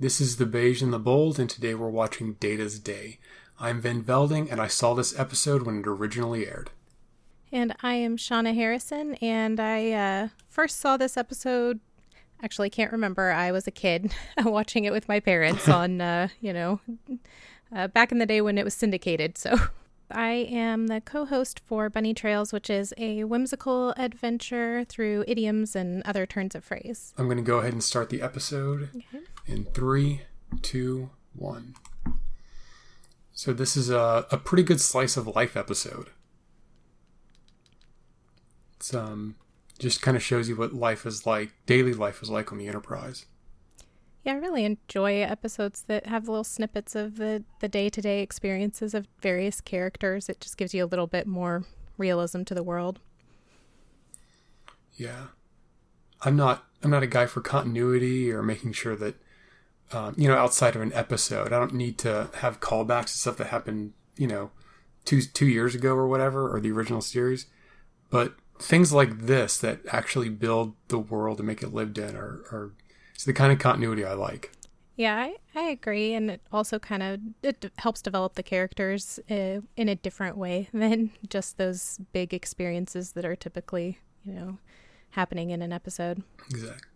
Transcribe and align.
This 0.00 0.20
is 0.20 0.36
The 0.36 0.46
Beige 0.46 0.80
and 0.80 0.92
the 0.92 1.00
Bold, 1.00 1.40
and 1.40 1.50
today 1.50 1.74
we're 1.74 1.88
watching 1.88 2.34
Data's 2.34 2.78
Day. 2.78 3.18
I'm 3.58 3.80
Van 3.80 4.00
Velding, 4.00 4.48
and 4.48 4.60
I 4.60 4.68
saw 4.68 4.94
this 4.94 5.18
episode 5.18 5.62
when 5.62 5.80
it 5.80 5.88
originally 5.88 6.46
aired. 6.46 6.70
And 7.50 7.74
I 7.82 7.94
am 7.94 8.16
Shauna 8.16 8.54
Harrison, 8.54 9.16
and 9.16 9.58
I 9.58 9.90
uh, 9.90 10.28
first 10.48 10.78
saw 10.78 10.96
this 10.96 11.16
episode. 11.16 11.80
Actually, 12.40 12.70
can't 12.70 12.92
remember. 12.92 13.32
I 13.32 13.50
was 13.50 13.66
a 13.66 13.72
kid 13.72 14.14
watching 14.44 14.84
it 14.84 14.92
with 14.92 15.08
my 15.08 15.18
parents 15.18 15.68
on, 15.68 16.00
uh, 16.00 16.28
you 16.40 16.52
know, 16.52 16.78
uh, 17.74 17.88
back 17.88 18.12
in 18.12 18.18
the 18.18 18.26
day 18.26 18.40
when 18.40 18.56
it 18.56 18.64
was 18.64 18.74
syndicated. 18.74 19.36
So 19.36 19.56
I 20.10 20.30
am 20.30 20.86
the 20.86 21.00
co 21.00 21.24
host 21.24 21.60
for 21.60 21.90
Bunny 21.90 22.14
Trails, 22.14 22.52
which 22.52 22.70
is 22.70 22.94
a 22.96 23.24
whimsical 23.24 23.90
adventure 23.96 24.84
through 24.84 25.24
idioms 25.26 25.76
and 25.76 26.02
other 26.04 26.26
turns 26.26 26.54
of 26.54 26.64
phrase. 26.64 27.12
I'm 27.18 27.26
going 27.26 27.38
to 27.38 27.42
go 27.42 27.58
ahead 27.58 27.72
and 27.72 27.84
start 27.84 28.08
the 28.08 28.22
episode 28.22 28.90
okay. 28.96 29.24
in 29.46 29.64
three, 29.64 30.22
two, 30.62 31.10
one. 31.34 31.74
So, 33.32 33.52
this 33.52 33.76
is 33.76 33.90
a, 33.90 34.26
a 34.30 34.38
pretty 34.38 34.62
good 34.62 34.80
slice 34.80 35.16
of 35.16 35.26
life 35.28 35.56
episode. 35.56 36.08
It's 38.76 38.94
um, 38.94 39.36
just 39.78 40.02
kind 40.02 40.16
of 40.16 40.22
shows 40.22 40.48
you 40.48 40.56
what 40.56 40.72
life 40.72 41.04
is 41.04 41.26
like, 41.26 41.50
daily 41.66 41.92
life 41.92 42.22
is 42.22 42.30
like 42.30 42.50
on 42.50 42.58
the 42.58 42.66
Enterprise. 42.66 43.26
Yeah, 44.28 44.34
I 44.34 44.36
really 44.36 44.66
enjoy 44.66 45.22
episodes 45.22 45.84
that 45.86 46.04
have 46.04 46.28
little 46.28 46.44
snippets 46.44 46.94
of 46.94 47.16
the 47.16 47.44
the 47.60 47.68
day 47.68 47.88
to 47.88 48.02
day 48.02 48.20
experiences 48.20 48.92
of 48.92 49.08
various 49.22 49.62
characters. 49.62 50.28
It 50.28 50.38
just 50.38 50.58
gives 50.58 50.74
you 50.74 50.84
a 50.84 50.86
little 50.86 51.06
bit 51.06 51.26
more 51.26 51.64
realism 51.96 52.42
to 52.42 52.54
the 52.54 52.62
world. 52.62 52.98
Yeah, 54.92 55.28
I'm 56.20 56.36
not 56.36 56.66
I'm 56.82 56.90
not 56.90 57.02
a 57.02 57.06
guy 57.06 57.24
for 57.24 57.40
continuity 57.40 58.30
or 58.30 58.42
making 58.42 58.74
sure 58.74 58.96
that 58.96 59.14
um, 59.94 60.14
you 60.18 60.28
know 60.28 60.36
outside 60.36 60.76
of 60.76 60.82
an 60.82 60.92
episode. 60.92 61.46
I 61.46 61.58
don't 61.58 61.72
need 61.72 61.96
to 62.00 62.28
have 62.34 62.60
callbacks 62.60 63.12
to 63.12 63.18
stuff 63.18 63.38
that 63.38 63.46
happened 63.46 63.94
you 64.18 64.26
know 64.26 64.50
two 65.06 65.22
two 65.22 65.48
years 65.48 65.74
ago 65.74 65.94
or 65.94 66.06
whatever 66.06 66.54
or 66.54 66.60
the 66.60 66.70
original 66.70 67.00
series, 67.00 67.46
but 68.10 68.34
things 68.60 68.92
like 68.92 69.20
this 69.20 69.56
that 69.56 69.80
actually 69.88 70.28
build 70.28 70.74
the 70.88 70.98
world 70.98 71.38
and 71.38 71.46
make 71.46 71.62
it 71.62 71.72
lived 71.72 71.96
in 71.96 72.14
are, 72.14 72.44
are 72.52 72.74
it's 73.18 73.24
the 73.24 73.32
kind 73.32 73.50
of 73.52 73.58
continuity 73.58 74.04
I 74.04 74.12
like. 74.12 74.52
Yeah, 74.94 75.16
I, 75.16 75.34
I 75.56 75.62
agree, 75.70 76.14
and 76.14 76.30
it 76.30 76.40
also 76.52 76.78
kind 76.78 77.02
of 77.02 77.18
it 77.42 77.68
helps 77.78 78.00
develop 78.00 78.34
the 78.34 78.44
characters 78.44 79.18
uh, 79.28 79.58
in 79.76 79.88
a 79.88 79.96
different 79.96 80.36
way 80.36 80.68
than 80.72 81.10
just 81.28 81.58
those 81.58 81.98
big 82.12 82.32
experiences 82.32 83.12
that 83.12 83.24
are 83.24 83.34
typically, 83.34 83.98
you 84.24 84.32
know, 84.34 84.58
happening 85.10 85.50
in 85.50 85.62
an 85.62 85.72
episode. 85.72 86.22
Exactly. 86.48 86.88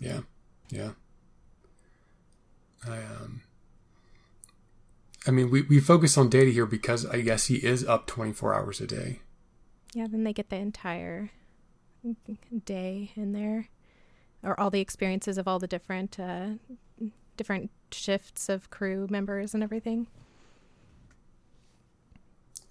Yeah, 0.00 0.20
yeah. 0.70 0.90
I 2.88 2.98
um. 2.98 3.42
I 5.26 5.32
mean, 5.32 5.50
we, 5.50 5.62
we 5.62 5.80
focus 5.80 6.16
on 6.16 6.28
data 6.28 6.52
here 6.52 6.64
because 6.64 7.04
I 7.04 7.22
guess 7.22 7.46
he 7.46 7.56
is 7.56 7.84
up 7.84 8.06
24 8.06 8.54
hours 8.54 8.80
a 8.80 8.86
day. 8.86 9.18
Yeah, 9.94 10.06
then 10.08 10.22
they 10.22 10.32
get 10.32 10.48
the 10.48 10.56
entire 10.56 11.32
day 12.64 13.10
in 13.16 13.32
there 13.32 13.68
or 14.42 14.58
all 14.58 14.70
the 14.70 14.80
experiences 14.80 15.38
of 15.38 15.48
all 15.48 15.58
the 15.58 15.66
different 15.66 16.18
uh, 16.18 16.50
different 17.36 17.70
shifts 17.90 18.48
of 18.48 18.70
crew 18.70 19.06
members 19.10 19.54
and 19.54 19.62
everything. 19.62 20.06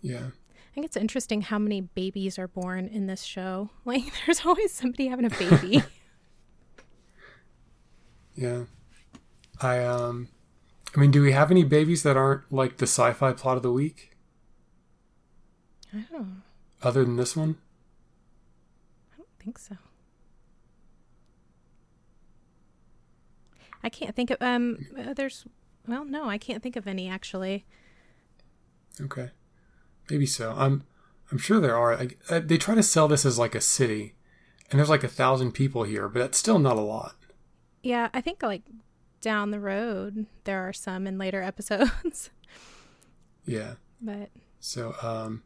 Yeah. 0.01 0.27
I 0.27 0.73
think 0.75 0.85
it's 0.85 0.97
interesting 0.97 1.41
how 1.41 1.57
many 1.57 1.81
babies 1.81 2.37
are 2.37 2.47
born 2.47 2.87
in 2.87 3.07
this 3.07 3.23
show. 3.23 3.69
Like 3.85 4.03
there's 4.25 4.45
always 4.45 4.73
somebody 4.73 5.07
having 5.07 5.25
a 5.25 5.29
baby. 5.29 5.83
yeah. 8.35 8.63
I 9.59 9.83
um 9.83 10.29
I 10.95 10.99
mean, 10.99 11.11
do 11.11 11.21
we 11.21 11.31
have 11.31 11.51
any 11.51 11.63
babies 11.63 12.03
that 12.03 12.17
aren't 12.17 12.51
like 12.51 12.77
the 12.77 12.87
sci-fi 12.87 13.33
plot 13.33 13.57
of 13.57 13.63
the 13.63 13.71
week? 13.71 14.11
I 15.93 15.97
don't 15.97 16.11
know. 16.11 16.27
Other 16.83 17.03
than 17.03 17.15
this 17.15 17.35
one? 17.35 17.57
I 19.13 19.17
don't 19.17 19.29
think 19.39 19.57
so. 19.57 19.75
I 23.87 23.89
can't 23.89 24.13
think 24.13 24.31
of 24.31 24.41
um. 24.41 24.85
Uh, 24.99 25.13
there's 25.13 25.45
well, 25.87 26.03
no, 26.03 26.27
I 26.27 26.37
can't 26.37 26.61
think 26.61 26.75
of 26.75 26.87
any 26.87 27.07
actually. 27.07 27.65
Okay, 28.99 29.29
maybe 30.09 30.25
so. 30.25 30.53
I'm 30.57 30.83
I'm 31.31 31.37
sure 31.37 31.61
there 31.61 31.77
are. 31.77 31.93
Uh, 32.29 32.41
they 32.43 32.57
try 32.57 32.75
to 32.75 32.83
sell 32.83 33.07
this 33.07 33.25
as 33.25 33.39
like 33.39 33.55
a 33.55 33.61
city, 33.61 34.15
and 34.69 34.77
there's 34.77 34.89
like 34.89 35.05
a 35.05 35.07
thousand 35.07 35.53
people 35.53 35.83
here, 35.85 36.09
but 36.09 36.19
that's 36.19 36.37
still 36.37 36.59
not 36.59 36.75
a 36.75 36.81
lot. 36.81 37.15
Yeah, 37.81 38.09
I 38.13 38.19
think 38.19 38.43
like 38.43 38.63
down 39.21 39.51
the 39.51 39.59
road 39.61 40.25
there 40.43 40.67
are 40.67 40.73
some 40.73 41.07
in 41.07 41.17
later 41.17 41.41
episodes. 41.51 42.29
yeah, 43.45 43.75
but 44.01 44.31
so 44.59 44.95
um, 45.01 45.43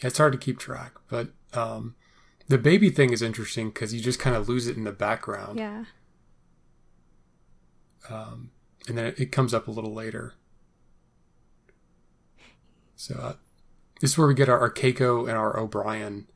yeah, 0.00 0.06
it's 0.06 0.16
hard 0.16 0.32
to 0.32 0.38
keep 0.38 0.58
track, 0.58 0.94
but 1.10 1.28
um, 1.52 1.94
the 2.48 2.56
baby 2.56 2.88
thing 2.88 3.12
is 3.12 3.20
interesting 3.20 3.68
because 3.68 3.92
you 3.92 4.00
just 4.00 4.18
kind 4.18 4.34
of 4.34 4.48
lose 4.48 4.66
it 4.66 4.78
in 4.78 4.84
the 4.84 4.92
background. 4.92 5.58
Yeah 5.58 5.84
um, 8.08 8.50
and 8.88 8.98
then 8.98 9.06
it, 9.06 9.20
it, 9.20 9.32
comes 9.32 9.54
up 9.54 9.68
a 9.68 9.70
little 9.70 9.94
later. 9.94 10.34
So 12.96 13.14
uh, 13.14 13.32
this 14.00 14.12
is 14.12 14.18
where 14.18 14.28
we 14.28 14.34
get 14.34 14.48
our, 14.48 14.58
our 14.58 14.70
Keiko 14.70 15.28
and 15.28 15.36
our 15.36 15.58
O'Brien 15.58 16.26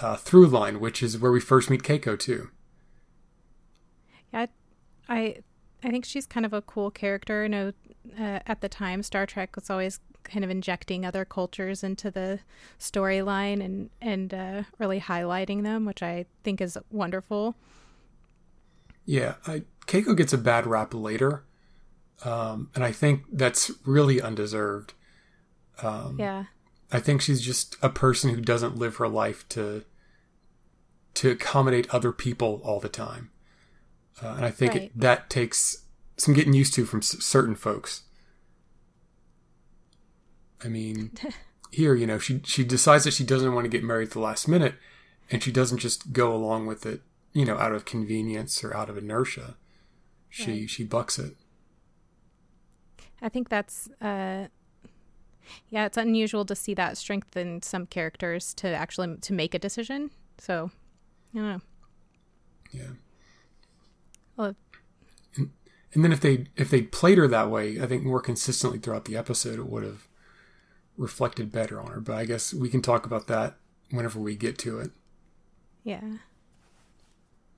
uh, 0.00 0.16
through 0.16 0.46
line, 0.46 0.80
which 0.80 1.02
is 1.02 1.18
where 1.18 1.32
we 1.32 1.40
first 1.40 1.70
meet 1.70 1.82
Keiko 1.82 2.18
too. 2.18 2.50
Yeah, 4.32 4.46
I 5.08 5.36
I 5.82 5.90
think 5.90 6.04
she's 6.04 6.26
kind 6.26 6.46
of 6.46 6.52
a 6.52 6.62
cool 6.62 6.90
character. 6.90 7.42
You 7.44 7.48
know, 7.48 7.72
uh, 8.18 8.40
at 8.46 8.60
the 8.60 8.68
time, 8.68 9.02
Star 9.02 9.26
Trek 9.26 9.54
was 9.54 9.70
always 9.70 10.00
kind 10.24 10.42
of 10.42 10.50
injecting 10.50 11.04
other 11.04 11.24
cultures 11.24 11.84
into 11.84 12.10
the 12.10 12.40
storyline 12.78 13.62
and 13.62 13.90
and 14.00 14.34
uh, 14.34 14.62
really 14.78 15.00
highlighting 15.00 15.62
them, 15.62 15.84
which 15.84 16.02
I 16.02 16.26
think 16.42 16.60
is 16.60 16.78
wonderful. 16.90 17.54
Yeah, 19.06 19.34
I, 19.46 19.62
Keiko 19.94 20.16
gets 20.16 20.32
a 20.32 20.38
bad 20.38 20.66
rap 20.66 20.92
later, 20.92 21.44
um, 22.24 22.70
and 22.74 22.82
I 22.82 22.90
think 22.90 23.22
that's 23.32 23.70
really 23.86 24.20
undeserved. 24.20 24.92
Um, 25.82 26.16
yeah, 26.18 26.44
I 26.90 26.98
think 26.98 27.22
she's 27.22 27.40
just 27.40 27.76
a 27.80 27.88
person 27.88 28.34
who 28.34 28.40
doesn't 28.40 28.76
live 28.76 28.96
her 28.96 29.08
life 29.08 29.48
to 29.50 29.84
to 31.14 31.30
accommodate 31.30 31.88
other 31.94 32.10
people 32.10 32.60
all 32.64 32.80
the 32.80 32.88
time, 32.88 33.30
uh, 34.20 34.34
and 34.36 34.44
I 34.44 34.50
think 34.50 34.72
right. 34.72 34.82
it, 34.82 34.98
that 34.98 35.30
takes 35.30 35.84
some 36.16 36.34
getting 36.34 36.54
used 36.54 36.74
to 36.74 36.84
from 36.84 36.98
s- 36.98 37.22
certain 37.22 37.54
folks. 37.54 38.02
I 40.64 40.68
mean, 40.68 41.12
here, 41.70 41.94
you 41.94 42.08
know, 42.08 42.18
she 42.18 42.40
she 42.44 42.64
decides 42.64 43.04
that 43.04 43.14
she 43.14 43.24
doesn't 43.24 43.54
want 43.54 43.64
to 43.64 43.68
get 43.68 43.84
married 43.84 44.08
at 44.08 44.12
the 44.14 44.20
last 44.20 44.48
minute, 44.48 44.74
and 45.30 45.40
she 45.40 45.52
doesn't 45.52 45.78
just 45.78 46.12
go 46.12 46.34
along 46.34 46.66
with 46.66 46.84
it 46.84 47.02
you 47.34 47.44
know, 47.44 47.58
out 47.58 47.72
of 47.72 47.84
convenience 47.84 48.64
or 48.64 48.74
out 48.74 48.88
of 48.88 48.96
inertia. 48.96 49.56
She 50.34 50.50
right. 50.50 50.70
she 50.70 50.82
bucks 50.82 51.16
it. 51.20 51.36
I 53.22 53.28
think 53.28 53.48
that's 53.48 53.88
uh 54.00 54.48
yeah, 55.68 55.86
it's 55.86 55.96
unusual 55.96 56.44
to 56.46 56.56
see 56.56 56.74
that 56.74 56.98
strength 56.98 57.36
in 57.36 57.62
some 57.62 57.86
characters 57.86 58.52
to 58.54 58.68
actually 58.68 59.16
to 59.18 59.32
make 59.32 59.54
a 59.54 59.60
decision. 59.60 60.10
So, 60.38 60.72
I 61.34 61.38
don't 61.38 61.48
know. 61.48 61.60
Yeah. 62.72 62.90
Well, 64.36 64.56
and, 65.36 65.50
and 65.92 66.04
then 66.04 66.10
if 66.10 66.20
they 66.20 66.46
if 66.56 66.68
they 66.68 66.82
played 66.82 67.18
her 67.18 67.28
that 67.28 67.48
way, 67.48 67.80
I 67.80 67.86
think 67.86 68.02
more 68.02 68.20
consistently 68.20 68.80
throughout 68.80 69.04
the 69.04 69.16
episode, 69.16 69.60
it 69.60 69.66
would 69.66 69.84
have 69.84 70.08
reflected 70.96 71.52
better 71.52 71.80
on 71.80 71.92
her. 71.92 72.00
But 72.00 72.16
I 72.16 72.24
guess 72.24 72.52
we 72.52 72.68
can 72.68 72.82
talk 72.82 73.06
about 73.06 73.28
that 73.28 73.54
whenever 73.90 74.18
we 74.18 74.34
get 74.34 74.58
to 74.58 74.80
it. 74.80 74.90
Yeah. 75.84 76.00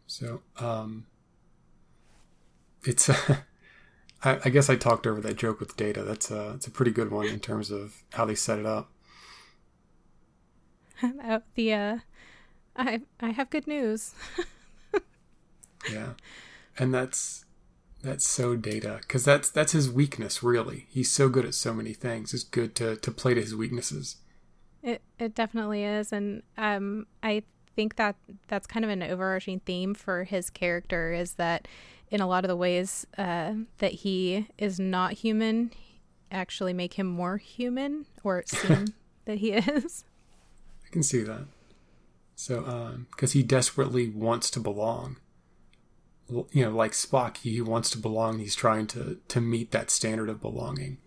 So, 0.07 0.43
um, 0.59 1.07
it's, 2.87 3.11
I, 4.23 4.41
I, 4.45 4.49
guess 4.49 4.71
I 4.71 4.77
talked 4.77 5.07
over 5.07 5.21
that 5.21 5.37
joke 5.37 5.61
with 5.61 5.77
data. 5.77 6.03
That's 6.03 6.31
a, 6.31 6.53
it's 6.55 6.67
a 6.67 6.71
pretty 6.71 6.91
good 6.91 7.11
one 7.11 7.27
in 7.27 7.41
terms 7.41 7.71
of 7.71 8.03
how 8.13 8.25
they 8.25 8.35
set 8.35 8.59
it 8.59 8.67
up. 8.67 8.91
Uh, 11.23 11.41
the, 11.57 11.75
uh, 11.75 11.99
I, 12.75 13.03
I 13.21 13.29
have 13.29 13.51
good 13.51 13.67
news. 13.67 14.15
yeah. 15.93 16.13
And 16.79 16.95
that's, 16.95 17.45
that's 18.03 18.27
so 18.27 18.57
data 18.57 19.01
because 19.03 19.23
that's, 19.23 19.51
that's 19.51 19.73
his 19.73 19.91
weakness, 19.91 20.43
really. 20.43 20.87
He's 20.89 21.13
so 21.13 21.29
good 21.29 21.45
at 21.45 21.53
so 21.53 21.75
many 21.75 21.93
things. 21.93 22.33
It's 22.33 22.45
good 22.45 22.75
to, 22.77 22.97
to 22.97 23.11
play 23.11 23.35
to 23.35 23.43
his 23.43 23.55
weaknesses. 23.55 24.17
It, 24.83 25.03
it 25.19 25.35
definitely 25.35 25.85
is. 25.85 26.15
And, 26.15 26.43
um, 26.57 27.07
I 27.23 27.43
think 27.77 27.97
that 27.97 28.17
that's 28.49 28.67
kind 28.67 28.85
of 28.85 28.91
an 28.91 29.03
overarching 29.03 29.61
theme 29.61 29.95
for 29.95 30.25
his 30.25 30.51
character 30.51 31.13
is 31.13 31.35
that 31.35 31.69
in 32.11 32.21
a 32.21 32.27
lot 32.27 32.45
of 32.45 32.49
the 32.49 32.57
ways 32.57 33.07
uh, 33.19 33.53
that 33.79 33.93
he 33.93 34.49
is 34.59 34.81
not 34.81 35.13
human 35.13 35.71
actually 36.31 36.73
make 36.73 36.95
him 36.95 37.07
more 37.07 37.37
human 37.37 38.07
or 38.25 38.43
seem 38.47 38.87
that 39.27 39.39
he 39.39 39.53
is. 39.53 40.05
I 40.85 40.91
can 40.91 41.03
see 41.03 41.23
that. 41.23 41.47
So, 42.35 43.07
because 43.11 43.35
um, 43.35 43.39
he 43.39 43.43
desperately 43.43 44.09
wants 44.09 44.51
to 44.51 44.61
belong. 44.61 45.17
you 46.29 46.65
know, 46.65 46.71
like 46.71 46.93
Spock, 46.93 47.39
he 47.39 47.61
wants 47.61 47.91
to 47.91 47.99
belong. 47.99 48.39
He's 48.39 48.55
trying 48.55 48.87
to 48.89 49.19
to 49.29 49.41
meet 49.41 49.71
that 49.71 49.91
standard 49.91 50.29
of 50.29 50.43
belonging, 50.43 50.99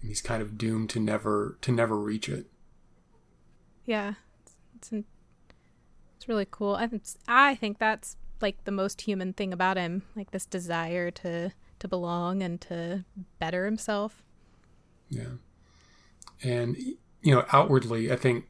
and 0.00 0.10
he's 0.10 0.20
kind 0.20 0.42
of 0.42 0.58
doomed 0.58 0.90
to 0.90 1.00
never 1.00 1.56
to 1.62 1.72
never 1.72 1.96
reach 1.96 2.28
it. 2.28 2.46
Yeah, 3.86 4.14
it's 4.76 4.92
it's, 4.92 5.06
it's 6.20 6.28
really 6.28 6.46
cool. 6.50 6.74
I 6.74 6.86
think 6.86 7.02
I 7.26 7.54
think 7.54 7.78
that's 7.78 8.18
like 8.42 8.64
the 8.64 8.70
most 8.70 9.00
human 9.00 9.32
thing 9.32 9.54
about 9.54 9.78
him, 9.78 10.02
like 10.14 10.32
this 10.32 10.44
desire 10.44 11.10
to 11.12 11.50
to 11.78 11.88
belong 11.88 12.42
and 12.42 12.60
to 12.60 13.06
better 13.38 13.64
himself. 13.64 14.22
Yeah, 15.08 15.36
and 16.42 16.76
you 16.76 17.34
know, 17.34 17.46
outwardly, 17.54 18.12
I 18.12 18.16
think 18.16 18.44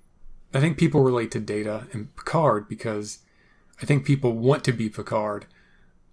I 0.53 0.59
think 0.59 0.79
people 0.79 1.01
relate 1.03 1.31
to 1.31 1.39
Data 1.39 1.87
and 1.93 2.15
Picard 2.17 2.69
because 2.69 3.21
I 3.81 3.87
think 3.87 4.05
people 4.05 4.33
want 4.33 4.65
to 4.65 4.73
be 4.73 4.89
Picard. 4.89 5.47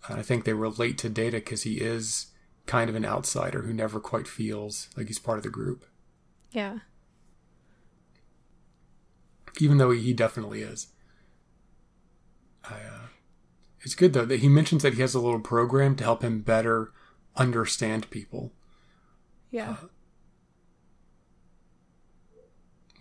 I 0.07 0.21
think 0.21 0.45
they 0.45 0.53
relate 0.53 0.99
to 0.99 1.09
Data 1.09 1.37
because 1.37 1.63
he 1.63 1.77
is 1.77 2.27
kind 2.67 2.87
of 2.87 2.95
an 2.95 3.03
outsider 3.03 3.63
who 3.63 3.73
never 3.73 3.99
quite 3.99 4.27
feels 4.27 4.89
like 4.95 5.07
he's 5.07 5.17
part 5.17 5.39
of 5.39 5.43
the 5.43 5.49
group. 5.49 5.85
Yeah. 6.51 6.79
Even 9.59 9.79
though 9.79 9.89
he 9.89 10.13
definitely 10.13 10.61
is. 10.61 10.89
I, 12.69 12.75
uh, 12.75 13.07
it's 13.81 13.95
good 13.95 14.13
though 14.13 14.25
that 14.25 14.39
he 14.39 14.49
mentions 14.49 14.83
that 14.83 14.95
he 14.95 15.01
has 15.01 15.15
a 15.15 15.19
little 15.19 15.39
program 15.39 15.95
to 15.97 16.03
help 16.03 16.21
him 16.23 16.41
better 16.41 16.91
understand 17.35 18.09
people. 18.09 18.51
Yeah. 19.51 19.71
Uh, 19.71 19.75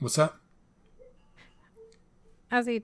what's 0.00 0.16
that? 0.16 0.34
As 2.50 2.66
he 2.66 2.82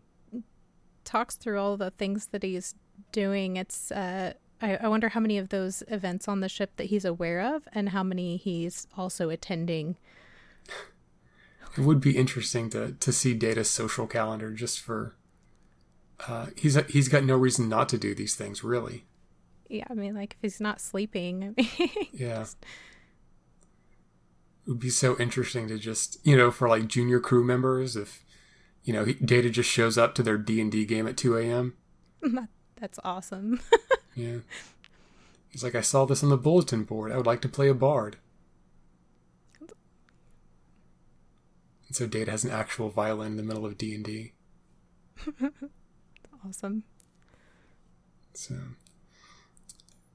talks 1.05 1.37
through 1.37 1.61
all 1.61 1.77
the 1.77 1.91
things 1.91 2.27
that 2.33 2.43
he's 2.43 2.75
doing, 3.13 3.57
it's 3.57 3.93
uh, 3.93 4.33
I, 4.61 4.77
I 4.77 4.89
wonder 4.89 5.11
how 5.11 5.21
many 5.21 5.39
of 5.39 5.51
those 5.51 5.83
events 5.89 6.27
on 6.27 6.41
the 6.41 6.49
ship 6.49 6.73
that 6.77 6.85
he's 6.85 7.05
aware 7.05 7.55
of, 7.55 7.69
and 7.73 7.91
how 7.91 8.03
many 8.03 8.37
he's 8.37 8.87
also 8.97 9.31
attending. 9.31 9.97
It 11.77 11.83
would 11.83 12.01
be 12.01 12.17
interesting 12.17 12.69
to 12.71 12.93
to 12.93 13.13
see 13.13 13.35
Data's 13.35 13.71
social 13.71 14.07
calendar 14.07 14.51
just 14.51 14.81
for. 14.81 15.15
Uh, 16.29 16.47
he's 16.57 16.77
he's 16.89 17.09
got 17.09 17.25
no 17.25 17.37
reason 17.37 17.69
not 17.69 17.89
to 17.91 17.99
do 17.99 18.15
these 18.15 18.35
things, 18.35 18.63
really. 18.63 19.05
Yeah, 19.69 19.85
I 19.91 19.95
mean, 19.95 20.15
like 20.15 20.35
if 20.35 20.43
he's 20.43 20.61
not 20.61 20.81
sleeping, 20.81 21.45
I 21.45 21.61
mean, 21.61 21.91
yeah. 22.13 22.45
It 24.65 24.71
would 24.71 24.79
be 24.79 24.91
so 24.91 25.19
interesting 25.19 25.67
to 25.69 25.79
just 25.79 26.25
you 26.25 26.37
know 26.37 26.51
for 26.51 26.69
like 26.69 26.87
junior 26.87 27.19
crew 27.19 27.43
members 27.43 27.97
if 27.97 28.25
you 28.85 28.93
know, 28.93 29.05
Data 29.05 29.49
just 29.49 29.71
shows 29.71 29.97
up 29.97 30.15
to 30.17 30.23
their 30.23 30.39
D 30.39 30.61
and 30.61 30.71
D 30.71 30.85
game 30.85 31.07
at 31.07 31.17
two 31.17 31.37
a.m. 31.37 31.75
That's 32.81 32.99
awesome. 33.05 33.61
yeah, 34.15 34.39
he's 35.51 35.63
like, 35.63 35.75
I 35.75 35.81
saw 35.81 36.05
this 36.05 36.23
on 36.23 36.31
the 36.31 36.37
bulletin 36.37 36.85
board. 36.85 37.13
I 37.13 37.17
would 37.17 37.27
like 37.27 37.43
to 37.43 37.49
play 37.49 37.69
a 37.69 37.75
bard. 37.75 38.17
And 39.61 41.97
so 41.97 42.07
Data 42.07 42.31
has 42.31 42.45
an 42.45 42.51
actual 42.51 42.91
violin 42.91 43.33
in 43.33 43.37
the 43.37 43.43
middle 43.43 43.67
of 43.67 43.79
D 43.79 43.95
and 43.95 44.05
D. 44.05 44.33
Awesome. 46.47 46.85
So, 48.35 48.55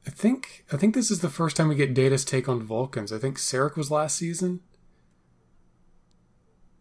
I 0.06 0.10
think 0.10 0.66
I 0.72 0.78
think 0.78 0.96
this 0.96 1.12
is 1.12 1.22
the 1.22 1.30
first 1.30 1.56
time 1.56 1.68
we 1.68 1.76
get 1.76 1.94
Data's 1.94 2.26
take 2.26 2.50
on 2.50 2.62
Vulcans. 2.62 3.14
I 3.14 3.20
think 3.20 3.38
Sarek 3.38 3.76
was 3.76 3.92
last 3.92 4.18
season 4.18 4.62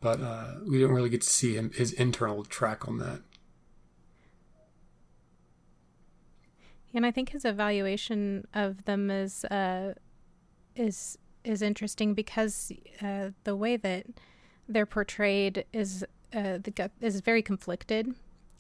but 0.07 0.21
uh, 0.21 0.55
we 0.65 0.79
didn't 0.79 0.95
really 0.95 1.09
get 1.09 1.23
to 1.23 1.29
see 1.29 1.55
him 1.55 1.71
his 1.75 1.93
internal 1.93 2.45
track 2.45 2.87
on 2.87 2.99
that. 2.99 3.23
And 6.95 7.05
I 7.05 7.11
think 7.11 7.31
his 7.31 7.45
evaluation 7.45 8.47
of 8.55 8.85
them 8.85 9.11
is 9.11 9.45
uh, 9.47 9.95
is 10.77 11.19
is 11.43 11.61
interesting 11.61 12.15
because 12.15 12.71
uh, 13.03 13.31
the 13.43 13.57
way 13.57 13.77
that 13.77 14.07
they're 14.69 14.87
portrayed 14.87 15.65
is 15.73 16.05
uh, 16.33 16.59
the 16.59 16.91
is 17.01 17.21
very 17.21 17.43
conflicted, 17.43 18.15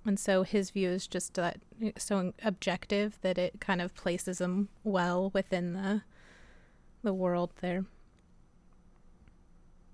and 0.06 0.18
so 0.18 0.44
his 0.44 0.70
view 0.70 0.88
is 0.88 1.06
just 1.06 1.34
that 1.34 1.58
so 1.98 2.32
objective 2.42 3.18
that 3.22 3.36
it 3.36 3.60
kind 3.60 3.82
of 3.82 3.94
places 3.94 4.40
him 4.40 4.68
well 4.84 5.30
within 5.34 5.72
the 5.72 6.02
the 7.02 7.12
world 7.12 7.50
there. 7.60 7.84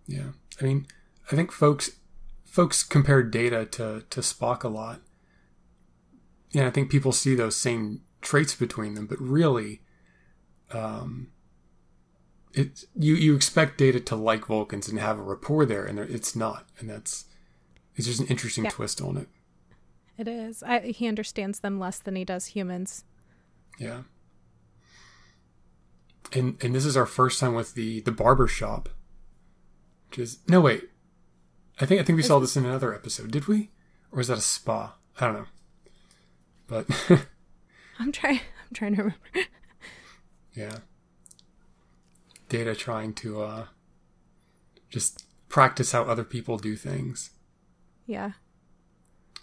Yeah, 0.06 0.30
I 0.60 0.64
mean, 0.64 0.86
I 1.30 1.36
think 1.36 1.50
folks 1.50 1.92
folks 2.44 2.82
compare 2.82 3.22
Data 3.22 3.64
to 3.66 4.04
to 4.10 4.20
Spock 4.20 4.62
a 4.62 4.68
lot. 4.68 5.00
Yeah, 6.50 6.66
I 6.66 6.70
think 6.70 6.90
people 6.90 7.12
see 7.12 7.34
those 7.34 7.56
same 7.56 8.02
traits 8.20 8.54
between 8.54 8.94
them, 8.94 9.06
but 9.06 9.20
really, 9.20 9.80
um, 10.70 11.28
it 12.52 12.84
you 12.94 13.14
you 13.14 13.34
expect 13.34 13.78
Data 13.78 14.00
to 14.00 14.16
like 14.16 14.46
Vulcans 14.46 14.88
and 14.88 14.98
have 14.98 15.18
a 15.18 15.22
rapport 15.22 15.64
there, 15.64 15.84
and 15.84 15.98
it's 15.98 16.36
not, 16.36 16.68
and 16.78 16.90
that's 16.90 17.24
it's 17.94 18.06
just 18.06 18.20
an 18.20 18.26
interesting 18.26 18.64
yeah. 18.64 18.70
twist 18.70 19.00
on 19.00 19.16
it. 19.16 19.28
It 20.18 20.28
is. 20.28 20.62
I, 20.62 20.80
he 20.80 21.08
understands 21.08 21.60
them 21.60 21.78
less 21.78 21.98
than 21.98 22.16
he 22.16 22.24
does 22.24 22.46
humans. 22.46 23.04
Yeah. 23.78 24.02
And 26.32 26.62
and 26.62 26.74
this 26.74 26.84
is 26.84 26.96
our 26.96 27.06
first 27.06 27.40
time 27.40 27.54
with 27.54 27.74
the 27.74 28.00
the 28.00 28.12
barber 28.12 28.46
shop. 28.46 28.88
Which 30.08 30.18
is 30.18 30.38
no 30.48 30.60
wait. 30.60 30.90
I 31.80 31.86
think 31.86 32.00
I 32.00 32.04
think 32.04 32.16
we 32.16 32.22
saw 32.22 32.38
this 32.38 32.56
in 32.56 32.64
another 32.64 32.94
episode. 32.94 33.30
Did 33.30 33.48
we? 33.48 33.70
Or 34.10 34.18
was 34.18 34.28
that 34.28 34.38
a 34.38 34.42
spa? 34.42 34.94
I 35.18 35.26
don't 35.26 35.34
know. 35.34 35.46
But 36.66 36.86
I'm 37.98 38.12
trying 38.12 38.40
I'm 38.40 38.74
trying 38.74 38.96
to 38.96 39.02
remember. 39.02 39.18
yeah. 40.54 40.78
Data 42.48 42.74
trying 42.74 43.14
to 43.14 43.42
uh 43.42 43.64
just 44.90 45.24
practice 45.48 45.92
how 45.92 46.02
other 46.02 46.24
people 46.24 46.58
do 46.58 46.76
things. 46.76 47.30
Yeah. 48.06 48.32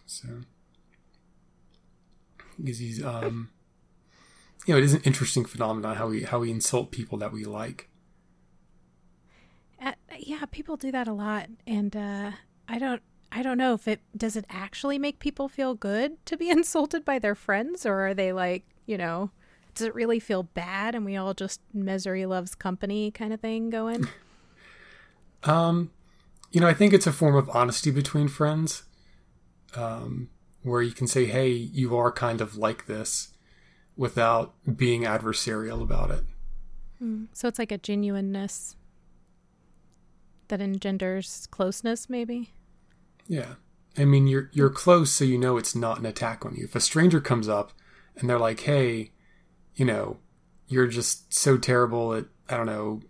So 0.05 0.27
because 2.61 2.79
he's 2.79 3.03
um 3.03 3.49
you 4.65 4.73
know, 4.73 4.77
it 4.77 4.83
is 4.83 4.93
an 4.93 5.01
interesting 5.03 5.45
phenomenon 5.45 5.95
how 5.95 6.07
we 6.07 6.23
how 6.23 6.39
we 6.39 6.51
insult 6.51 6.91
people 6.91 7.17
that 7.17 7.31
we 7.31 7.45
like 7.45 7.89
uh, 9.81 9.93
yeah, 10.17 10.43
people 10.51 10.75
do 10.75 10.91
that 10.91 11.07
a 11.07 11.13
lot, 11.13 11.47
and 11.65 11.95
uh, 11.95 12.31
I 12.67 12.79
don't. 12.79 13.01
I 13.31 13.43
don't 13.43 13.59
know 13.59 13.75
if 13.75 13.87
it 13.87 14.01
does 14.17 14.35
it 14.35 14.45
actually 14.49 14.97
make 14.97 15.19
people 15.19 15.47
feel 15.47 15.75
good 15.75 16.23
to 16.25 16.35
be 16.35 16.49
insulted 16.49 17.05
by 17.05 17.19
their 17.19 17.35
friends, 17.35 17.85
or 17.85 18.07
are 18.07 18.13
they 18.13 18.33
like, 18.33 18.63
you 18.85 18.97
know, 18.97 19.29
does 19.75 19.85
it 19.85 19.93
really 19.95 20.19
feel 20.19 20.43
bad 20.43 20.95
and 20.95 21.05
we 21.05 21.15
all 21.15 21.35
just 21.35 21.61
misery 21.73 22.25
loves 22.25 22.55
company 22.55 23.11
kind 23.11 23.31
of 23.31 23.39
thing 23.39 23.69
going? 23.69 24.07
um, 25.43 25.91
you 26.51 26.59
know, 26.59 26.67
I 26.67 26.73
think 26.73 26.91
it's 26.91 27.05
a 27.05 27.13
form 27.13 27.35
of 27.35 27.49
honesty 27.51 27.91
between 27.91 28.27
friends, 28.27 28.83
um, 29.75 30.29
where 30.63 30.81
you 30.81 30.91
can 30.91 31.07
say, 31.07 31.25
"Hey, 31.25 31.49
you 31.49 31.97
are 31.97 32.11
kind 32.11 32.41
of 32.41 32.57
like 32.57 32.85
this," 32.85 33.29
without 33.95 34.53
being 34.77 35.03
adversarial 35.03 35.81
about 35.81 36.11
it. 36.11 36.23
Mm, 37.03 37.27
so 37.33 37.47
it's 37.47 37.59
like 37.59 37.71
a 37.71 37.77
genuineness 37.77 38.75
that 40.49 40.61
engenders 40.61 41.47
closeness 41.51 42.09
maybe? 42.09 42.51
Yeah. 43.27 43.55
I 43.97 44.05
mean 44.05 44.27
you're 44.27 44.49
you're 44.53 44.69
close 44.69 45.11
so 45.11 45.23
you 45.23 45.37
know 45.37 45.57
it's 45.57 45.75
not 45.75 45.99
an 45.99 46.05
attack 46.05 46.45
on 46.45 46.55
you. 46.55 46.65
If 46.65 46.75
a 46.75 46.81
stranger 46.81 47.21
comes 47.21 47.47
up 47.47 47.71
and 48.15 48.29
they're 48.29 48.39
like 48.39 48.61
hey 48.61 49.11
you 49.75 49.85
know 49.85 50.17
you're 50.67 50.87
just 50.87 51.33
so 51.33 51.57
terrible 51.57 52.13
at 52.13 52.25
i 52.49 52.57
don't 52.57 52.65
know 52.65 53.01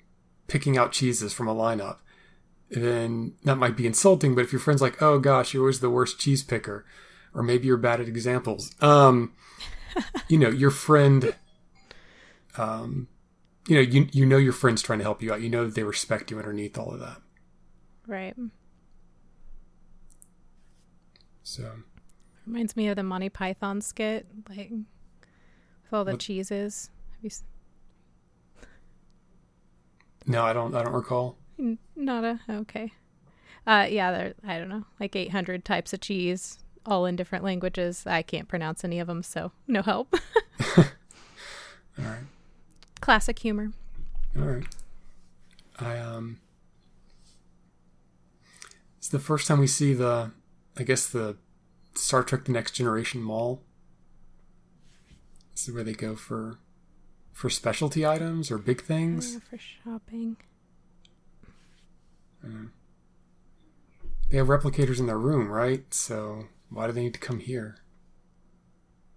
picking 0.48 0.77
out 0.77 0.91
cheeses 0.91 1.34
from 1.34 1.48
a 1.48 1.56
lineup 1.56 1.98
then 2.70 3.34
that 3.44 3.56
might 3.56 3.75
be 3.75 3.88
insulting. 3.88 4.36
But 4.36 4.46
if 4.46 4.51
your 4.51 4.60
friend's 4.60 4.82
like 4.82 5.01
oh 5.01 5.20
gosh 5.20 5.53
you're 5.53 5.63
always 5.63 5.79
the 5.79 5.89
worst 5.89 6.20
cheese 6.20 6.44
picker 6.44 6.86
or 7.33 7.43
maybe 7.43 7.67
you're 7.67 7.77
bad 7.77 8.00
at 8.01 8.07
examples 8.07 8.74
um 8.81 9.33
you 10.27 10.38
know 10.38 10.50
your 10.50 10.71
friend 10.71 11.36
um 12.57 13.07
you 13.67 13.75
know 13.75 13.81
you 13.81 14.07
you 14.12 14.25
know 14.25 14.38
your 14.38 14.53
friend's 14.53 14.81
trying 14.81 15.00
to 15.00 15.03
help 15.03 15.21
you 15.21 15.31
out 15.33 15.41
you 15.41 15.50
know 15.50 15.65
that 15.65 15.75
they 15.75 15.83
respect 15.83 16.31
you 16.31 16.38
underneath 16.38 16.77
all 16.77 16.91
of 16.91 17.00
that 17.00 17.21
Right. 18.07 18.36
So 21.43 21.71
reminds 22.48 22.75
me 22.75 22.88
of 22.88 22.95
the 22.95 23.03
Monty 23.03 23.29
Python 23.29 23.81
skit, 23.81 24.25
like 24.50 24.71
with 24.71 25.93
all 25.93 26.03
the 26.03 26.13
what? 26.13 26.19
cheeses. 26.19 26.89
Have 27.12 27.24
you? 27.24 27.29
No, 30.25 30.43
I 30.43 30.53
don't. 30.53 30.74
I 30.74 30.83
don't 30.83 30.93
recall. 30.93 31.38
Not 31.95 32.24
a 32.24 32.39
okay. 32.50 32.91
Uh, 33.67 33.86
yeah, 33.89 34.12
there. 34.12 34.33
I 34.43 34.57
don't 34.57 34.69
know, 34.69 34.86
like 35.00 35.15
eight 35.15 35.31
hundred 35.31 35.63
types 35.63 35.93
of 35.93 36.01
cheese, 36.01 36.57
all 36.89 37.05
in 37.05 37.15
different 37.15 37.43
languages. 37.43 38.05
I 38.05 38.22
can't 38.22 38.48
pronounce 38.48 38.84
any 38.84 39.00
of 39.00 39.08
them, 39.08 39.24
so 39.24 39.51
no 39.67 39.81
help. 39.81 40.13
all 40.77 40.86
right. 41.98 42.24
Classic 43.00 43.38
humor. 43.38 43.72
All 44.38 44.46
right. 44.46 44.65
I 45.79 45.98
um 45.98 46.39
it's 48.98 49.08
the 49.08 49.19
first 49.19 49.48
time 49.48 49.60
we 49.60 49.67
see 49.67 49.93
the, 49.93 50.31
I 50.77 50.84
guess 50.84 51.08
the 51.08 51.38
Star 51.96 52.22
Trek: 52.22 52.46
The 52.46 52.51
Next 52.51 52.74
Generation 52.74 53.24
mall. 53.24 53.63
This 55.51 55.67
is 55.67 55.74
where 55.74 55.84
they 55.84 55.93
go 55.93 56.15
for 56.15 56.60
for 57.34 57.50
specialty 57.50 58.05
items 58.05 58.51
or 58.51 58.58
big 58.58 58.81
things. 58.81 59.34
Yeah, 59.34 59.39
for 59.50 59.58
shopping. 59.58 60.38
They 64.29 64.38
have 64.38 64.48
replicators 64.48 65.00
in 65.00 65.08
their 65.08 65.17
room, 65.17 65.50
right? 65.50 65.91
So 65.93 66.46
why 66.70 66.88
do 66.88 66.94
they 66.94 67.02
need 67.02 67.14
to 67.14 67.20
come 67.20 67.40
here? 67.40 67.78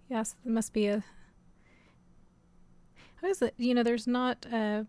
Yes, 0.09 0.37
there 0.45 0.53
must 0.53 0.73
be 0.73 0.87
a. 0.87 1.05
How 3.21 3.29
is 3.29 3.43
it? 3.43 3.55
You 3.57 3.75
know, 3.75 3.83
there's 3.83 4.07
not 4.07 4.47
a. 4.47 4.87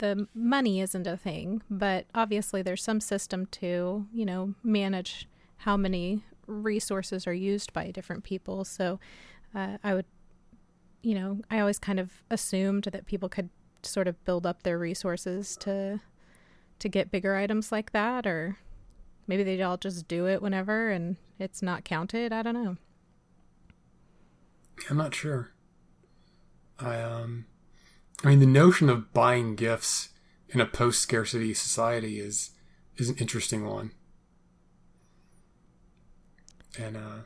The 0.00 0.26
money 0.34 0.80
isn't 0.80 1.06
a 1.06 1.16
thing, 1.16 1.62
but 1.70 2.06
obviously 2.14 2.60
there's 2.60 2.82
some 2.82 3.00
system 3.00 3.46
to, 3.52 4.06
you 4.12 4.26
know, 4.26 4.54
manage 4.64 5.28
how 5.58 5.76
many 5.76 6.24
resources 6.48 7.26
are 7.26 7.34
used 7.34 7.72
by 7.72 7.92
different 7.92 8.24
people. 8.24 8.64
So 8.64 8.98
uh, 9.54 9.78
I 9.84 9.94
would, 9.94 10.06
you 11.02 11.14
know, 11.14 11.40
I 11.50 11.60
always 11.60 11.78
kind 11.78 12.00
of 12.00 12.24
assumed 12.30 12.84
that 12.84 13.06
people 13.06 13.28
could 13.28 13.48
sort 13.82 14.08
of 14.08 14.24
build 14.24 14.44
up 14.44 14.62
their 14.64 14.78
resources 14.78 15.56
to 15.58 16.00
to 16.78 16.88
get 16.88 17.10
bigger 17.10 17.36
items 17.36 17.72
like 17.72 17.92
that 17.92 18.26
or 18.26 18.58
maybe 19.26 19.42
they'd 19.42 19.62
all 19.62 19.76
just 19.76 20.08
do 20.08 20.26
it 20.26 20.42
whenever 20.42 20.90
and 20.90 21.16
it's 21.38 21.62
not 21.62 21.84
counted. 21.84 22.32
I 22.32 22.42
don't 22.42 22.54
know. 22.54 22.76
I'm 24.90 24.96
not 24.96 25.14
sure. 25.14 25.52
I 26.78 27.00
um 27.00 27.46
I 28.24 28.28
mean 28.28 28.40
the 28.40 28.46
notion 28.46 28.88
of 28.88 29.12
buying 29.12 29.54
gifts 29.54 30.10
in 30.50 30.60
a 30.60 30.66
post 30.66 31.00
scarcity 31.00 31.54
society 31.54 32.20
is 32.20 32.50
is 32.96 33.08
an 33.08 33.16
interesting 33.18 33.66
one. 33.66 33.92
And 36.78 36.96
uh 36.96 37.18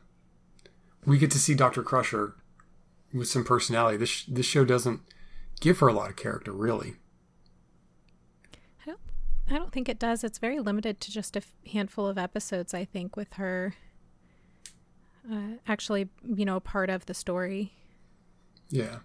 we 1.05 1.19
get 1.19 1.31
to 1.33 1.39
see 1.39 1.55
Dr. 1.55 1.83
Crusher 1.83 2.35
with 3.13 3.29
some 3.29 3.45
personality. 3.45 3.97
This 3.97 4.25
this 4.25 4.47
show 4.47 4.65
doesn't 4.65 5.01
give 5.61 5.79
her 5.81 5.89
a 5.89 5.93
lot 5.93 6.11
of 6.11 6.17
character 6.17 6.53
really. 6.53 6.95
I 9.51 9.59
don't 9.59 9.73
think 9.73 9.89
it 9.89 9.99
does. 9.99 10.23
It's 10.23 10.39
very 10.39 10.61
limited 10.61 11.01
to 11.01 11.11
just 11.11 11.37
a 11.37 11.43
handful 11.73 12.07
of 12.07 12.17
episodes, 12.17 12.73
I 12.73 12.85
think, 12.85 13.17
with 13.17 13.35
her 13.35 13.75
uh, 15.31 15.57
actually, 15.67 16.09
you 16.25 16.45
know, 16.45 16.61
part 16.61 16.89
of 16.89 17.07
the 17.07 17.15
story. 17.15 17.73
Yeah. 18.69 18.99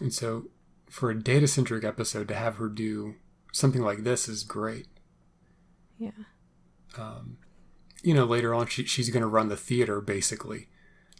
And 0.00 0.12
so 0.12 0.46
for 0.88 1.10
a 1.10 1.20
data 1.20 1.48
centric 1.48 1.84
episode 1.84 2.28
to 2.28 2.34
have 2.34 2.56
her 2.56 2.68
do 2.68 3.16
something 3.52 3.82
like 3.82 4.04
this 4.04 4.28
is 4.28 4.44
great. 4.44 4.86
Yeah. 5.98 6.10
Um, 6.96 7.38
you 8.02 8.14
know, 8.14 8.24
later 8.24 8.54
on, 8.54 8.66
she, 8.66 8.84
she's 8.84 9.10
going 9.10 9.22
to 9.22 9.28
run 9.28 9.48
the 9.48 9.56
theater 9.56 10.00
basically. 10.00 10.68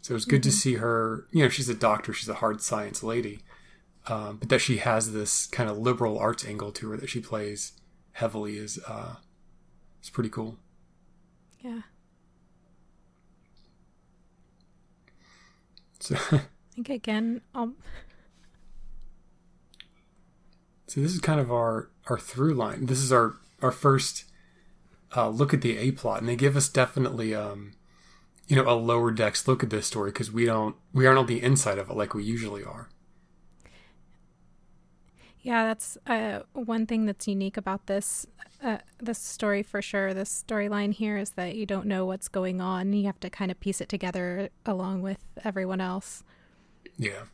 So 0.01 0.15
it's 0.15 0.25
good 0.25 0.41
mm-hmm. 0.41 0.49
to 0.49 0.55
see 0.55 0.75
her. 0.75 1.27
You 1.31 1.43
know, 1.43 1.49
she's 1.49 1.69
a 1.69 1.75
doctor, 1.75 2.13
she's 2.13 2.29
a 2.29 2.35
hard 2.35 2.61
science 2.61 3.03
lady, 3.03 3.39
um, 4.07 4.37
but 4.37 4.49
that 4.49 4.59
she 4.59 4.77
has 4.77 5.11
this 5.11 5.47
kind 5.47 5.69
of 5.69 5.77
liberal 5.77 6.17
arts 6.17 6.45
angle 6.45 6.71
to 6.73 6.91
her 6.91 6.97
that 6.97 7.09
she 7.09 7.19
plays 7.19 7.73
heavily 8.17 8.57
is 8.57 8.79
uh, 8.87 9.15
it's 9.99 10.09
pretty 10.09 10.29
cool. 10.29 10.57
Yeah. 11.61 11.81
So 15.99 16.15
I 16.31 16.41
think 16.73 16.89
again, 16.89 17.41
um. 17.53 17.75
So 20.87 21.01
this 21.01 21.13
is 21.13 21.19
kind 21.19 21.39
of 21.39 21.51
our 21.51 21.89
our 22.07 22.17
through 22.17 22.55
line. 22.55 22.87
This 22.87 22.99
is 22.99 23.11
our 23.11 23.35
our 23.61 23.71
first 23.71 24.25
uh, 25.15 25.29
look 25.29 25.53
at 25.53 25.61
the 25.61 25.77
A 25.77 25.91
plot, 25.91 26.19
and 26.19 26.29
they 26.29 26.35
give 26.35 26.55
us 26.55 26.69
definitely 26.69 27.35
um, 27.35 27.73
you 28.47 28.55
know, 28.55 28.67
a 28.67 28.73
lower 28.73 29.11
decks 29.11 29.47
look 29.47 29.61
at 29.61 29.69
this 29.69 29.85
story 29.85 30.11
because 30.11 30.31
we 30.31 30.45
don't 30.45 30.75
we 30.91 31.05
aren't 31.05 31.19
on 31.19 31.27
the 31.27 31.43
inside 31.43 31.77
of 31.77 31.89
it 31.89 31.95
like 31.95 32.15
we 32.15 32.23
usually 32.23 32.63
are. 32.63 32.89
Yeah, 35.47 35.63
that's 35.63 35.97
uh, 36.05 36.41
one 36.51 36.85
thing 36.85 37.05
that's 37.05 37.25
unique 37.25 37.55
about 37.55 37.87
this 37.87 38.27
uh, 38.61 38.79
this 38.97 39.17
story 39.17 39.63
for 39.63 39.81
sure. 39.81 40.13
This 40.13 40.43
storyline 40.45 40.91
here 40.91 41.15
is 41.15 41.29
that 41.31 41.55
you 41.55 41.65
don't 41.65 41.85
know 41.85 42.05
what's 42.05 42.27
going 42.27 42.59
on. 42.59 42.91
You 42.91 43.05
have 43.05 43.21
to 43.21 43.29
kind 43.29 43.49
of 43.49 43.57
piece 43.61 43.79
it 43.79 43.87
together 43.87 44.49
along 44.65 45.03
with 45.03 45.21
everyone 45.45 45.79
else. 45.79 46.25
Yeah, 46.97 47.27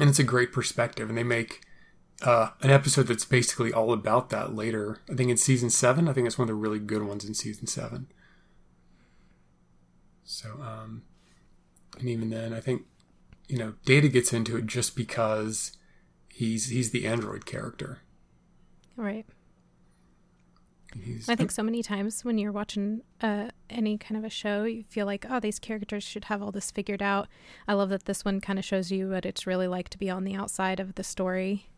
and 0.00 0.10
it's 0.10 0.18
a 0.18 0.24
great 0.24 0.50
perspective, 0.50 1.08
and 1.08 1.16
they 1.16 1.22
make 1.22 1.60
uh, 2.22 2.48
an 2.62 2.70
episode 2.70 3.06
that's 3.06 3.24
basically 3.24 3.72
all 3.72 3.92
about 3.92 4.30
that 4.30 4.56
later. 4.56 4.98
I 5.08 5.14
think 5.14 5.30
in 5.30 5.36
season 5.36 5.70
seven. 5.70 6.08
I 6.08 6.12
think 6.12 6.26
it's 6.26 6.36
one 6.36 6.46
of 6.46 6.48
the 6.48 6.54
really 6.54 6.80
good 6.80 7.04
ones 7.04 7.24
in 7.24 7.32
season 7.32 7.68
seven. 7.68 8.08
So, 10.24 10.48
um, 10.60 11.02
and 11.96 12.08
even 12.08 12.30
then, 12.30 12.52
I 12.52 12.58
think 12.58 12.86
you 13.50 13.58
know, 13.58 13.74
Data 13.84 14.08
gets 14.08 14.32
into 14.32 14.56
it 14.56 14.66
just 14.66 14.94
because 14.94 15.76
he's 16.28 16.68
he's 16.68 16.92
the 16.92 17.04
android 17.04 17.46
character. 17.46 17.98
Right. 18.96 19.26
I 21.28 21.36
think 21.36 21.52
so 21.52 21.62
many 21.62 21.82
times 21.82 22.24
when 22.24 22.38
you're 22.38 22.50
watching 22.50 23.02
uh, 23.20 23.50
any 23.68 23.96
kind 23.96 24.18
of 24.18 24.24
a 24.24 24.30
show, 24.30 24.64
you 24.64 24.82
feel 24.82 25.06
like, 25.06 25.24
oh, 25.30 25.38
these 25.38 25.60
characters 25.60 26.02
should 26.02 26.24
have 26.24 26.42
all 26.42 26.50
this 26.50 26.72
figured 26.72 27.00
out. 27.00 27.28
I 27.68 27.74
love 27.74 27.90
that 27.90 28.06
this 28.06 28.24
one 28.24 28.40
kind 28.40 28.58
of 28.58 28.64
shows 28.64 28.90
you 28.90 29.10
what 29.10 29.24
it's 29.24 29.46
really 29.46 29.68
like 29.68 29.88
to 29.90 29.98
be 29.98 30.10
on 30.10 30.24
the 30.24 30.34
outside 30.34 30.80
of 30.80 30.96
the 30.96 31.04
story. 31.04 31.68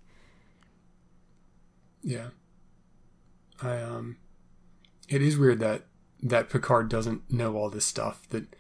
Yeah. 2.02 2.28
I 3.62 3.80
um 3.80 4.16
it 5.08 5.22
is 5.22 5.38
weird 5.38 5.60
that 5.60 5.84
that 6.22 6.50
Picard 6.50 6.88
doesn't 6.88 7.30
know 7.30 7.56
all 7.56 7.70
this 7.70 7.86
stuff 7.86 8.28
that 8.28 8.56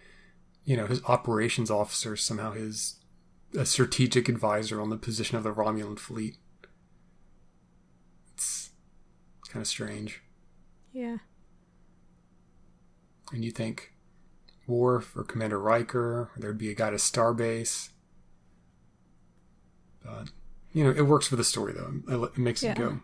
you 0.64 0.76
know, 0.76 0.86
his 0.86 1.02
operations 1.04 1.70
officer 1.70 2.16
somehow 2.16 2.52
his 2.52 2.96
a 3.56 3.66
strategic 3.66 4.28
advisor 4.28 4.80
on 4.80 4.90
the 4.90 4.96
position 4.96 5.36
of 5.36 5.44
the 5.44 5.52
Romulan 5.52 5.98
fleet. 5.98 6.36
It's, 8.32 8.70
kind 9.48 9.62
of 9.62 9.66
strange. 9.66 10.22
Yeah. 10.92 11.18
And 13.32 13.44
you 13.44 13.50
think 13.50 13.92
Worf 14.66 15.16
or 15.16 15.24
Commander 15.24 15.58
Riker, 15.58 16.00
or 16.00 16.30
there'd 16.36 16.58
be 16.58 16.70
a 16.70 16.74
guy 16.74 16.90
to 16.90 16.96
Starbase. 16.96 17.90
But, 20.02 20.30
you 20.72 20.84
know, 20.84 20.90
it 20.90 21.06
works 21.06 21.28
for 21.28 21.36
the 21.36 21.44
story, 21.44 21.72
though. 21.72 22.24
It 22.24 22.38
makes 22.38 22.62
yeah. 22.62 22.72
it 22.72 22.78
go. 22.78 23.00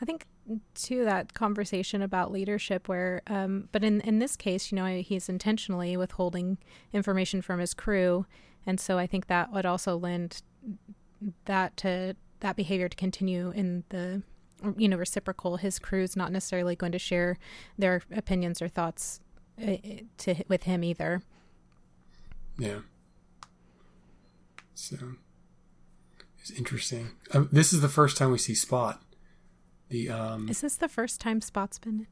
I 0.00 0.04
think 0.04 0.26
to 0.74 1.04
that 1.04 1.34
conversation 1.34 2.02
about 2.02 2.32
leadership 2.32 2.88
where 2.88 3.22
um, 3.28 3.68
but 3.72 3.84
in 3.84 4.00
in 4.00 4.18
this 4.18 4.36
case 4.36 4.72
you 4.72 4.76
know 4.76 5.00
he's 5.00 5.28
intentionally 5.28 5.96
withholding 5.96 6.58
information 6.92 7.40
from 7.40 7.60
his 7.60 7.74
crew 7.74 8.26
and 8.66 8.78
so 8.80 8.98
I 8.98 9.06
think 9.06 9.26
that 9.26 9.52
would 9.52 9.66
also 9.66 9.96
lend 9.96 10.42
that 11.44 11.76
to 11.78 12.16
that 12.40 12.56
behavior 12.56 12.88
to 12.88 12.96
continue 12.96 13.50
in 13.50 13.84
the 13.90 14.22
you 14.76 14.88
know 14.88 14.96
reciprocal. 14.96 15.56
His 15.56 15.78
crew's 15.78 16.16
not 16.16 16.32
necessarily 16.32 16.76
going 16.76 16.92
to 16.92 16.98
share 16.98 17.38
their 17.78 18.02
opinions 18.14 18.60
or 18.60 18.68
thoughts 18.68 19.20
uh, 19.62 19.76
to 20.18 20.34
with 20.48 20.64
him 20.64 20.84
either. 20.84 21.22
Yeah. 22.58 22.80
So 24.74 24.96
it's 26.38 26.50
interesting. 26.50 27.10
Um, 27.32 27.48
this 27.52 27.72
is 27.72 27.80
the 27.80 27.88
first 27.88 28.16
time 28.16 28.30
we 28.30 28.38
see 28.38 28.54
Spot. 28.54 29.02
The 29.88 30.10
um. 30.10 30.48
Is 30.48 30.60
this 30.60 30.76
the 30.76 30.88
first 30.88 31.20
time 31.20 31.40
Spot's 31.40 31.78
been? 31.78 32.06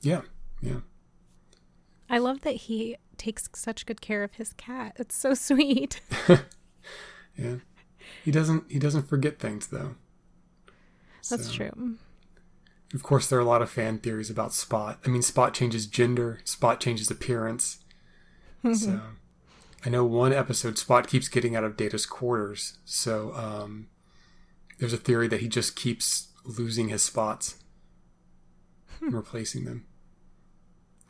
Yeah. 0.00 0.22
Yeah. 0.60 0.80
I 2.08 2.18
love 2.18 2.42
that 2.42 2.54
he 2.54 2.96
takes 3.18 3.48
such 3.54 3.86
good 3.86 4.00
care 4.00 4.22
of 4.22 4.34
his 4.34 4.52
cat. 4.54 4.94
It's 4.96 5.16
so 5.16 5.34
sweet. 5.34 6.00
yeah. 7.36 7.56
He 8.24 8.30
doesn't 8.30 8.70
he 8.70 8.78
doesn't 8.78 9.08
forget 9.08 9.38
things 9.38 9.68
though. 9.68 9.96
That's 11.28 11.46
so. 11.46 11.52
true. 11.52 11.96
Of 12.92 13.02
course 13.02 13.28
there 13.28 13.38
are 13.38 13.42
a 13.42 13.46
lot 13.46 13.62
of 13.62 13.70
fan 13.70 13.98
theories 13.98 14.30
about 14.30 14.52
Spot. 14.52 14.98
I 15.04 15.08
mean 15.08 15.22
Spot 15.22 15.54
changes 15.54 15.86
gender, 15.86 16.40
Spot 16.44 16.80
changes 16.80 17.10
appearance. 17.10 17.78
so 18.74 19.00
I 19.84 19.90
know 19.90 20.04
one 20.04 20.32
episode 20.32 20.78
Spot 20.78 21.06
keeps 21.06 21.28
getting 21.28 21.56
out 21.56 21.64
of 21.64 21.76
Data's 21.76 22.06
quarters. 22.06 22.78
So 22.84 23.34
um, 23.34 23.88
there's 24.78 24.92
a 24.92 24.98
theory 24.98 25.28
that 25.28 25.40
he 25.40 25.48
just 25.48 25.76
keeps 25.76 26.28
losing 26.44 26.88
his 26.88 27.02
spots 27.02 27.56
and 29.00 29.10
hmm. 29.10 29.16
replacing 29.16 29.64
them. 29.64 29.86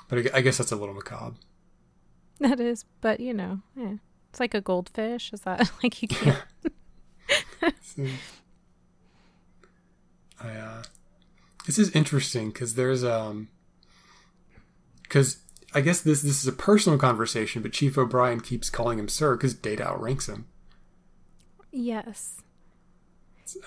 But 0.08 0.34
I 0.34 0.40
guess 0.40 0.58
that's 0.58 0.72
a 0.72 0.76
little 0.76 0.94
macabre. 0.94 1.36
That 2.40 2.58
is, 2.58 2.84
but 3.00 3.20
you 3.20 3.32
know, 3.32 3.60
yeah. 3.76 3.94
It's 4.30 4.40
like 4.40 4.54
a 4.54 4.60
goldfish. 4.60 5.32
Is 5.32 5.42
that 5.42 5.70
like 5.82 6.02
you 6.02 6.08
can't? 6.08 6.42
so, 7.80 8.06
I 10.42 10.48
uh, 10.50 10.82
this 11.66 11.78
is 11.78 11.90
interesting 11.90 12.48
because 12.48 12.74
there's 12.74 13.04
um, 13.04 13.48
because 15.04 15.38
I 15.74 15.80
guess 15.80 16.00
this 16.00 16.22
this 16.22 16.40
is 16.42 16.48
a 16.48 16.52
personal 16.52 16.98
conversation, 16.98 17.62
but 17.62 17.72
Chief 17.72 17.96
O'Brien 17.96 18.40
keeps 18.40 18.70
calling 18.70 18.98
him 18.98 19.08
sir 19.08 19.36
because 19.36 19.54
Data 19.54 19.86
outranks 19.86 20.28
him. 20.28 20.46
Yes. 21.70 22.42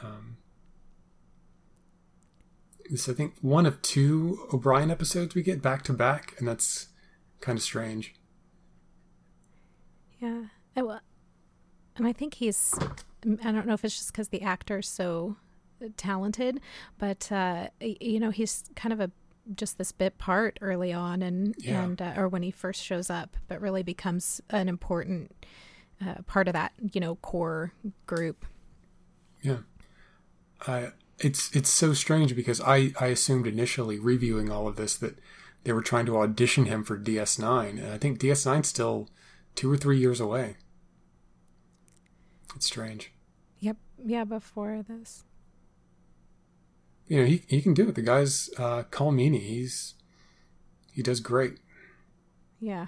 Um, 0.04 0.38
this 2.90 3.08
I 3.08 3.14
think 3.14 3.36
one 3.42 3.66
of 3.66 3.82
two 3.82 4.48
O'Brien 4.54 4.92
episodes 4.92 5.36
we 5.36 5.44
get 5.44 5.62
back 5.62 5.84
to 5.84 5.94
back, 5.94 6.36
and 6.38 6.48
that's 6.48 6.88
kind 7.42 7.58
of 7.58 7.64
strange. 7.64 8.14
Yeah. 10.20 10.44
I, 10.76 10.82
well, 10.84 11.02
and 11.96 12.08
I 12.08 12.14
think 12.14 12.36
he's, 12.36 12.74
I 13.44 13.52
don't 13.52 13.66
know 13.68 13.74
if 13.74 13.84
it's 13.84 13.96
just 13.98 14.12
because 14.12 14.30
the 14.30 14.42
actor's 14.42 14.88
so 14.88 15.36
talented, 15.98 16.60
but, 16.98 17.32
uh, 17.32 17.68
you 17.80 18.20
know, 18.20 18.30
he's 18.30 18.66
kind 18.76 18.94
of 18.94 19.00
a, 19.00 19.12
just 19.56 19.78
this 19.78 19.92
bit 19.92 20.18
part 20.18 20.58
early 20.62 20.92
on 20.92 21.22
and, 21.22 21.56
Yeah. 21.60 21.84
and, 21.84 22.02
uh, 22.02 22.14
or 22.18 22.28
when 22.28 22.44
he 22.44 22.52
first 22.52 22.84
shows 22.84 23.10
up, 23.10 23.38
but 23.48 23.62
really 23.62 23.84
becomes 23.84 24.42
an 24.50 24.68
important 24.68 25.34
uh, 26.06 26.16
part 26.28 26.48
of 26.48 26.54
that, 26.54 26.74
you 26.94 27.02
know, 27.02 27.16
core 27.16 27.72
group. 28.06 28.46
Yeah. 29.42 29.58
I 30.68 30.92
it's 31.20 31.56
it's 31.56 31.70
so 31.70 31.94
strange 31.94 32.36
because 32.36 32.62
I 32.62 32.94
I 33.00 33.08
assumed 33.08 33.48
initially 33.48 33.98
reviewing 33.98 34.52
all 34.52 34.68
of 34.68 34.76
this 34.76 34.96
that 34.98 35.18
they 35.64 35.72
were 35.74 35.82
trying 35.82 36.06
to 36.08 36.18
audition 36.18 36.66
him 36.66 36.84
for 36.84 36.98
DS9 36.98 37.70
and 37.84 37.92
I 37.92 37.98
think 37.98 38.20
DS9 38.20 38.66
still 38.66 39.10
2 39.58 39.70
or 39.72 39.76
3 39.78 39.98
years 40.00 40.22
away. 40.22 40.56
It's 42.56 42.66
strange. 42.68 43.12
Yep. 43.60 43.76
Yeah. 44.06 44.24
Before 44.24 44.84
this. 44.88 45.26
You 47.08 47.20
know, 47.20 47.26
he 47.26 47.44
he 47.48 47.62
can 47.62 47.74
do 47.74 47.90
it. 47.90 47.96
The 47.96 48.02
guy's 48.02 48.50
uh 48.58 48.84
Colm 48.92 49.16
Meaney. 49.16 49.42
He's 49.42 49.96
he 50.94 51.02
does 51.04 51.20
great. 51.20 51.58
Yeah. 52.60 52.88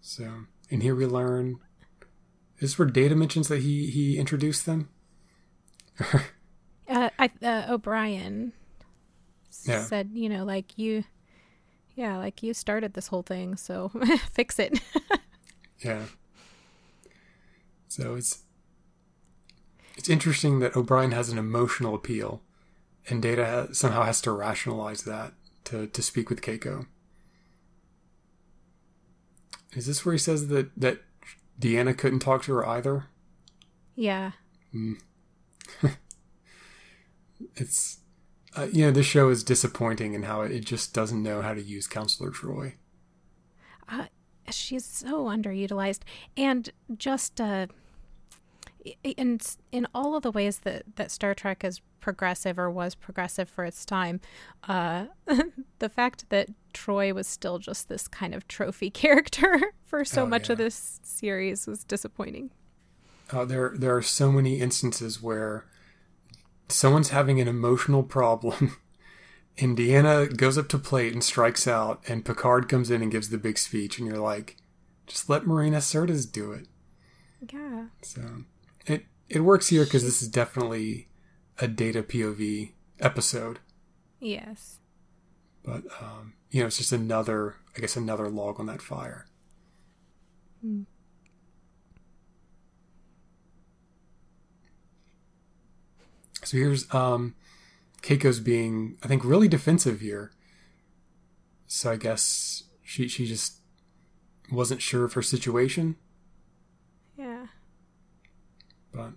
So, 0.00 0.44
and 0.70 0.82
here 0.82 0.94
we 0.94 1.06
learn 1.06 1.58
is 2.58 2.70
this 2.72 2.78
where 2.78 2.88
Data 2.88 3.14
mentions 3.16 3.48
that 3.48 3.62
he 3.62 3.86
he 3.90 4.18
introduced 4.18 4.66
them? 4.66 4.88
Uh, 6.86 7.08
I, 7.18 7.30
uh, 7.42 7.64
O'Brien 7.70 8.52
Yeah. 9.64 9.84
said, 9.84 10.10
you 10.12 10.28
know, 10.28 10.44
like 10.44 10.76
you, 10.76 11.04
yeah, 11.94 12.18
like 12.18 12.42
you 12.42 12.54
started 12.54 12.94
this 12.94 13.08
whole 13.08 13.22
thing, 13.22 13.56
so 13.56 13.90
fix 14.32 14.58
it. 14.58 14.80
Yeah. 15.80 16.04
So 17.88 18.14
it's 18.14 18.44
it's 19.96 20.08
interesting 20.08 20.60
that 20.60 20.74
O'Brien 20.76 21.10
has 21.12 21.28
an 21.28 21.36
emotional 21.36 21.94
appeal, 21.94 22.40
and 23.10 23.20
Data 23.20 23.68
somehow 23.72 24.04
has 24.04 24.22
to 24.22 24.32
rationalize 24.32 25.02
that 25.02 25.34
to 25.64 25.86
to 25.88 26.00
speak 26.02 26.30
with 26.30 26.40
Keiko. 26.40 26.86
Is 29.74 29.86
this 29.86 30.06
where 30.06 30.14
he 30.14 30.18
says 30.18 30.48
that 30.48 30.70
that 30.74 31.02
Deanna 31.60 31.98
couldn't 31.98 32.20
talk 32.20 32.44
to 32.44 32.54
her 32.54 32.66
either? 32.66 33.06
yeah. 33.94 34.32
Hmm. 34.72 34.94
It's 37.56 37.98
uh, 38.56 38.68
you 38.72 38.84
know 38.84 38.90
this 38.90 39.06
show 39.06 39.28
is 39.28 39.42
disappointing 39.42 40.14
in 40.14 40.22
how 40.24 40.42
it, 40.42 40.60
just 40.64 40.94
doesn't 40.94 41.22
know 41.22 41.42
how 41.42 41.54
to 41.54 41.62
use 41.62 41.86
Counselor 41.86 42.30
Troi. 42.30 42.74
Uh, 43.88 44.06
she's 44.50 44.84
so 44.84 45.24
underutilized 45.24 46.00
and 46.36 46.70
just 46.96 47.40
uh 47.40 47.66
in 49.02 49.40
in 49.72 49.86
all 49.94 50.14
of 50.14 50.22
the 50.22 50.30
ways 50.30 50.58
that 50.60 50.82
that 50.96 51.10
Star 51.10 51.34
Trek 51.34 51.64
is 51.64 51.80
progressive 52.00 52.58
or 52.58 52.70
was 52.70 52.94
progressive 52.94 53.48
for 53.48 53.64
its 53.64 53.84
time 53.86 54.20
uh 54.68 55.06
the 55.78 55.88
fact 55.88 56.28
that 56.28 56.50
Troi 56.74 57.12
was 57.14 57.26
still 57.26 57.58
just 57.58 57.88
this 57.88 58.06
kind 58.08 58.34
of 58.34 58.46
trophy 58.46 58.90
character 59.02 59.72
for 59.86 60.04
so 60.04 60.24
Oh, 60.24 60.26
much 60.26 60.50
of 60.50 60.58
this 60.58 61.00
series 61.02 61.66
was 61.66 61.84
disappointing 61.84 62.50
Uh, 63.30 63.44
there 63.44 63.72
there 63.76 63.96
are 63.96 64.02
so 64.02 64.30
many 64.30 64.60
instances 64.60 65.22
where 65.22 65.64
someone's 66.68 67.10
having 67.10 67.40
an 67.40 67.48
emotional 67.48 68.02
problem. 68.02 68.76
Indiana 69.56 70.26
goes 70.26 70.58
up 70.58 70.68
to 70.70 70.78
plate 70.78 71.12
and 71.12 71.22
strikes 71.22 71.68
out, 71.68 72.02
and 72.08 72.24
Picard 72.24 72.68
comes 72.68 72.90
in 72.90 73.02
and 73.02 73.12
gives 73.12 73.30
the 73.30 73.38
big 73.38 73.56
speech, 73.56 73.98
and 73.98 74.08
you're 74.08 74.18
like, 74.18 74.56
just 75.06 75.28
let 75.28 75.46
Marina 75.46 75.78
Sirtis 75.78 76.30
do 76.30 76.52
it. 76.52 76.66
yeah 77.52 77.86
So 78.02 78.44
it 78.86 79.04
it 79.28 79.40
works 79.40 79.68
here 79.68 79.84
because 79.84 80.02
this 80.02 80.22
is 80.22 80.28
definitely 80.28 81.08
a 81.58 81.68
data 81.68 82.02
POV 82.02 82.72
episode, 83.00 83.60
yes 84.20 84.78
but 85.64 85.82
um, 86.00 86.34
you 86.50 86.60
know 86.60 86.66
it's 86.66 86.78
just 86.78 86.92
another 86.92 87.56
I 87.76 87.80
guess 87.80 87.96
another 87.96 88.28
log 88.28 88.60
on 88.60 88.66
that 88.66 88.82
fire. 88.82 89.26
So 96.42 96.56
here's 96.56 96.92
um, 96.94 97.34
Keiko's 98.02 98.40
being 98.40 98.96
I 99.02 99.08
think 99.08 99.24
really 99.24 99.48
defensive 99.48 100.00
here. 100.00 100.32
So 101.66 101.92
I 101.92 101.96
guess 101.96 102.64
she 102.82 103.08
she 103.08 103.26
just 103.26 103.58
wasn't 104.52 104.82
sure 104.82 105.04
of 105.04 105.14
her 105.14 105.22
situation. 105.22 105.96
yeah 107.16 107.46
but 108.94 109.12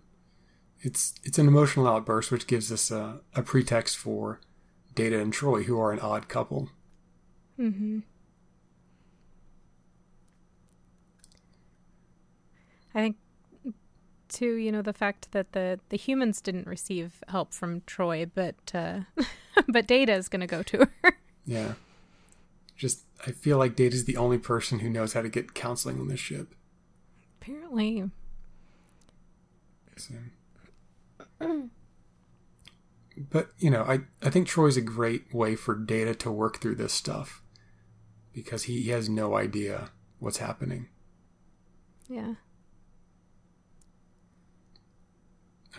it's 0.82 1.14
it's 1.24 1.38
an 1.38 1.48
emotional 1.48 1.88
outburst 1.88 2.32
which 2.32 2.48
gives 2.48 2.72
us 2.72 2.92
a, 2.92 3.20
a 3.36 3.42
pretext 3.42 3.98
for 3.98 4.40
Data 4.96 5.20
and 5.20 5.32
Troi, 5.32 5.64
who 5.66 5.80
are 5.80 5.92
an 5.92 6.00
odd 6.00 6.28
couple. 6.28 6.70
Mm-hmm. 7.60 8.00
I 12.96 13.00
think 13.00 13.18
too, 14.30 14.56
you 14.56 14.72
know, 14.72 14.82
the 14.82 14.94
fact 14.94 15.32
that 15.32 15.52
the 15.54 15.80
the 15.90 15.98
humans 15.98 16.42
didn't 16.42 16.68
receive 16.68 17.24
help 17.28 17.54
from 17.54 17.82
Troi, 17.82 18.30
but 18.34 18.56
uh, 18.74 19.02
but 19.68 19.88
Data 19.88 20.14
is 20.14 20.30
going 20.30 20.42
to 20.42 20.48
go 20.48 20.64
to 20.64 20.88
her. 21.04 21.18
Yeah, 21.46 21.74
just 22.76 23.02
I 23.26 23.32
feel 23.32 23.58
like 23.58 23.76
Data's 23.76 24.06
the 24.06 24.18
only 24.18 24.38
person 24.38 24.80
who 24.80 24.90
knows 24.90 25.14
how 25.14 25.22
to 25.22 25.30
get 25.30 25.54
counseling 25.54 26.00
on 26.00 26.08
this 26.08 26.20
ship. 26.20 26.54
Apparently, 27.42 28.10
So. 29.96 30.14
But 33.30 33.50
you 33.58 33.72
know, 33.72 33.84
I 33.84 34.02
I 34.22 34.30
think 34.30 34.48
Troi's 34.48 34.78
a 34.78 34.82
great 34.82 35.34
way 35.34 35.56
for 35.56 35.74
Data 35.76 36.14
to 36.16 36.32
work 36.32 36.60
through 36.62 36.76
this 36.76 36.94
stuff 36.94 37.42
because 38.34 38.64
he, 38.64 38.82
he 38.84 38.90
has 38.92 39.10
no 39.10 39.36
idea 39.36 39.90
what's 40.20 40.38
happening. 40.38 40.90
yeah. 42.08 42.36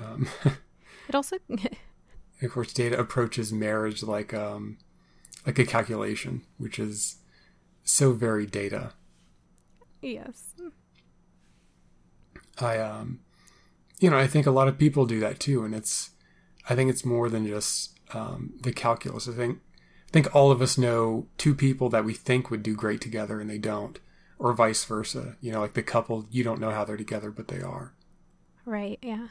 Um, 0.01 0.29
It 1.09 1.15
also, 1.15 1.37
of 2.43 2.51
course, 2.51 2.73
Data 2.73 2.99
approaches 2.99 3.53
marriage 3.53 4.03
like 4.03 4.35
um 4.35 4.77
like 5.47 5.59
a 5.59 5.65
calculation, 5.65 6.43
which 6.59 6.79
is 6.79 7.17
so 7.83 8.13
very 8.13 8.45
Data. 8.47 8.93
yes, 10.03 10.55
I 12.61 12.79
um 12.79 13.21
you 14.01 14.11
know, 14.11 14.19
I 14.19 14.27
think 14.27 14.47
a 14.47 14.53
lot 14.53 14.69
of 14.69 14.79
people 14.79 15.07
do 15.07 15.19
that 15.21 15.41
too 15.41 15.65
and 15.65 15.75
it's 15.75 16.11
I 16.69 16.75
think 16.75 16.91
it's 16.91 17.05
more 17.05 17.31
than 17.31 17.47
just 17.47 17.99
um 18.13 18.53
the 18.61 18.73
calculus. 18.73 19.29
I 19.29 19.33
think 19.33 19.61
I 20.09 20.11
think 20.11 20.35
all 20.35 20.51
of 20.51 20.61
us 20.61 20.77
know 20.77 21.27
two 21.39 21.55
people 21.55 21.89
that 21.89 22.05
we 22.05 22.13
think 22.13 22.51
would 22.51 22.63
do 22.63 22.75
great 22.77 23.01
together 23.01 23.41
and 23.41 23.49
they 23.49 23.59
don't 23.59 23.99
or 24.39 24.53
vice 24.53 24.85
versa. 24.85 25.37
You 25.41 25.53
know, 25.53 25.61
like 25.61 25.73
the 25.73 25.83
couple 25.83 26.27
you 26.31 26.45
don't 26.45 26.61
know 26.61 26.71
how 26.71 26.85
they're 26.85 26.99
together 26.99 27.31
but 27.31 27.49
they 27.49 27.63
are. 27.63 27.95
right, 28.67 28.99
yeah. 29.01 29.29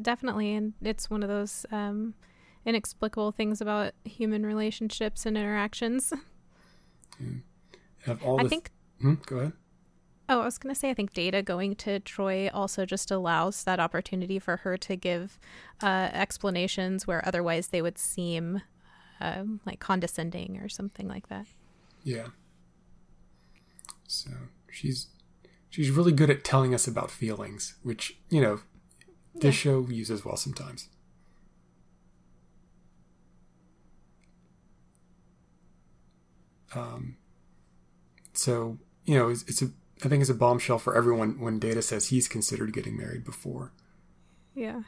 Definitely, 0.00 0.54
and 0.54 0.74
it's 0.80 1.10
one 1.10 1.22
of 1.22 1.28
those 1.28 1.66
um, 1.70 2.14
inexplicable 2.64 3.32
things 3.32 3.60
about 3.60 3.92
human 4.04 4.44
relationships 4.44 5.26
and 5.26 5.36
interactions. 5.36 6.12
All 8.24 8.40
I 8.40 8.48
think 8.48 8.70
Hmm, 9.00 9.14
go 9.26 9.38
ahead. 9.38 9.52
Oh, 10.28 10.40
I 10.40 10.44
was 10.44 10.58
going 10.58 10.72
to 10.72 10.78
say, 10.78 10.90
I 10.90 10.94
think 10.94 11.12
Data 11.12 11.42
going 11.42 11.74
to 11.76 11.98
Troi 12.00 12.50
also 12.54 12.86
just 12.86 13.10
allows 13.10 13.64
that 13.64 13.80
opportunity 13.80 14.38
for 14.38 14.58
her 14.58 14.76
to 14.76 14.94
give 14.94 15.40
uh, 15.82 16.10
explanations 16.12 17.06
where 17.06 17.26
otherwise 17.26 17.68
they 17.68 17.82
would 17.82 17.98
seem 17.98 18.62
um, 19.20 19.60
like 19.66 19.80
condescending 19.80 20.58
or 20.58 20.68
something 20.68 21.08
like 21.08 21.28
that. 21.28 21.46
Yeah. 22.04 22.28
So, 24.06 24.30
she's 24.70 25.08
she's 25.68 25.90
really 25.90 26.12
good 26.12 26.30
at 26.30 26.44
telling 26.44 26.74
us 26.74 26.86
about 26.86 27.10
feelings, 27.10 27.74
which, 27.82 28.18
you 28.28 28.40
know, 28.40 28.60
this 29.34 29.54
show 29.54 29.86
uses 29.88 30.24
well 30.24 30.36
sometimes. 30.36 30.88
Um, 36.74 37.16
so 38.32 38.78
you 39.04 39.18
know, 39.18 39.28
it's, 39.28 39.42
it's 39.44 39.62
a 39.62 39.70
I 40.04 40.08
think 40.08 40.20
it's 40.20 40.30
a 40.30 40.34
bombshell 40.34 40.78
for 40.78 40.96
everyone 40.96 41.40
when 41.40 41.58
Data 41.58 41.82
says 41.82 42.08
he's 42.08 42.28
considered 42.28 42.72
getting 42.72 42.96
married 42.96 43.24
before. 43.24 43.72
Yeah. 44.54 44.82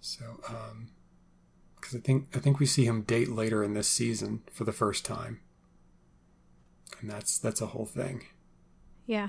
So, 0.00 0.40
um, 0.48 0.90
because 1.76 1.94
I 1.94 2.00
think 2.00 2.28
I 2.34 2.38
think 2.38 2.58
we 2.58 2.66
see 2.66 2.84
him 2.84 3.02
date 3.02 3.30
later 3.30 3.62
in 3.64 3.74
this 3.74 3.88
season 3.88 4.42
for 4.52 4.64
the 4.64 4.72
first 4.72 5.04
time, 5.04 5.40
and 7.00 7.10
that's 7.10 7.38
that's 7.38 7.60
a 7.60 7.66
whole 7.66 7.86
thing. 7.86 8.24
Yeah. 9.06 9.28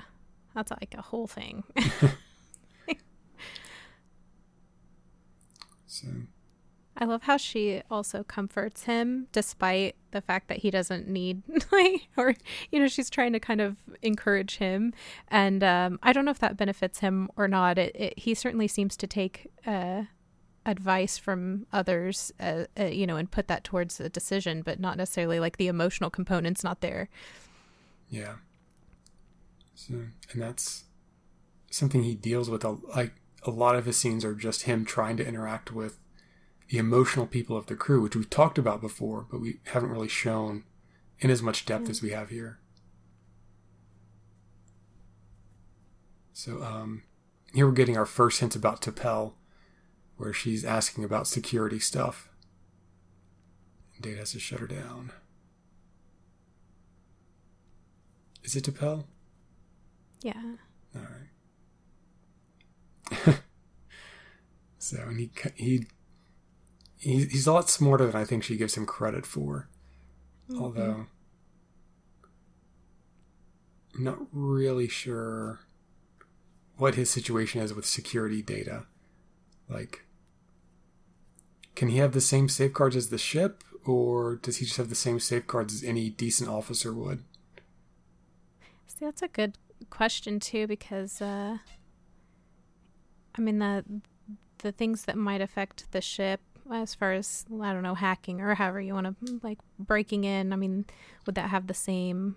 That's 0.54 0.72
like 0.72 0.94
a 0.96 1.02
whole 1.02 1.26
thing. 1.26 1.62
So 6.00 6.08
I 7.00 7.04
love 7.04 7.22
how 7.22 7.36
she 7.36 7.82
also 7.90 8.24
comforts 8.24 8.84
him 8.84 9.28
despite 9.30 9.94
the 10.10 10.20
fact 10.20 10.48
that 10.48 10.58
he 10.58 10.70
doesn't 10.70 11.06
need 11.06 11.42
like 11.72 12.08
or 12.16 12.34
you 12.72 12.80
know 12.80 12.88
she's 12.88 13.08
trying 13.08 13.32
to 13.32 13.40
kind 13.40 13.60
of 13.60 13.76
encourage 14.02 14.56
him 14.56 14.92
and 15.28 15.62
um, 15.62 16.00
I 16.02 16.12
don't 16.12 16.24
know 16.24 16.32
if 16.32 16.40
that 16.40 16.56
benefits 16.56 16.98
him 16.98 17.30
or 17.36 17.46
not. 17.46 17.78
It, 17.78 17.94
it 17.94 18.18
he 18.18 18.34
certainly 18.34 18.66
seems 18.66 18.96
to 18.96 19.06
take 19.06 19.50
uh, 19.64 20.04
advice 20.66 21.16
from 21.16 21.66
others 21.72 22.32
uh, 22.40 22.64
uh, 22.78 22.86
you 22.86 23.06
know 23.06 23.16
and 23.16 23.30
put 23.30 23.46
that 23.46 23.62
towards 23.62 24.00
a 24.00 24.08
decision 24.08 24.62
but 24.62 24.80
not 24.80 24.96
necessarily 24.96 25.38
like 25.38 25.56
the 25.56 25.68
emotional 25.68 26.10
component's 26.10 26.64
not 26.64 26.80
there. 26.80 27.08
Yeah. 28.10 28.34
So 29.76 29.94
and 30.32 30.42
that's 30.42 30.84
something 31.70 32.02
he 32.02 32.16
deals 32.16 32.50
with 32.50 32.64
a, 32.64 32.76
like 32.96 33.12
a 33.44 33.50
lot 33.50 33.76
of 33.76 33.86
his 33.86 33.96
scenes 33.96 34.24
are 34.24 34.34
just 34.34 34.62
him 34.62 34.84
trying 34.84 35.16
to 35.16 35.26
interact 35.26 35.72
with 35.72 35.98
the 36.68 36.78
emotional 36.78 37.26
people 37.26 37.56
of 37.56 37.66
the 37.66 37.76
crew, 37.76 38.02
which 38.02 38.16
we've 38.16 38.28
talked 38.28 38.58
about 38.58 38.80
before, 38.80 39.26
but 39.30 39.40
we 39.40 39.60
haven't 39.66 39.90
really 39.90 40.08
shown 40.08 40.64
in 41.20 41.30
as 41.30 41.42
much 41.42 41.64
depth 41.64 41.88
as 41.88 42.02
we 42.02 42.10
have 42.10 42.28
here. 42.28 42.58
So 46.32 46.62
um, 46.62 47.02
here 47.52 47.66
we're 47.66 47.72
getting 47.72 47.96
our 47.96 48.06
first 48.06 48.40
hints 48.40 48.54
about 48.54 48.82
T'Pel, 48.82 49.32
where 50.16 50.32
she's 50.32 50.64
asking 50.64 51.04
about 51.04 51.26
security 51.26 51.78
stuff. 51.78 52.28
And 53.94 54.04
Data 54.04 54.18
has 54.18 54.32
to 54.32 54.38
shut 54.38 54.60
her 54.60 54.66
down. 54.66 55.10
Is 58.44 58.54
it 58.54 58.64
T'Pel? 58.64 59.04
Yeah. 60.22 60.56
All 60.94 61.02
right. 61.02 61.30
so 64.78 64.98
and 65.02 65.18
he 65.18 65.30
he 65.54 65.86
he's 66.98 67.46
a 67.46 67.52
lot 67.52 67.70
smarter 67.70 68.06
than 68.06 68.16
I 68.16 68.24
think 68.24 68.44
she 68.44 68.56
gives 68.56 68.76
him 68.76 68.86
credit 68.86 69.26
for. 69.26 69.68
Mm-hmm. 70.50 70.62
Although 70.62 71.06
I'm 73.94 74.04
not 74.04 74.18
really 74.32 74.88
sure 74.88 75.60
what 76.76 76.94
his 76.94 77.10
situation 77.10 77.60
is 77.60 77.74
with 77.74 77.84
security 77.84 78.42
data. 78.42 78.86
Like, 79.68 80.04
can 81.74 81.88
he 81.88 81.98
have 81.98 82.12
the 82.12 82.20
same 82.20 82.48
safeguards 82.48 82.96
as 82.96 83.10
the 83.10 83.18
ship, 83.18 83.64
or 83.84 84.36
does 84.36 84.58
he 84.58 84.64
just 84.64 84.76
have 84.76 84.88
the 84.88 84.94
same 84.94 85.18
safeguards 85.20 85.74
as 85.74 85.82
any 85.82 86.08
decent 86.10 86.48
officer 86.48 86.92
would? 86.94 87.24
See, 88.86 89.04
that's 89.04 89.22
a 89.22 89.28
good 89.28 89.58
question 89.90 90.40
too, 90.40 90.66
because 90.66 91.20
uh, 91.20 91.58
I 93.38 93.40
mean 93.40 93.58
the 93.58 93.84
the 94.58 94.72
things 94.72 95.04
that 95.04 95.16
might 95.16 95.40
affect 95.40 95.90
the 95.92 96.00
ship 96.00 96.40
as 96.70 96.94
far 96.94 97.12
as 97.12 97.46
I 97.62 97.72
don't 97.72 97.82
know 97.82 97.94
hacking 97.94 98.40
or 98.40 98.54
however 98.54 98.80
you 98.80 98.94
want 98.94 99.06
to 99.06 99.40
like 99.42 99.58
breaking 99.78 100.24
in. 100.24 100.52
I 100.52 100.56
mean, 100.56 100.84
would 101.24 101.34
that 101.36 101.50
have 101.50 101.66
the 101.66 101.74
same 101.74 102.36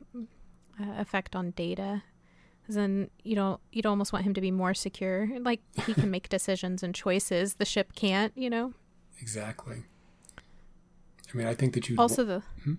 uh, 0.80 1.00
effect 1.00 1.36
on 1.36 1.52
data? 1.52 2.04
Because 2.62 2.76
then 2.76 3.10
you 3.24 3.36
don't 3.36 3.60
you'd 3.72 3.86
almost 3.86 4.14
want 4.14 4.26
him 4.26 4.34
to 4.36 4.42
be 4.42 4.52
more 4.52 4.74
secure. 4.74 5.30
Like 5.40 5.62
he 5.86 5.94
can 5.94 6.12
make 6.12 6.30
decisions 6.38 6.84
and 6.84 6.94
choices 6.96 7.56
the 7.56 7.66
ship 7.66 7.94
can't. 7.96 8.32
You 8.38 8.50
know. 8.50 8.74
Exactly. 9.20 9.84
I 11.34 11.38
mean, 11.38 11.48
I 11.48 11.54
think 11.54 11.74
that 11.74 11.90
you 11.90 11.96
also 11.98 12.24
the. 12.24 12.44
Hmm? 12.64 12.74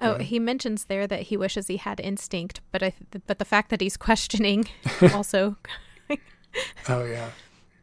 Oh, 0.00 0.18
he 0.18 0.38
mentions 0.38 0.84
there 0.84 1.08
that 1.08 1.22
he 1.22 1.36
wishes 1.36 1.66
he 1.66 1.76
had 1.76 1.98
instinct, 1.98 2.60
but 2.70 2.84
I 2.84 2.90
th- 3.10 3.24
but 3.26 3.38
the 3.40 3.44
fact 3.44 3.70
that 3.70 3.80
he's 3.80 3.96
questioning 4.08 4.68
also. 5.12 5.56
Oh 6.88 7.04
yeah 7.04 7.30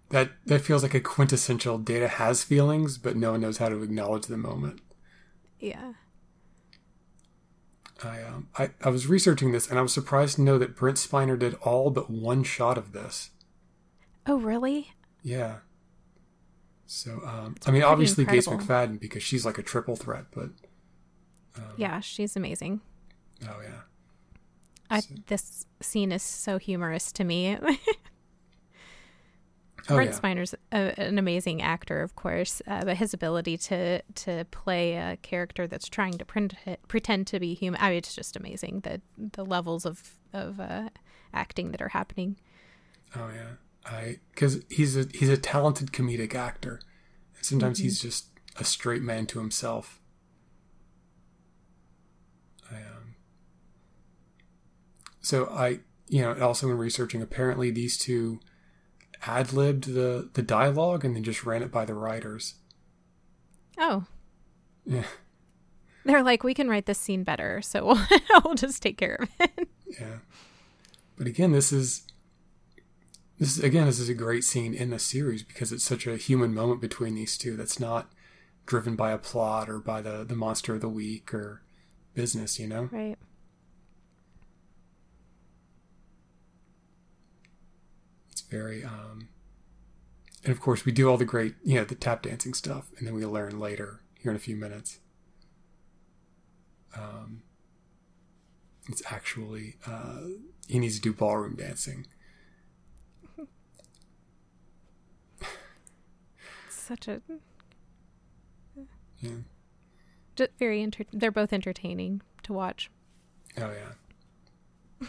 that 0.09 0.31
that 0.45 0.61
feels 0.61 0.83
like 0.83 0.93
a 0.93 0.99
quintessential 0.99 1.77
data 1.77 2.07
has 2.07 2.43
feelings, 2.43 2.97
but 2.97 3.15
no 3.15 3.31
one 3.31 3.41
knows 3.41 3.57
how 3.57 3.69
to 3.69 3.81
acknowledge 3.81 4.27
the 4.27 4.37
moment. 4.37 4.79
Yeah. 5.59 5.93
I 8.03 8.21
um 8.21 8.49
I, 8.57 8.71
I 8.81 8.89
was 8.89 9.07
researching 9.07 9.51
this 9.51 9.69
and 9.69 9.79
I 9.79 9.81
was 9.81 9.93
surprised 9.93 10.35
to 10.35 10.41
know 10.41 10.57
that 10.57 10.75
Brent 10.75 10.97
Spiner 10.97 11.37
did 11.37 11.55
all 11.55 11.89
but 11.89 12.09
one 12.09 12.43
shot 12.43 12.77
of 12.77 12.91
this. 12.91 13.31
Oh 14.27 14.37
really? 14.37 14.93
Yeah. 15.23 15.57
So 16.85 17.21
um 17.25 17.55
I 17.65 17.71
mean 17.71 17.83
obviously 17.83 18.23
incredible. 18.23 18.57
Gates 18.57 18.67
McFadden 18.67 18.99
because 18.99 19.23
she's 19.23 19.45
like 19.45 19.57
a 19.57 19.63
triple 19.63 19.95
threat, 19.95 20.25
but 20.33 20.49
um, 21.57 21.73
Yeah, 21.77 21.99
she's 21.99 22.35
amazing. 22.35 22.81
Oh 23.43 23.59
yeah. 23.63 23.81
I, 24.89 24.99
so. 24.99 25.15
this 25.27 25.65
scene 25.81 26.11
is 26.11 26.21
so 26.21 26.59
humorous 26.59 27.11
to 27.13 27.23
me. 27.23 27.57
Oh, 29.87 29.95
Brent 29.95 30.11
yeah. 30.11 30.17
Spiner's 30.17 30.55
a, 30.71 30.99
an 30.99 31.19
amazing 31.19 31.61
actor, 31.61 32.01
of 32.01 32.15
course, 32.15 32.61
uh, 32.67 32.83
but 32.85 32.97
his 32.97 33.13
ability 33.13 33.57
to 33.57 34.01
to 34.01 34.45
play 34.49 34.95
a 34.95 35.17
character 35.21 35.67
that's 35.67 35.87
trying 35.87 36.17
to 36.17 36.25
print, 36.25 36.55
pretend 36.87 37.27
to 37.27 37.39
be 37.39 37.53
human, 37.53 37.79
I 37.79 37.89
mean, 37.89 37.97
it's 37.99 38.15
just 38.15 38.35
amazing. 38.35 38.81
The 38.81 39.01
the 39.17 39.45
levels 39.45 39.85
of 39.85 40.17
of 40.33 40.59
uh, 40.59 40.89
acting 41.33 41.71
that 41.71 41.81
are 41.81 41.89
happening. 41.89 42.37
Oh 43.15 43.29
yeah, 43.33 43.55
I 43.85 44.19
because 44.31 44.63
he's 44.69 44.97
a 44.97 45.05
he's 45.13 45.29
a 45.29 45.37
talented 45.37 45.91
comedic 45.91 46.33
actor. 46.33 46.81
And 47.35 47.45
sometimes 47.45 47.77
mm-hmm. 47.77 47.85
he's 47.85 47.99
just 47.99 48.27
a 48.57 48.63
straight 48.63 49.03
man 49.03 49.27
to 49.27 49.39
himself. 49.39 49.99
I 52.71 52.77
um. 52.77 53.15
So 55.21 55.45
I 55.45 55.79
you 56.07 56.21
know 56.21 56.33
also 56.39 56.69
in 56.69 56.77
researching, 56.77 57.21
apparently 57.21 57.69
these 57.69 57.97
two 57.97 58.39
ad 59.25 59.53
libbed 59.53 59.93
the 59.93 60.29
the 60.33 60.41
dialogue 60.41 61.03
and 61.05 61.15
then 61.15 61.23
just 61.23 61.45
ran 61.45 61.63
it 61.63 61.71
by 61.71 61.85
the 61.85 61.93
writers. 61.93 62.55
Oh. 63.77 64.05
Yeah. 64.85 65.03
They're 66.05 66.23
like, 66.23 66.43
we 66.43 66.53
can 66.53 66.69
write 66.69 66.85
this 66.85 66.99
scene 66.99 67.23
better, 67.23 67.61
so 67.63 67.85
we'll, 67.85 68.01
we'll 68.45 68.53
just 68.53 68.81
take 68.81 68.97
care 68.97 69.15
of 69.15 69.29
it. 69.39 69.67
Yeah. 69.99 70.17
But 71.17 71.27
again, 71.27 71.51
this 71.51 71.71
is 71.71 72.03
this 73.39 73.57
is 73.57 73.63
again 73.63 73.85
this 73.85 73.99
is 73.99 74.09
a 74.09 74.13
great 74.13 74.43
scene 74.43 74.73
in 74.73 74.91
the 74.91 74.99
series 74.99 75.43
because 75.43 75.71
it's 75.71 75.83
such 75.83 76.07
a 76.07 76.17
human 76.17 76.53
moment 76.53 76.81
between 76.81 77.15
these 77.15 77.37
two 77.37 77.57
that's 77.57 77.79
not 77.79 78.11
driven 78.65 78.95
by 78.95 79.11
a 79.11 79.17
plot 79.17 79.69
or 79.69 79.79
by 79.79 80.01
the 80.01 80.23
the 80.23 80.35
monster 80.35 80.75
of 80.75 80.81
the 80.81 80.89
week 80.89 81.33
or 81.33 81.61
business, 82.13 82.59
you 82.59 82.67
know? 82.67 82.89
Right. 82.91 83.17
Very 88.49 88.83
um 88.83 89.27
and 90.43 90.51
of 90.51 90.61
course 90.61 90.85
we 90.85 90.91
do 90.91 91.09
all 91.09 91.17
the 91.17 91.25
great 91.25 91.55
you 91.63 91.75
know 91.75 91.83
the 91.83 91.95
tap 91.95 92.21
dancing 92.23 92.53
stuff 92.53 92.91
and 92.97 93.07
then 93.07 93.13
we 93.15 93.25
learn 93.25 93.59
later 93.59 94.01
here 94.19 94.31
in 94.31 94.35
a 94.35 94.39
few 94.39 94.55
minutes. 94.55 94.99
Um 96.95 97.41
it's 98.89 99.01
actually 99.11 99.75
uh 99.87 100.21
he 100.67 100.79
needs 100.79 100.95
to 100.95 101.01
do 101.01 101.13
ballroom 101.13 101.55
dancing. 101.55 102.07
Such 106.69 107.07
a 107.07 107.21
yeah. 109.19 109.31
Just 110.35 110.51
very 110.59 110.83
enter- 110.83 111.05
they're 111.11 111.31
both 111.31 111.51
entertaining 111.53 112.21
to 112.43 112.53
watch. 112.53 112.91
Oh 113.57 113.71
yeah. 113.71 115.07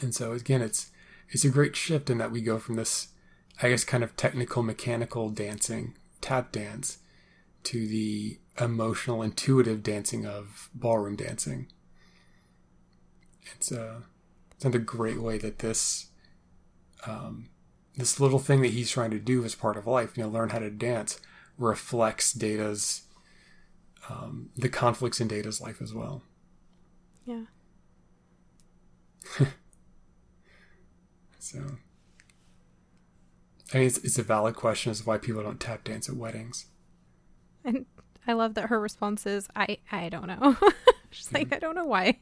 And 0.00 0.14
so 0.14 0.32
again 0.32 0.62
it's 0.62 0.92
it's 1.32 1.44
a 1.46 1.50
great 1.50 1.74
shift 1.74 2.10
in 2.10 2.18
that 2.18 2.30
we 2.30 2.42
go 2.42 2.58
from 2.58 2.76
this, 2.76 3.08
I 3.62 3.70
guess, 3.70 3.84
kind 3.84 4.04
of 4.04 4.14
technical, 4.16 4.62
mechanical 4.62 5.30
dancing, 5.30 5.96
tap 6.20 6.52
dance, 6.52 6.98
to 7.64 7.86
the 7.86 8.38
emotional, 8.60 9.22
intuitive 9.22 9.82
dancing 9.82 10.26
of 10.26 10.68
ballroom 10.74 11.16
dancing. 11.16 11.68
It's 13.54 13.72
a, 13.72 13.82
uh, 13.82 14.00
it's 14.54 14.64
another 14.64 14.78
great 14.78 15.22
way 15.22 15.38
that 15.38 15.60
this, 15.60 16.08
um, 17.06 17.48
this 17.96 18.20
little 18.20 18.38
thing 18.38 18.60
that 18.60 18.72
he's 18.72 18.90
trying 18.90 19.10
to 19.12 19.18
do 19.18 19.42
as 19.42 19.54
part 19.54 19.78
of 19.78 19.86
life, 19.86 20.16
you 20.16 20.22
know, 20.22 20.28
learn 20.28 20.50
how 20.50 20.58
to 20.58 20.70
dance, 20.70 21.18
reflects 21.56 22.34
Data's, 22.34 23.04
um, 24.10 24.50
the 24.54 24.68
conflicts 24.68 25.20
in 25.20 25.28
Data's 25.28 25.62
life 25.62 25.80
as 25.80 25.94
well. 25.94 26.22
Yeah. 27.24 27.44
So, 31.52 31.76
I 33.74 33.78
mean, 33.78 33.86
it's, 33.86 33.98
it's 33.98 34.18
a 34.18 34.22
valid 34.22 34.56
question 34.56 34.90
as 34.90 35.00
to 35.00 35.04
why 35.04 35.18
people 35.18 35.42
don't 35.42 35.60
tap 35.60 35.84
dance 35.84 36.08
at 36.08 36.16
weddings. 36.16 36.66
And 37.62 37.84
I 38.26 38.32
love 38.32 38.54
that 38.54 38.68
her 38.68 38.80
response 38.80 39.26
is, 39.26 39.48
I, 39.54 39.78
I 39.90 40.08
don't 40.08 40.26
know. 40.26 40.56
She's 41.10 41.28
yeah. 41.30 41.38
like, 41.38 41.54
I 41.54 41.58
don't 41.58 41.74
know 41.74 41.84
why. 41.84 42.16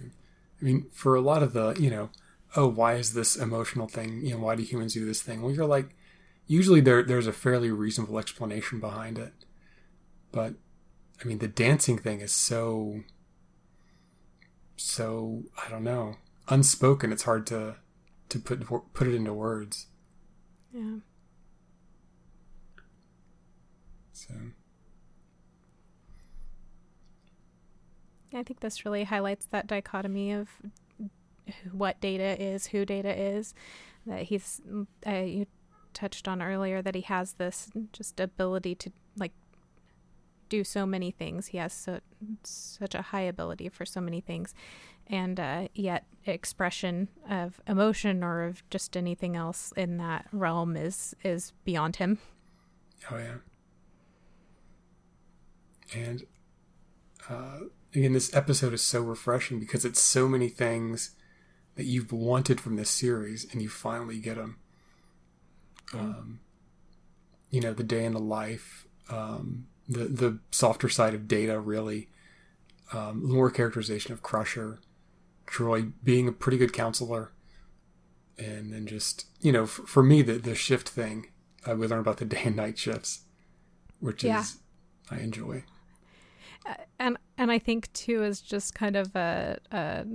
I 0.00 0.04
mean, 0.60 0.86
for 0.92 1.14
a 1.14 1.20
lot 1.20 1.44
of 1.44 1.52
the, 1.52 1.76
you 1.78 1.90
know, 1.90 2.10
oh, 2.56 2.66
why 2.66 2.94
is 2.94 3.14
this 3.14 3.36
emotional 3.36 3.86
thing? 3.86 4.24
You 4.24 4.34
know, 4.34 4.40
why 4.40 4.56
do 4.56 4.64
humans 4.64 4.94
do 4.94 5.04
this 5.04 5.22
thing? 5.22 5.42
Well, 5.42 5.52
you're 5.52 5.64
like, 5.64 5.94
usually 6.48 6.80
there 6.80 7.04
there's 7.04 7.28
a 7.28 7.32
fairly 7.32 7.70
reasonable 7.70 8.18
explanation 8.18 8.80
behind 8.80 9.16
it. 9.16 9.32
But 10.32 10.54
I 11.22 11.24
mean, 11.24 11.38
the 11.38 11.48
dancing 11.48 11.98
thing 11.98 12.20
is 12.20 12.32
so 12.32 13.02
so 14.76 15.44
I 15.64 15.70
don't 15.70 15.84
know 15.84 16.16
unspoken. 16.48 17.12
It's 17.12 17.24
hard 17.24 17.46
to 17.48 17.76
to 18.28 18.38
put 18.38 18.66
put 18.92 19.06
it 19.06 19.14
into 19.14 19.32
words. 19.32 19.86
Yeah. 20.72 20.96
So 24.12 24.34
I 28.34 28.42
think 28.42 28.60
this 28.60 28.84
really 28.84 29.04
highlights 29.04 29.46
that 29.46 29.66
dichotomy 29.66 30.32
of 30.32 30.48
what 31.70 32.00
data 32.00 32.40
is, 32.40 32.66
who 32.66 32.84
data 32.84 33.14
is. 33.14 33.54
That 34.06 34.22
he's, 34.22 34.60
uh, 35.06 35.10
you 35.10 35.46
touched 35.94 36.26
on 36.26 36.42
earlier, 36.42 36.82
that 36.82 36.94
he 36.94 37.02
has 37.02 37.34
this 37.34 37.70
just 37.92 38.18
ability 38.18 38.74
to 38.76 38.92
like 39.16 39.32
do 40.48 40.64
so 40.64 40.86
many 40.86 41.10
things. 41.10 41.48
He 41.48 41.58
has 41.58 41.72
so, 41.72 42.00
such 42.42 42.94
a 42.94 43.02
high 43.02 43.22
ability 43.22 43.68
for 43.68 43.84
so 43.84 44.00
many 44.00 44.20
things, 44.20 44.54
and 45.08 45.38
uh, 45.38 45.68
yet 45.74 46.06
expression 46.24 47.08
of 47.28 47.60
emotion 47.66 48.22
or 48.22 48.44
of 48.44 48.68
just 48.70 48.96
anything 48.96 49.36
else 49.36 49.72
in 49.76 49.96
that 49.98 50.26
realm 50.32 50.76
is 50.76 51.14
is 51.24 51.52
beyond 51.64 51.96
him. 51.96 52.18
Oh 53.10 53.18
yeah. 53.18 53.34
And 55.94 56.24
uh, 57.28 57.58
again, 57.94 58.12
this 58.12 58.34
episode 58.34 58.72
is 58.72 58.82
so 58.82 59.00
refreshing 59.00 59.58
because 59.58 59.84
it's 59.84 60.00
so 60.00 60.28
many 60.28 60.48
things 60.48 61.12
that 61.74 61.84
you've 61.84 62.12
wanted 62.12 62.60
from 62.60 62.76
this 62.76 62.90
series, 62.90 63.46
and 63.50 63.62
you 63.62 63.68
finally 63.68 64.18
get 64.18 64.36
them. 64.36 64.58
Um, 65.94 66.40
you 67.50 67.60
know, 67.60 67.72
the 67.72 67.84
day 67.84 68.04
in 68.04 68.12
the 68.12 68.20
life, 68.20 68.86
um, 69.10 69.66
the 69.88 70.04
the 70.04 70.38
softer 70.50 70.88
side 70.88 71.14
of 71.14 71.28
Data, 71.28 71.58
really, 71.58 72.08
um, 72.92 73.30
more 73.30 73.50
characterization 73.50 74.12
of 74.12 74.22
Crusher, 74.22 74.80
Troi 75.46 75.92
being 76.02 76.28
a 76.28 76.32
pretty 76.32 76.58
good 76.58 76.72
counselor, 76.72 77.32
and 78.38 78.72
then 78.72 78.86
just 78.86 79.26
you 79.40 79.52
know, 79.52 79.66
for, 79.66 79.86
for 79.86 80.02
me, 80.02 80.22
the 80.22 80.34
the 80.34 80.54
shift 80.54 80.88
thing, 80.88 81.26
uh, 81.68 81.74
we 81.76 81.86
learn 81.86 82.00
about 82.00 82.18
the 82.18 82.24
day 82.34 82.42
and 82.44 82.56
night 82.56 82.78
shifts, 82.78 83.22
which 84.00 84.24
Yeah. 84.24 84.40
is 84.40 84.58
I 85.10 85.18
enjoy. 85.18 85.64
Uh, 86.64 86.74
and 86.98 87.16
and 87.36 87.50
I 87.50 87.58
think 87.58 87.92
too 87.92 88.22
is 88.22 88.40
just 88.40 88.74
kind 88.74 88.96
of 88.96 89.14
a, 89.16 89.58
a 89.72 90.06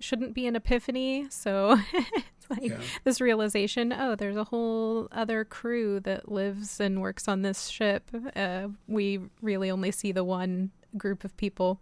shouldn't 0.00 0.34
be 0.34 0.46
an 0.46 0.56
epiphany. 0.56 1.26
So 1.30 1.76
it's 1.92 2.50
like 2.50 2.70
Yeah. 2.70 2.80
this 3.04 3.20
realization: 3.20 3.92
oh, 3.92 4.14
there's 4.14 4.36
a 4.36 4.44
whole 4.44 5.08
other 5.12 5.44
crew 5.44 6.00
that 6.00 6.30
lives 6.32 6.80
and 6.80 7.00
works 7.02 7.28
on 7.28 7.42
this 7.42 7.68
ship. 7.68 8.10
Uh, 8.34 8.68
we 8.88 9.20
really 9.42 9.70
only 9.70 9.90
see 9.90 10.10
the 10.12 10.24
one 10.24 10.70
group 10.96 11.22
of 11.24 11.36
people. 11.36 11.80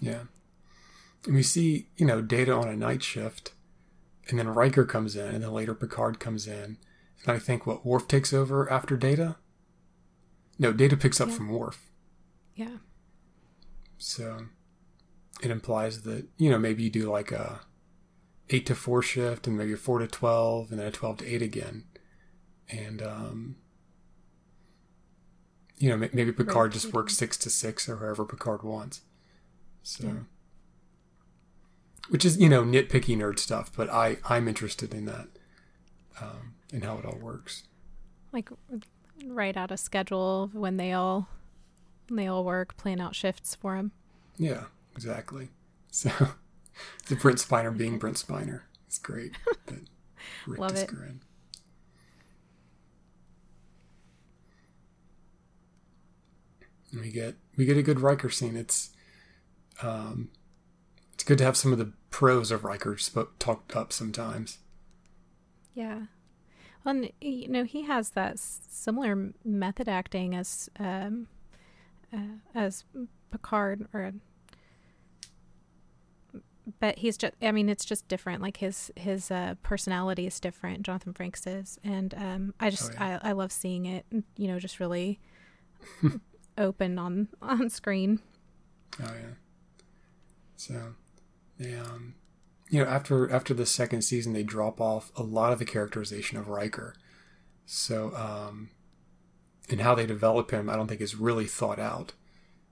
Yeah. 0.00 0.22
And 1.24 1.34
we 1.34 1.42
see, 1.42 1.88
you 1.96 2.06
know, 2.06 2.22
Data 2.22 2.52
on 2.54 2.68
a 2.68 2.76
night 2.76 3.02
shift, 3.02 3.52
and 4.28 4.38
then 4.38 4.48
Riker 4.48 4.84
comes 4.84 5.16
in, 5.16 5.34
and 5.34 5.42
then 5.42 5.52
later 5.52 5.74
Picard 5.74 6.20
comes 6.20 6.46
in. 6.46 6.78
And 7.24 7.28
I 7.36 7.38
think 7.38 7.66
what 7.66 7.84
Worf 7.84 8.06
takes 8.08 8.32
over 8.32 8.70
after 8.70 8.96
Data? 8.96 9.36
No, 10.58 10.72
Data 10.72 10.96
picks 10.96 11.20
up 11.20 11.28
Yeah. 11.28 11.34
from 11.34 11.48
Worf. 11.50 11.90
Yeah, 12.54 12.78
So 13.98 14.46
it 15.42 15.50
implies 15.50 16.02
that, 16.02 16.26
you 16.38 16.50
know, 16.50 16.58
maybe 16.58 16.82
you 16.84 16.90
do 16.90 17.10
like 17.10 17.30
a 17.32 17.60
8 18.50 18.64
to 18.66 18.74
4 18.74 19.02
shift, 19.02 19.46
and 19.46 19.56
maybe 19.58 19.72
a 19.72 19.76
4 19.76 19.98
to 20.00 20.06
12, 20.08 20.70
and 20.70 20.78
then 20.80 20.86
a 20.86 20.90
12 20.92 21.18
to 21.18 21.26
8 21.26 21.42
again. 21.42 21.84
And, 22.68 23.00
um, 23.02 23.56
you 25.76 25.88
know, 25.88 26.08
maybe 26.12 26.32
Picard 26.32 26.72
just 26.72 26.92
works 26.92 27.16
6 27.16 27.36
to 27.38 27.50
6 27.50 27.88
or 27.88 27.98
however 27.98 28.24
Picard 28.24 28.62
wants. 28.62 29.02
So. 29.82 30.06
Yeah. 30.06 30.12
Which 32.08 32.24
is, 32.24 32.38
you 32.38 32.48
know, 32.48 32.62
nitpicky 32.64 33.16
nerd 33.16 33.38
stuff, 33.38 33.70
but 33.76 33.90
I, 33.90 34.16
I'm 34.28 34.48
interested 34.48 34.94
in 34.94 35.04
that, 35.06 35.28
um, 36.20 36.54
and 36.72 36.84
how 36.84 36.98
it 36.98 37.04
all 37.04 37.18
works. 37.20 37.64
like 38.32 38.48
write 39.26 39.56
out 39.56 39.70
a 39.72 39.76
schedule 39.76 40.44
of 40.44 40.54
when 40.54 40.76
they 40.76 40.92
all 40.92 41.28
when 42.08 42.16
they 42.16 42.26
all 42.26 42.44
work, 42.44 42.76
plan 42.76 43.00
out 43.00 43.14
shifts 43.14 43.54
for 43.54 43.76
them. 43.76 43.92
Yeah, 44.38 44.64
exactly. 44.94 45.48
So, 45.90 46.10
the 47.08 47.16
Brent 47.16 47.38
Spiner 47.38 47.74
being 47.76 47.98
Brent 47.98 48.18
Spiner. 48.18 48.60
It's 48.86 48.98
great. 48.98 49.32
That 49.66 49.80
Rick 50.46 50.60
Love 50.60 50.76
it. 50.76 50.90
We 56.92 57.10
get 57.10 57.34
we 57.56 57.64
get 57.64 57.76
a 57.76 57.82
good 57.82 58.00
Riker 58.00 58.30
scene. 58.30 58.56
It's 58.56 58.90
um, 59.82 60.28
it's 60.32 60.37
good 61.28 61.36
to 61.36 61.44
have 61.44 61.58
some 61.58 61.72
of 61.72 61.78
the 61.78 61.92
pros 62.08 62.50
of 62.50 62.64
Riker 62.64 62.96
sp- 62.96 63.36
talked 63.38 63.76
up 63.76 63.92
sometimes. 63.92 64.58
Yeah. 65.74 66.06
Well, 66.82 66.96
and, 66.96 67.12
you 67.20 67.48
know, 67.48 67.64
he 67.64 67.82
has 67.82 68.10
that 68.12 68.38
similar 68.38 69.34
method 69.44 69.90
acting 69.90 70.34
as 70.34 70.70
um, 70.80 71.26
uh, 72.10 72.38
as 72.54 72.84
Picard, 73.30 73.88
or 73.92 74.14
but 76.80 76.98
he's 76.98 77.18
just. 77.18 77.34
I 77.42 77.52
mean, 77.52 77.68
it's 77.68 77.84
just 77.84 78.08
different. 78.08 78.40
Like 78.40 78.56
his 78.56 78.90
his 78.96 79.30
uh, 79.30 79.56
personality 79.62 80.26
is 80.26 80.40
different. 80.40 80.80
Jonathan 80.82 81.12
Frakes 81.12 81.46
is, 81.46 81.78
and 81.84 82.14
um, 82.14 82.54
I 82.58 82.70
just 82.70 82.92
Oh, 82.92 82.94
yeah. 82.94 83.18
I 83.22 83.30
I 83.30 83.32
love 83.32 83.52
seeing 83.52 83.84
it. 83.84 84.06
You 84.38 84.48
know, 84.48 84.58
just 84.58 84.80
really 84.80 85.20
open 86.56 86.98
on 86.98 87.28
on 87.42 87.68
screen. 87.68 88.20
Oh 89.02 89.12
yeah. 89.12 89.34
So, 90.56 90.94
um, 91.60 92.14
you 92.70 92.82
know, 92.82 92.88
after 92.88 93.30
after 93.30 93.54
the 93.54 93.66
second 93.66 94.02
season, 94.02 94.32
they 94.32 94.42
drop 94.42 94.80
off 94.80 95.10
a 95.16 95.22
lot 95.22 95.52
of 95.52 95.58
the 95.58 95.64
characterization 95.64 96.38
of 96.38 96.48
Riker. 96.48 96.94
So, 97.66 98.14
um, 98.14 98.70
and 99.68 99.80
how 99.80 99.94
they 99.94 100.06
develop 100.06 100.50
him, 100.50 100.68
I 100.70 100.76
don't 100.76 100.88
think 100.88 101.00
is 101.00 101.14
really 101.14 101.46
thought 101.46 101.78
out. 101.78 102.12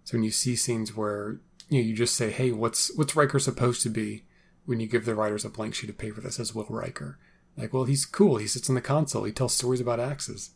So 0.04 0.16
when 0.16 0.24
you 0.24 0.30
see 0.30 0.56
scenes 0.56 0.96
where 0.96 1.40
you 1.68 1.80
know 1.80 1.88
you 1.88 1.94
just 1.94 2.14
say, 2.14 2.30
"Hey, 2.30 2.52
what's 2.52 2.94
what's 2.96 3.16
Riker 3.16 3.38
supposed 3.38 3.82
to 3.82 3.90
be?" 3.90 4.24
When 4.64 4.80
you 4.80 4.88
give 4.88 5.04
the 5.04 5.14
writers 5.14 5.44
a 5.44 5.48
blank 5.48 5.76
sheet 5.76 5.90
of 5.90 5.96
paper 5.96 6.20
that 6.20 6.32
says 6.32 6.52
Will 6.52 6.66
Riker, 6.68 7.20
like, 7.56 7.72
well, 7.72 7.84
he's 7.84 8.04
cool. 8.04 8.36
He 8.38 8.48
sits 8.48 8.68
in 8.68 8.74
the 8.74 8.80
console. 8.80 9.22
He 9.22 9.30
tells 9.30 9.54
stories 9.54 9.80
about 9.80 10.00
axes. 10.00 10.50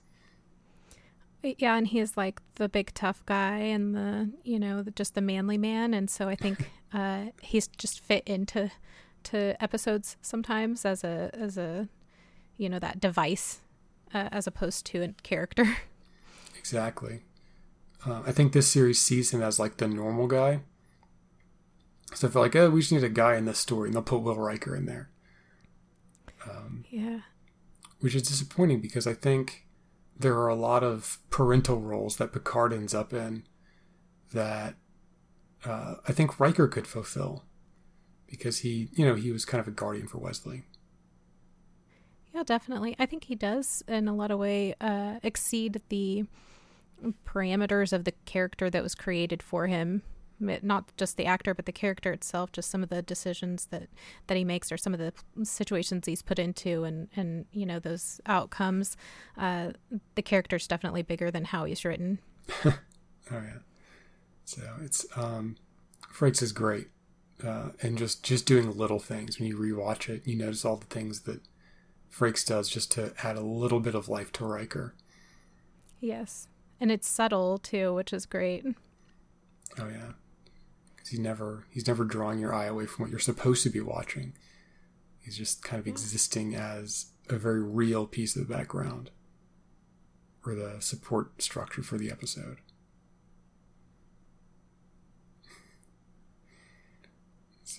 Yeah, 1.43 1.77
and 1.77 1.87
he 1.87 2.01
is 2.01 2.16
like 2.16 2.40
the 2.57 2.69
big 2.69 2.93
tough 2.93 3.25
guy 3.25 3.59
and 3.59 3.95
the 3.95 4.31
you 4.43 4.59
know 4.59 4.83
the, 4.83 4.90
just 4.90 5.14
the 5.14 5.21
manly 5.21 5.57
man, 5.57 5.95
and 5.95 6.11
so 6.11 6.29
I 6.29 6.35
think 6.35 6.71
uh, 6.92 7.26
he's 7.42 7.68
just 7.68 8.00
fit 8.00 8.22
into 8.26 8.70
to 9.22 9.62
episodes 9.62 10.16
sometimes 10.22 10.85
as 10.85 11.05
a 11.05 11.31
as 11.35 11.59
a 11.59 11.88
you 12.57 12.68
know 12.68 12.79
that 12.79 13.00
device 13.00 13.61
uh, 14.14 14.29
as 14.33 14.46
opposed 14.46 14.87
to 14.87 15.03
a 15.03 15.09
character. 15.22 15.76
Exactly. 16.61 17.22
Uh, 18.07 18.20
I 18.26 18.33
think 18.33 18.53
this 18.53 18.70
series 18.70 19.00
sees 19.00 19.33
him 19.33 19.42
as 19.42 19.59
like 19.59 19.79
the 19.79 19.88
normal 19.88 20.26
guy. 20.26 20.61
So 22.14 22.29
I 22.29 22.31
feel 22.31 22.42
like, 22.42 22.55
oh, 22.55 22.68
we 22.68 22.81
just 22.81 22.92
need 22.92 23.03
a 23.03 23.09
guy 23.09 23.37
in 23.37 23.46
this 23.46 23.59
story, 23.59 23.88
and 23.88 23.94
they'll 23.94 24.03
put 24.03 24.20
Will 24.20 24.37
Riker 24.37 24.76
in 24.76 24.85
there, 24.85 25.09
um, 26.46 26.85
yeah, 26.90 27.20
which 28.00 28.14
is 28.14 28.22
disappointing 28.22 28.81
because 28.81 29.07
I 29.07 29.14
think 29.14 29.64
there 30.18 30.35
are 30.35 30.48
a 30.48 30.55
lot 30.55 30.85
of 30.85 31.18
parental 31.31 31.81
roles 31.81 32.16
that 32.16 32.33
Picard 32.33 32.74
ends 32.74 32.94
up 32.94 33.14
in 33.14 33.44
that 34.35 34.74
uh, 35.64 35.96
I 36.09 36.12
think 36.12 36.40
Riker 36.40 36.68
could 36.68 36.87
fulfill 36.87 37.44
because 38.27 38.59
he, 38.59 38.88
you 38.92 39.05
know, 39.05 39.14
he 39.14 39.33
was 39.33 39.44
kind 39.44 39.61
of 39.61 39.68
a 39.68 39.73
guardian 39.73 40.07
for 40.07 40.18
Wesley. 40.18 40.64
yeah, 42.35 42.42
definitely. 42.44 42.94
I 42.99 43.07
think 43.07 43.25
he 43.25 43.35
does 43.35 43.83
in 43.88 44.07
a 44.09 44.14
lot 44.14 44.31
of 44.31 44.38
way 44.38 44.75
uh, 44.81 45.18
exceed 45.23 45.81
the 45.88 46.25
parameters 47.27 47.92
of 47.92 48.05
the 48.05 48.12
character 48.25 48.70
that 48.70 48.83
was 48.83 48.94
created 48.94 49.42
for 49.42 49.66
him. 49.66 50.03
Not 50.38 50.96
just 50.96 51.18
the 51.18 51.27
actor, 51.27 51.53
but 51.53 51.66
the 51.66 51.73
character 51.73 52.12
itself. 52.12 52.51
Just 52.51 52.70
some 52.70 52.83
of 52.83 52.88
the 52.88 53.03
decisions 53.03 53.66
that 53.66 53.88
that 54.27 54.38
he 54.38 54.44
makes, 54.44 54.73
or 54.73 54.79
some 54.79 54.94
of 54.94 54.99
the 54.99 55.12
situations 55.44 56.07
he's 56.07 56.23
put 56.23 56.38
into, 56.38 56.85
and 56.85 57.09
and 57.14 57.44
you 57.53 57.66
know 57.66 57.79
those 57.79 58.23
outcomes. 58.25 58.96
Uh, 59.37 59.73
the 60.14 60.23
character's 60.23 60.66
definitely 60.66 61.03
bigger 61.03 61.31
than 61.31 61.44
how 61.44 61.64
he's 61.66 61.85
written. 61.85 62.20
Oh 63.33 63.37
yeah. 63.37 63.59
So 64.44 64.62
it's 64.83 65.07
um 65.16 65.57
Frakes 66.12 66.42
is 66.42 66.53
great. 66.53 66.88
Uh, 67.42 67.70
and 67.81 67.96
just 67.96 68.22
just 68.22 68.44
doing 68.44 68.76
little 68.76 68.98
things 68.98 69.38
when 69.38 69.48
you 69.48 69.57
rewatch 69.57 70.09
it, 70.09 70.26
you 70.26 70.37
notice 70.37 70.64
all 70.64 70.76
the 70.76 70.87
things 70.87 71.22
that 71.22 71.40
Frakes 72.12 72.44
does 72.44 72.68
just 72.68 72.92
to 72.92 73.14
add 73.22 73.37
a 73.37 73.40
little 73.40 73.81
bit 73.81 73.94
of 73.94 74.09
life 74.09 74.31
to 74.33 74.44
Riker. 74.44 74.94
Yes, 76.00 76.48
and 76.79 76.90
it's 76.90 77.09
subtle 77.09 77.59
too, 77.59 77.94
which 77.94 78.12
is 78.12 78.26
great. 78.26 78.66
Oh 79.79 79.88
yeah. 79.88 80.12
Cuz 80.98 81.09
he's 81.09 81.20
never 81.20 81.64
he's 81.70 81.87
never 81.87 82.05
drawing 82.05 82.38
your 82.38 82.55
eye 82.55 82.66
away 82.66 82.85
from 82.87 83.05
what 83.05 83.11
you're 83.11 83.20
supposed 83.20 83.62
to 83.62 83.70
be 83.70 83.81
watching. 83.81 84.35
He's 85.20 85.37
just 85.38 85.62
kind 85.62 85.81
of 85.81 85.87
existing 85.87 86.55
as 86.55 87.07
a 87.29 87.37
very 87.37 87.62
real 87.62 88.07
piece 88.07 88.37
of 88.37 88.46
the 88.46 88.55
background 88.55 89.11
or 90.44 90.55
the 90.55 90.81
support 90.81 91.40
structure 91.40 91.83
for 91.83 91.96
the 91.96 92.11
episode. 92.11 92.59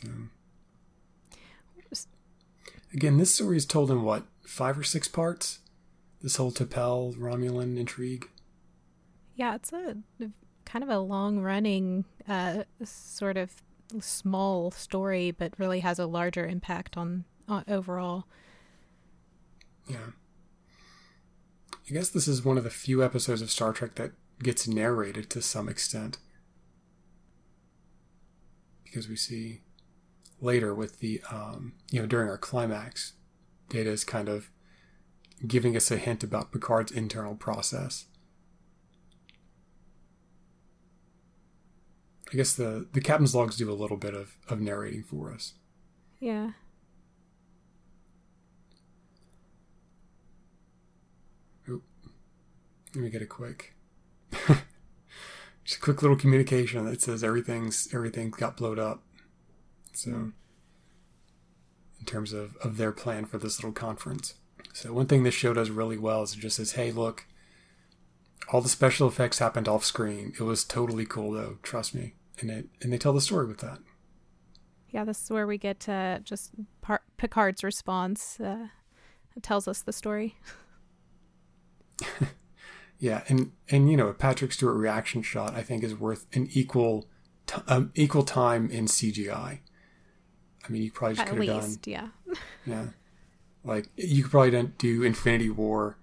So 0.04 0.10
again, 2.94 3.18
this 3.18 3.34
story 3.34 3.58
is 3.58 3.66
told 3.66 3.92
in 3.92 4.04
what 4.04 4.24
five 4.46 4.78
or 4.78 4.84
six 4.84 5.08
parts. 5.08 5.60
This 6.22 6.36
whole 6.36 6.52
T'Pel 6.52 7.16
Romulan 7.18 7.78
intrigue. 7.78 8.30
Yeah, 9.36 9.56
it's 9.56 9.74
a 9.74 9.96
kind 10.66 10.84
of 10.84 10.90
a 10.90 11.00
long 11.00 11.40
running, 11.40 12.06
uh, 12.28 12.64
sort 12.84 13.38
of 13.38 13.56
small 14.00 14.72
story, 14.72 15.32
but 15.32 15.54
really 15.58 15.80
has 15.80 15.98
a 16.00 16.06
larger 16.06 16.46
impact 16.46 16.96
on, 16.96 17.26
on 17.48 17.64
overall. 17.68 18.26
Yeah. 19.88 20.12
I 21.90 21.94
guess 21.94 22.10
this 22.10 22.28
is 22.28 22.46
one 22.46 22.58
of 22.58 22.64
the 22.64 22.70
few 22.70 23.04
episodes 23.04 23.42
of 23.42 23.50
Star 23.52 23.74
Trek 23.74 23.96
that 23.96 24.12
gets 24.42 24.68
narrated 24.68 25.30
to 25.32 25.42
some 25.42 25.68
extent. 25.68 26.20
Because 28.84 29.10
we 29.10 29.16
see 29.16 29.62
later 30.42 30.74
with 30.74 31.00
the, 31.00 31.22
um, 31.32 31.74
you 31.92 32.02
know, 32.02 32.08
during 32.08 32.30
our 32.30 32.38
climax, 32.38 33.14
Data 33.70 33.90
is 33.90 34.04
kind 34.04 34.28
of 34.28 34.50
giving 35.48 35.78
us 35.78 35.90
a 35.92 35.98
hint 35.98 36.24
about 36.24 36.52
Picard's 36.52 36.92
internal 36.92 37.36
process. 37.36 38.06
I 42.32 42.38
guess 42.38 42.54
the, 42.54 42.88
the 42.94 43.02
captain's 43.02 43.36
logs 43.36 43.58
do 43.58 43.70
a 43.72 43.74
little 43.74 43.98
bit 43.98 44.14
of, 44.14 44.38
of 44.48 44.60
narrating 44.62 45.04
for 45.04 45.32
us. 45.32 45.54
Yeah. 46.20 46.52
Let 52.94 53.04
me 53.04 53.10
get 53.10 53.22
a 53.22 53.26
quick, 53.26 53.74
just 55.64 55.78
a 55.78 55.80
quick 55.80 56.02
little 56.02 56.18
communication 56.18 56.84
that 56.86 57.02
says 57.02 57.24
everything's 57.24 57.88
everything 57.94 58.32
got 58.32 58.58
blowed 58.58 58.80
up. 58.80 59.02
So, 59.94 60.32
in 62.00 62.06
terms 62.06 62.34
of 62.34 62.56
of 62.58 62.78
their 62.78 62.92
plan 62.92 63.26
for 63.26 63.38
this 63.38 63.60
little 63.60 63.74
conference, 63.74 64.36
so 64.74 64.94
one 64.94 65.08
thing 65.08 65.24
this 65.24 65.34
show 65.34 65.54
does 65.54 65.70
really 65.70 65.98
well 65.98 66.24
is 66.24 66.34
it 66.34 66.40
just 66.40 66.58
says, 66.58 66.74
"Hey, 66.74 66.92
look, 66.92 67.26
all 68.52 68.62
the 68.62 68.70
special 68.70 69.08
effects 69.08 69.40
happened 69.40 69.68
off 69.68 69.84
screen. 69.84 70.34
It 70.40 70.44
was 70.44 70.64
totally 70.64 71.06
cool, 71.06 71.32
though. 71.32 71.58
Trust 71.64 71.94
me." 71.94 72.16
And 72.40 72.50
it 72.50 72.70
and 72.82 72.92
they 72.92 72.98
tell 72.98 73.14
the 73.14 73.22
story 73.22 73.48
with 73.48 73.60
that. 73.60 73.80
Yeah, 74.90 75.06
this 75.06 75.24
is 75.24 75.30
where 75.30 75.48
we 75.48 75.58
get 75.58 75.80
to 75.82 76.22
just 76.24 76.52
par- 76.82 77.04
Picard's 77.18 77.64
response. 77.64 78.40
Uh, 78.40 78.68
tells 79.42 79.68
us 79.68 79.82
the 79.82 79.94
story. 79.94 80.36
Yeah, 83.02 83.24
and 83.28 83.52
and 83.68 83.90
you 83.90 83.98
know, 83.98 84.08
a 84.10 84.14
Patrick 84.14 84.54
Stewart 84.54 84.78
reaction 84.78 85.24
shot 85.24 85.56
I 85.56 85.64
think 85.64 85.84
is 85.84 85.96
worth 85.96 86.28
an 86.34 86.48
equal 86.52 87.10
t- 87.48 87.60
um, 87.68 87.92
equal 87.96 88.22
time 88.22 88.70
in 88.70 88.86
CGI. 88.86 89.62
I 90.68 90.72
mean, 90.72 90.84
you 90.84 90.92
probably 90.92 91.16
just 91.16 91.28
could 91.28 91.48
have 91.48 91.62
done. 91.62 91.78
Yeah. 91.86 92.08
yeah, 92.66 92.86
like 93.64 93.88
you 93.96 94.24
could 94.24 94.32
probably 94.32 94.72
do 94.78 95.04
Infinity 95.04 95.50
War, 95.50 95.98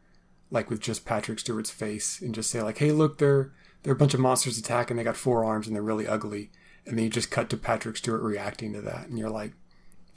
like 0.50 0.70
with 0.70 0.80
just 0.80 1.04
Patrick 1.04 1.38
Stewart's 1.38 1.70
face, 1.70 2.20
and 2.20 2.34
just 2.34 2.50
say 2.50 2.62
like, 2.62 2.78
"Hey, 2.78 2.92
look, 2.92 3.18
they're 3.18 3.52
they're 3.82 3.92
a 3.92 3.96
bunch 3.96 4.14
of 4.14 4.20
monsters 4.20 4.58
attacking. 4.58 4.96
They 4.96 5.04
got 5.04 5.16
four 5.16 5.44
arms 5.44 5.66
and 5.66 5.76
they're 5.76 5.82
really 5.82 6.06
ugly." 6.06 6.50
And 6.86 6.96
then 6.96 7.04
you 7.04 7.10
just 7.10 7.30
cut 7.30 7.50
to 7.50 7.56
Patrick 7.56 7.98
Stewart 7.98 8.22
reacting 8.22 8.72
to 8.72 8.80
that, 8.80 9.08
and 9.08 9.18
you're 9.18 9.30
like, 9.30 9.52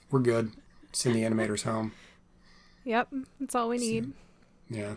"We're 0.09 0.19
good. 0.19 0.51
Send 0.91 1.15
the 1.15 1.23
animators 1.23 1.63
home." 1.63 1.91
Yep, 2.83 3.09
that's 3.39 3.55
all 3.55 3.69
we 3.69 3.77
need. 3.77 4.05
So, 4.05 4.11
yeah. 4.69 4.93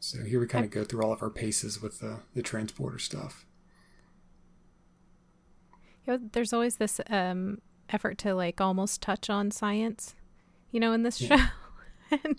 So 0.00 0.24
here 0.24 0.40
we 0.40 0.48
kind 0.48 0.64
of 0.64 0.72
go 0.72 0.82
through 0.82 1.02
all 1.02 1.12
of 1.12 1.22
our 1.22 1.30
paces 1.30 1.80
with 1.80 2.00
the, 2.00 2.18
the 2.34 2.42
transporter 2.42 2.98
stuff. 2.98 3.46
You 6.06 6.14
know, 6.14 6.20
there's 6.32 6.52
always 6.52 6.76
this 6.76 7.00
um, 7.10 7.60
effort 7.90 8.18
to 8.18 8.34
like 8.34 8.60
almost 8.60 9.00
touch 9.00 9.30
on 9.30 9.50
science, 9.50 10.14
you 10.70 10.80
know, 10.80 10.92
in 10.92 11.02
this 11.02 11.20
yeah. 11.20 11.48
show. 12.10 12.18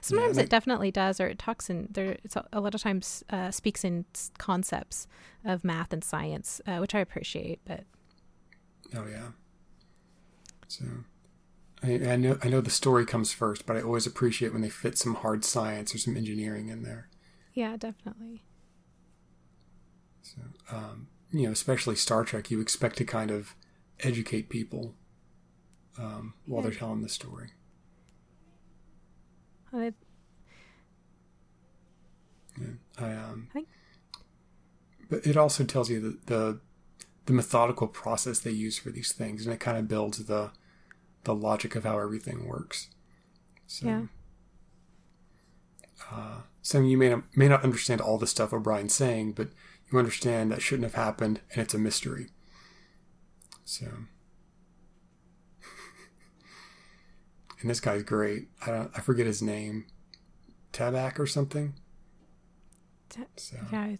Sometimes 0.00 0.36
yeah, 0.36 0.44
it 0.44 0.50
definitely 0.50 0.90
does, 0.90 1.20
or 1.20 1.26
it 1.26 1.38
talks 1.38 1.68
in 1.68 1.88
there. 1.90 2.16
It's 2.24 2.36
a, 2.36 2.46
a 2.52 2.60
lot 2.60 2.74
of 2.74 2.80
times 2.80 3.24
uh, 3.30 3.50
speaks 3.50 3.84
in 3.84 4.04
concepts 4.38 5.06
of 5.44 5.64
math 5.64 5.92
and 5.92 6.02
science, 6.02 6.60
uh, 6.66 6.78
which 6.78 6.94
I 6.94 7.00
appreciate. 7.00 7.60
But 7.64 7.84
oh 8.94 9.06
yeah, 9.06 9.28
so 10.68 10.84
I, 11.82 11.92
I, 11.92 12.16
know 12.16 12.38
I 12.42 12.48
know 12.48 12.60
the 12.60 12.70
story 12.70 13.04
comes 13.04 13.32
first, 13.32 13.66
but 13.66 13.76
I 13.76 13.82
always 13.82 14.06
appreciate 14.06 14.52
when 14.52 14.62
they 14.62 14.68
fit 14.68 14.96
some 14.96 15.16
hard 15.16 15.44
science 15.44 15.94
or 15.94 15.98
some 15.98 16.16
engineering 16.16 16.68
in 16.68 16.82
there. 16.82 17.08
Yeah, 17.52 17.76
definitely. 17.76 18.44
So, 20.22 20.40
um, 20.70 21.08
you 21.32 21.44
know, 21.44 21.52
especially 21.52 21.96
Star 21.96 22.24
Trek, 22.24 22.50
you 22.50 22.60
expect 22.60 22.96
to 22.98 23.04
kind 23.04 23.30
of 23.30 23.54
educate 24.00 24.48
people 24.48 24.94
um, 25.98 26.34
while 26.46 26.62
yeah. 26.62 26.70
they're 26.70 26.78
telling 26.78 27.02
the 27.02 27.08
story. 27.08 27.50
I, 29.72 29.92
yeah, 32.58 32.66
I 32.98 33.12
um, 33.12 33.48
I... 33.54 33.64
but 35.10 35.26
it 35.26 35.36
also 35.36 35.64
tells 35.64 35.90
you 35.90 36.00
the, 36.00 36.18
the 36.26 36.60
the 37.26 37.32
methodical 37.34 37.86
process 37.86 38.38
they 38.38 38.50
use 38.50 38.78
for 38.78 38.90
these 38.90 39.12
things, 39.12 39.44
and 39.44 39.54
it 39.54 39.60
kind 39.60 39.76
of 39.76 39.86
builds 39.86 40.24
the 40.24 40.50
the 41.24 41.34
logic 41.34 41.76
of 41.76 41.84
how 41.84 41.98
everything 41.98 42.46
works. 42.46 42.88
So, 43.66 43.86
yeah. 43.86 44.02
Uh, 46.10 46.40
you 46.72 46.96
may 46.96 47.10
not, 47.10 47.24
may 47.36 47.48
not 47.48 47.64
understand 47.64 48.00
all 48.00 48.16
the 48.16 48.26
stuff 48.26 48.52
O'Brien's 48.52 48.94
saying, 48.94 49.32
but 49.32 49.48
you 49.90 49.98
understand 49.98 50.52
that 50.52 50.62
shouldn't 50.62 50.84
have 50.84 50.94
happened, 50.94 51.40
and 51.52 51.62
it's 51.62 51.74
a 51.74 51.78
mystery. 51.78 52.28
So, 53.64 53.86
and 57.60 57.70
this 57.70 57.80
guy's 57.80 58.02
great. 58.02 58.48
I 58.66 58.70
don't, 58.70 58.90
I 58.96 59.00
forget 59.00 59.26
his 59.26 59.42
name, 59.42 59.86
Tabak 60.72 61.18
or 61.18 61.26
something. 61.26 61.74
so, 63.36 63.56
yeah. 63.72 63.96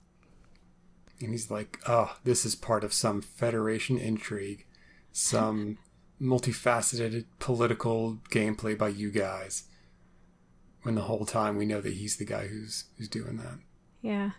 And 1.20 1.32
he's 1.32 1.50
like, 1.50 1.78
"Oh, 1.88 2.16
this 2.24 2.44
is 2.44 2.54
part 2.54 2.84
of 2.84 2.92
some 2.92 3.20
Federation 3.20 3.98
intrigue, 3.98 4.66
some 5.12 5.78
multifaceted 6.20 7.24
political 7.38 8.18
gameplay 8.30 8.76
by 8.76 8.88
you 8.88 9.10
guys 9.10 9.64
when 10.82 10.94
the 10.94 11.02
whole 11.02 11.26
time 11.26 11.56
we 11.56 11.66
know 11.66 11.80
that 11.80 11.94
he's 11.94 12.16
the 12.16 12.24
guy 12.24 12.46
who's 12.46 12.84
who's 12.96 13.08
doing 13.08 13.36
that 13.36 13.58
yeah 14.02 14.30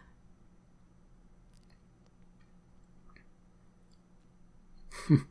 and 5.10 5.26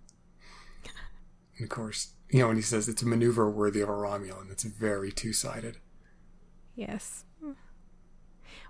of 1.61 1.69
course 1.69 2.15
you 2.31 2.41
know 2.41 2.49
when 2.49 2.57
he 2.57 2.63
says 2.63 2.89
it's 2.89 3.03
a 3.03 3.07
maneuver 3.07 3.51
worthy 3.51 3.81
of 3.81 3.89
a 3.89 3.93
romulan 3.93 4.51
it's 4.51 4.65
very 4.65 5.11
two-sided 5.13 5.79
yes 6.75 7.25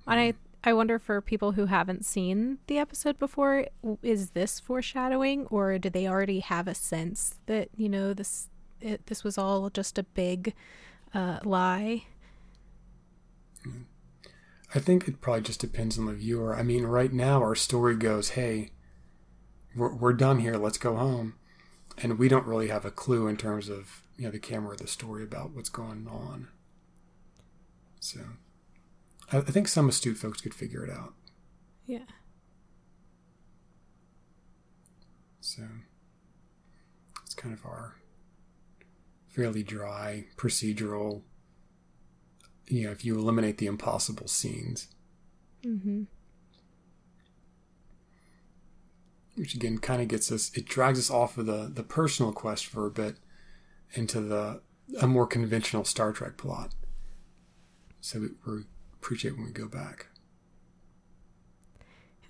and 0.06 0.20
i 0.20 0.34
I 0.64 0.72
wonder 0.72 0.98
for 0.98 1.20
people 1.20 1.52
who 1.52 1.66
haven't 1.66 2.04
seen 2.04 2.58
the 2.66 2.78
episode 2.78 3.18
before, 3.18 3.66
is 4.02 4.30
this 4.30 4.58
foreshadowing, 4.58 5.46
or 5.46 5.78
do 5.78 5.88
they 5.88 6.08
already 6.08 6.40
have 6.40 6.66
a 6.66 6.74
sense 6.74 7.36
that 7.46 7.68
you 7.76 7.88
know 7.88 8.12
this 8.12 8.48
it, 8.80 9.06
this 9.06 9.22
was 9.22 9.38
all 9.38 9.70
just 9.70 9.98
a 9.98 10.02
big 10.02 10.54
uh, 11.14 11.38
lie? 11.44 12.04
I 14.74 14.80
think 14.80 15.08
it 15.08 15.20
probably 15.20 15.42
just 15.42 15.60
depends 15.60 15.98
on 15.98 16.06
the 16.06 16.12
viewer. 16.12 16.54
I 16.54 16.62
mean, 16.62 16.84
right 16.84 17.12
now 17.12 17.40
our 17.40 17.54
story 17.54 17.96
goes, 17.96 18.30
"Hey, 18.30 18.72
we're, 19.76 19.94
we're 19.94 20.12
done 20.12 20.40
here. 20.40 20.56
Let's 20.56 20.78
go 20.78 20.96
home," 20.96 21.34
and 22.02 22.18
we 22.18 22.28
don't 22.28 22.46
really 22.46 22.68
have 22.68 22.84
a 22.84 22.90
clue 22.90 23.26
in 23.26 23.36
terms 23.36 23.68
of 23.68 24.02
you 24.16 24.24
know 24.24 24.30
the 24.30 24.38
camera 24.38 24.72
or 24.72 24.76
the 24.76 24.86
story 24.86 25.22
about 25.22 25.50
what's 25.50 25.68
going 25.68 26.06
on. 26.08 26.48
So 28.00 28.20
I, 29.32 29.40
think 29.40 29.68
some 29.68 29.88
astute 29.88 30.16
folks 30.16 30.40
could 30.40 30.54
figure 30.54 30.84
it 30.84 30.90
out. 30.90 31.14
Yeah. 31.86 32.04
So 35.40 35.62
it's 37.24 37.34
kind 37.34 37.52
of 37.52 37.64
our 37.66 37.96
fairly 39.28 39.62
dry 39.62 40.26
procedural. 40.36 41.22
You 42.66 42.84
know, 42.84 42.90
if 42.90 43.04
you 43.04 43.16
eliminate 43.16 43.58
the 43.58 43.66
impossible 43.66 44.28
scenes. 44.28 44.88
Mm-hmm. 45.64 46.04
Which 49.38 49.54
again 49.54 49.78
kind 49.78 50.02
of 50.02 50.08
gets 50.08 50.32
us, 50.32 50.50
it 50.54 50.66
drags 50.66 50.98
us 50.98 51.10
off 51.10 51.38
of 51.38 51.46
the, 51.46 51.70
the 51.72 51.84
personal 51.84 52.32
quest 52.32 52.66
for 52.66 52.86
a 52.86 52.90
bit 52.90 53.16
into 53.94 54.20
the 54.20 54.60
a 55.00 55.06
more 55.06 55.26
conventional 55.26 55.84
Star 55.84 56.12
Trek 56.12 56.36
plot. 56.36 56.74
So 58.00 58.28
we're 58.46 58.64
appreciate 58.94 59.36
when 59.36 59.46
we 59.46 59.52
go 59.52 59.68
back. 59.68 60.06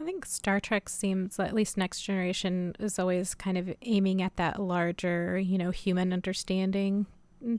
I 0.01 0.05
think 0.05 0.25
Star 0.27 0.61
Trek 0.61 0.89
seems, 0.89 1.41
at 1.41 1.55
least 1.55 1.77
Next 1.77 2.03
Generation, 2.03 2.77
is 2.79 2.99
always 2.99 3.35
kind 3.35 3.59
of 3.59 3.75
aiming 3.83 4.23
at 4.23 4.37
that 4.37 4.61
larger, 4.61 5.39
you 5.39 5.59
know, 5.59 5.71
human 5.71 6.13
understanding 6.13 7.07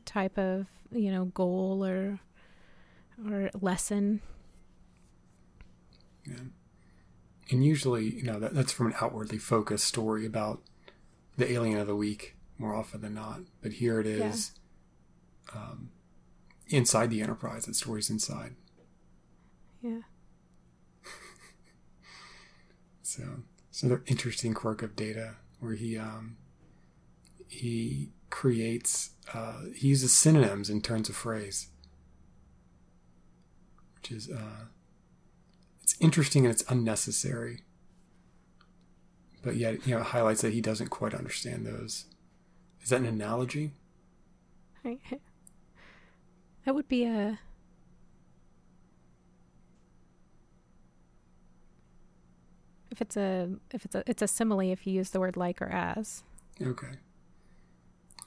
type 0.05 0.37
of, 0.37 0.67
you 0.91 1.11
know, 1.11 1.25
goal 1.25 1.83
or 1.85 2.19
or 3.27 3.49
lesson. 3.59 4.21
Yeah. 6.25 6.35
And 7.51 7.65
usually, 7.65 8.15
you 8.15 8.23
know, 8.23 8.39
that, 8.39 8.53
that's 8.53 8.71
from 8.71 8.87
an 8.87 8.93
outwardly 9.01 9.37
focused 9.37 9.85
story 9.85 10.25
about 10.25 10.61
the 11.37 11.51
alien 11.51 11.79
of 11.79 11.87
the 11.87 11.95
week 11.95 12.35
more 12.57 12.75
often 12.75 13.01
than 13.01 13.15
not. 13.15 13.41
But 13.61 13.73
here 13.73 13.99
it 13.99 14.05
is 14.05 14.51
yeah. 15.53 15.61
um, 15.61 15.89
inside 16.67 17.09
the 17.09 17.21
Enterprise. 17.21 17.65
That 17.65 17.75
story's 17.75 18.09
inside. 18.09 18.55
Yeah. 19.81 20.01
So 23.01 23.23
it's 23.69 23.81
another 23.81 24.03
interesting 24.05 24.53
quirk 24.53 24.83
of 24.83 24.95
data 24.95 25.37
where 25.59 25.73
he 25.73 25.97
um, 25.97 26.37
he 27.47 28.09
creates 28.29 29.11
uh, 29.33 29.61
he 29.75 29.87
uses 29.87 30.15
synonyms 30.15 30.69
in 30.69 30.81
turns 30.81 31.09
of 31.09 31.15
phrase, 31.15 31.69
which 33.95 34.11
is 34.11 34.29
uh, 34.29 34.65
it's 35.89 35.99
interesting 35.99 36.45
and 36.45 36.53
it's 36.53 36.63
unnecessary, 36.69 37.61
but 39.41 39.55
yet 39.55 39.87
you 39.87 39.95
know 39.95 40.01
it 40.01 40.07
highlights 40.07 40.41
that 40.41 40.53
he 40.53 40.61
doesn't 40.61 40.89
quite 40.89 41.15
understand 41.15 41.65
those. 41.65 42.05
Is 42.83 42.89
that 42.89 42.99
an 42.99 43.07
analogy? 43.07 43.71
That 46.65 46.75
would 46.75 46.87
be 46.87 47.05
a 47.05 47.39
if 52.91 53.01
it's 53.01 53.17
a 53.17 53.49
if 53.71 53.83
it's 53.83 53.95
a 53.95 54.03
it's 54.05 54.21
a 54.21 54.27
simile 54.27 54.71
if 54.71 54.85
you 54.85 54.93
use 54.93 55.09
the 55.09 55.19
word 55.19 55.37
like 55.37 55.59
or 55.59 55.69
as. 55.69 56.21
Okay. 56.61 56.97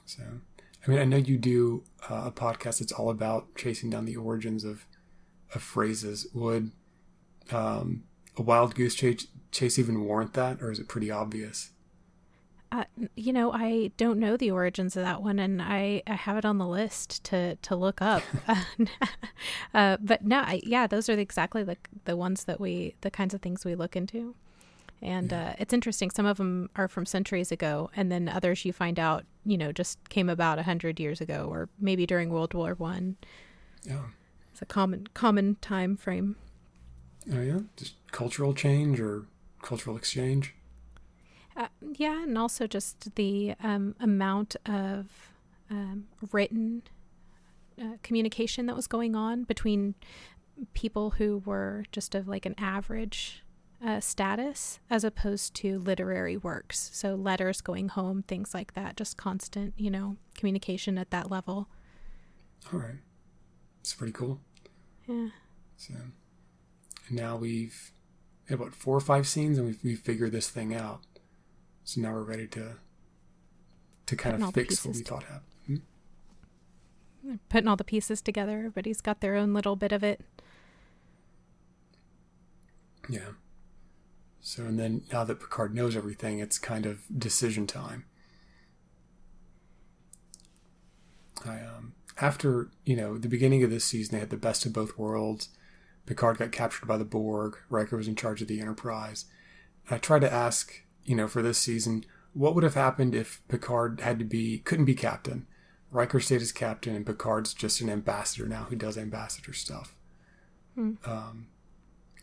So, 0.05 0.23
I 0.85 0.91
mean, 0.91 0.99
I 0.99 1.05
know 1.05 1.15
you 1.15 1.37
do 1.37 1.85
uh, 2.09 2.23
a 2.25 2.31
podcast 2.31 2.79
that's 2.79 2.91
all 2.91 3.09
about 3.09 3.55
chasing 3.55 3.89
down 3.89 4.03
the 4.03 4.17
origins 4.17 4.65
of 4.65 4.85
of 5.55 5.61
phrases. 5.61 6.27
Would 6.33 6.71
um, 7.51 8.03
a 8.37 8.41
wild 8.41 8.75
goose 8.75 8.95
chase, 8.95 9.27
chase 9.51 9.77
even 9.77 10.03
warrant 10.03 10.33
that, 10.33 10.61
or 10.61 10.71
is 10.71 10.79
it 10.79 10.87
pretty 10.87 11.11
obvious? 11.11 11.71
Uh, 12.73 12.85
you 13.15 13.31
know, 13.31 13.51
I 13.51 13.91
don't 13.97 14.17
know 14.17 14.35
the 14.35 14.49
origins 14.49 14.97
of 14.97 15.03
that 15.03 15.21
one, 15.21 15.37
and 15.37 15.61
I, 15.61 16.01
I 16.07 16.15
have 16.15 16.37
it 16.37 16.45
on 16.45 16.57
the 16.57 16.65
list 16.65 17.23
to 17.25 17.55
to 17.57 17.75
look 17.75 18.01
up. 18.01 18.23
uh, 19.75 19.97
but 20.01 20.25
no, 20.25 20.39
I, 20.39 20.59
yeah, 20.63 20.87
those 20.87 21.07
are 21.07 21.13
exactly 21.13 21.63
the 21.63 21.77
the 22.05 22.17
ones 22.17 22.45
that 22.45 22.59
we 22.59 22.95
the 23.01 23.11
kinds 23.11 23.35
of 23.35 23.41
things 23.43 23.63
we 23.63 23.75
look 23.75 23.95
into. 23.95 24.33
And 25.03 25.31
yeah. 25.31 25.49
uh, 25.49 25.53
it's 25.59 25.73
interesting. 25.73 26.09
Some 26.09 26.25
of 26.25 26.37
them 26.37 26.71
are 26.75 26.87
from 26.87 27.05
centuries 27.05 27.51
ago, 27.51 27.91
and 27.95 28.11
then 28.11 28.27
others 28.27 28.65
you 28.65 28.73
find 28.73 28.97
out, 28.97 29.25
you 29.45 29.57
know, 29.57 29.71
just 29.71 30.09
came 30.09 30.27
about 30.27 30.57
a 30.57 30.63
hundred 30.63 30.99
years 30.99 31.21
ago, 31.21 31.47
or 31.51 31.69
maybe 31.79 32.07
during 32.07 32.31
World 32.31 32.55
War 32.55 32.73
One. 32.73 33.17
Yeah, 33.83 34.05
it's 34.51 34.63
a 34.63 34.65
common 34.65 35.05
common 35.13 35.57
time 35.61 35.95
frame. 35.95 36.37
Oh 37.31 37.41
yeah, 37.41 37.59
just 37.77 37.93
cultural 38.11 38.53
change 38.53 38.99
or 38.99 39.25
cultural 39.61 39.95
exchange. 39.95 40.55
Uh, 41.55 41.67
yeah, 41.95 42.23
and 42.23 42.37
also 42.37 42.67
just 42.67 43.15
the 43.15 43.53
um, 43.61 43.95
amount 43.99 44.55
of 44.65 45.05
um, 45.69 46.07
written 46.31 46.81
uh, 47.81 47.97
communication 48.01 48.65
that 48.65 48.75
was 48.75 48.87
going 48.87 49.15
on 49.15 49.43
between 49.43 49.95
people 50.73 51.11
who 51.11 51.41
were 51.45 51.85
just 51.91 52.15
of 52.15 52.27
like 52.27 52.45
an 52.45 52.55
average 52.57 53.43
uh, 53.85 53.99
status 53.99 54.79
as 54.89 55.03
opposed 55.03 55.53
to 55.55 55.79
literary 55.79 56.37
works. 56.37 56.89
So 56.93 57.15
letters 57.15 57.61
going 57.61 57.89
home, 57.89 58.23
things 58.23 58.53
like 58.53 58.73
that, 58.73 58.95
just 58.95 59.17
constant, 59.17 59.73
you 59.77 59.91
know, 59.91 60.17
communication 60.35 60.97
at 60.97 61.11
that 61.11 61.29
level. 61.29 61.67
All 62.71 62.79
right. 62.79 62.99
It's 63.81 63.93
pretty 63.93 64.13
cool. 64.13 64.39
Yeah. 65.07 65.29
So 65.75 65.93
now 67.09 67.35
we've 67.35 67.91
had 68.49 68.59
what 68.59 68.73
four 68.73 68.95
or 68.95 69.01
five 69.01 69.27
scenes 69.27 69.57
and 69.57 69.67
we've, 69.67 69.83
we've 69.83 69.99
figured 69.99 70.31
this 70.31 70.49
thing 70.49 70.73
out. 70.73 71.01
So 71.83 72.01
now 72.01 72.13
we're 72.13 72.23
ready 72.23 72.47
to 72.47 72.75
to 74.05 74.15
kind 74.15 74.35
Putting 74.35 74.47
of 74.47 74.53
fix 74.53 74.85
what 74.85 74.95
we 74.95 75.01
thought 75.01 75.23
happened. 75.23 75.81
Hmm? 77.25 77.35
Putting 77.49 77.67
all 77.67 77.75
the 77.75 77.83
pieces 77.83 78.21
together. 78.21 78.57
Everybody's 78.57 79.01
got 79.01 79.21
their 79.21 79.35
own 79.35 79.53
little 79.53 79.75
bit 79.75 79.91
of 79.91 80.03
it. 80.03 80.21
Yeah. 83.09 83.31
So, 84.41 84.63
and 84.63 84.77
then 84.77 85.03
now 85.11 85.23
that 85.23 85.39
Picard 85.39 85.73
knows 85.73 85.95
everything, 85.95 86.39
it's 86.39 86.59
kind 86.59 86.85
of 86.85 87.01
decision 87.17 87.65
time. 87.65 88.05
I, 91.45 91.59
um, 91.59 91.93
after, 92.19 92.69
you 92.85 92.95
know, 92.95 93.17
the 93.17 93.29
beginning 93.29 93.63
of 93.63 93.69
this 93.69 93.85
season, 93.85 94.13
they 94.13 94.19
had 94.19 94.29
the 94.29 94.37
best 94.37 94.65
of 94.65 94.73
both 94.73 94.97
worlds. 94.97 95.49
Picard 96.05 96.37
got 96.37 96.51
captured 96.51 96.87
by 96.87 96.97
the 96.97 97.05
Borg. 97.05 97.57
Riker 97.69 97.97
was 97.97 98.07
in 98.07 98.15
charge 98.15 98.41
of 98.41 98.47
the 98.47 98.59
Enterprise. 98.59 99.25
I 99.89 99.97
tried 99.97 100.21
to 100.21 100.33
ask, 100.33 100.83
you 101.03 101.15
know, 101.15 101.27
for 101.27 101.41
this 101.41 101.57
season, 101.57 102.05
what 102.33 102.55
would 102.55 102.63
have 102.63 102.73
happened 102.73 103.15
if 103.15 103.41
Picard 103.47 104.01
had 104.01 104.19
to 104.19 104.25
be, 104.25 104.59
couldn't 104.59 104.85
be 104.85 104.95
captain? 104.95 105.47
Riker 105.91 106.19
stayed 106.19 106.41
as 106.41 106.51
captain, 106.51 106.95
and 106.95 107.05
Picard's 107.05 107.53
just 107.53 107.79
an 107.81 107.89
ambassador 107.89 108.47
now 108.47 108.63
who 108.63 108.75
does 108.75 108.97
ambassador 108.97 109.53
stuff. 109.53 109.95
Hmm. 110.75 110.93
Um, 111.05 111.47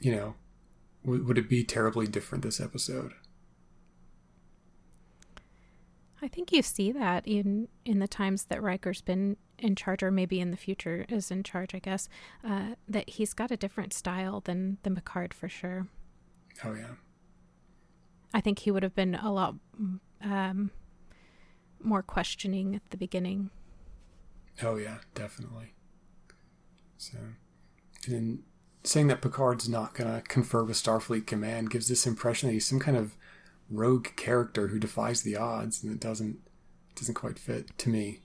you 0.00 0.14
know, 0.14 0.34
would, 1.04 1.26
would 1.26 1.38
it 1.38 1.48
be 1.48 1.62
terribly 1.62 2.06
different 2.06 2.42
this 2.42 2.60
episode? 2.60 3.12
I 6.22 6.28
think 6.28 6.52
you 6.52 6.62
see 6.62 6.92
that 6.92 7.26
in 7.26 7.68
in 7.84 7.98
the 7.98 8.08
times 8.08 8.44
that 8.44 8.62
Riker's 8.62 9.00
been 9.00 9.36
in 9.58 9.74
charge, 9.74 10.02
or 10.02 10.10
maybe 10.10 10.40
in 10.40 10.50
the 10.50 10.56
future 10.56 11.06
is 11.08 11.30
in 11.30 11.42
charge. 11.42 11.74
I 11.74 11.78
guess 11.78 12.08
uh, 12.44 12.74
that 12.88 13.10
he's 13.10 13.32
got 13.32 13.50
a 13.50 13.56
different 13.56 13.92
style 13.92 14.40
than 14.40 14.78
than 14.82 14.94
Picard 14.94 15.32
for 15.32 15.48
sure. 15.48 15.88
Oh 16.64 16.74
yeah. 16.74 16.94
I 18.32 18.40
think 18.40 18.60
he 18.60 18.70
would 18.70 18.82
have 18.82 18.94
been 18.94 19.14
a 19.16 19.32
lot 19.32 19.54
um, 20.22 20.70
more 21.82 22.02
questioning 22.02 22.76
at 22.76 22.82
the 22.90 22.96
beginning. 22.96 23.50
Oh 24.62 24.76
yeah, 24.76 24.98
definitely. 25.14 25.74
So, 26.96 27.18
and 28.06 28.42
saying 28.84 29.08
that 29.08 29.22
Picard's 29.22 29.68
not 29.68 29.94
going 29.94 30.12
to 30.12 30.20
confer 30.22 30.64
with 30.64 30.76
Starfleet 30.76 31.26
Command 31.26 31.70
gives 31.70 31.88
this 31.88 32.06
impression 32.06 32.48
that 32.48 32.52
he's 32.52 32.66
some 32.66 32.80
kind 32.80 32.96
of 32.96 33.16
rogue 33.70 34.08
character 34.16 34.68
who 34.68 34.78
defies 34.78 35.22
the 35.22 35.36
odds, 35.36 35.82
and 35.82 35.92
it 35.92 36.00
doesn't 36.00 36.38
doesn't 36.94 37.14
quite 37.14 37.38
fit 37.38 37.76
to 37.78 37.88
me. 37.88 38.20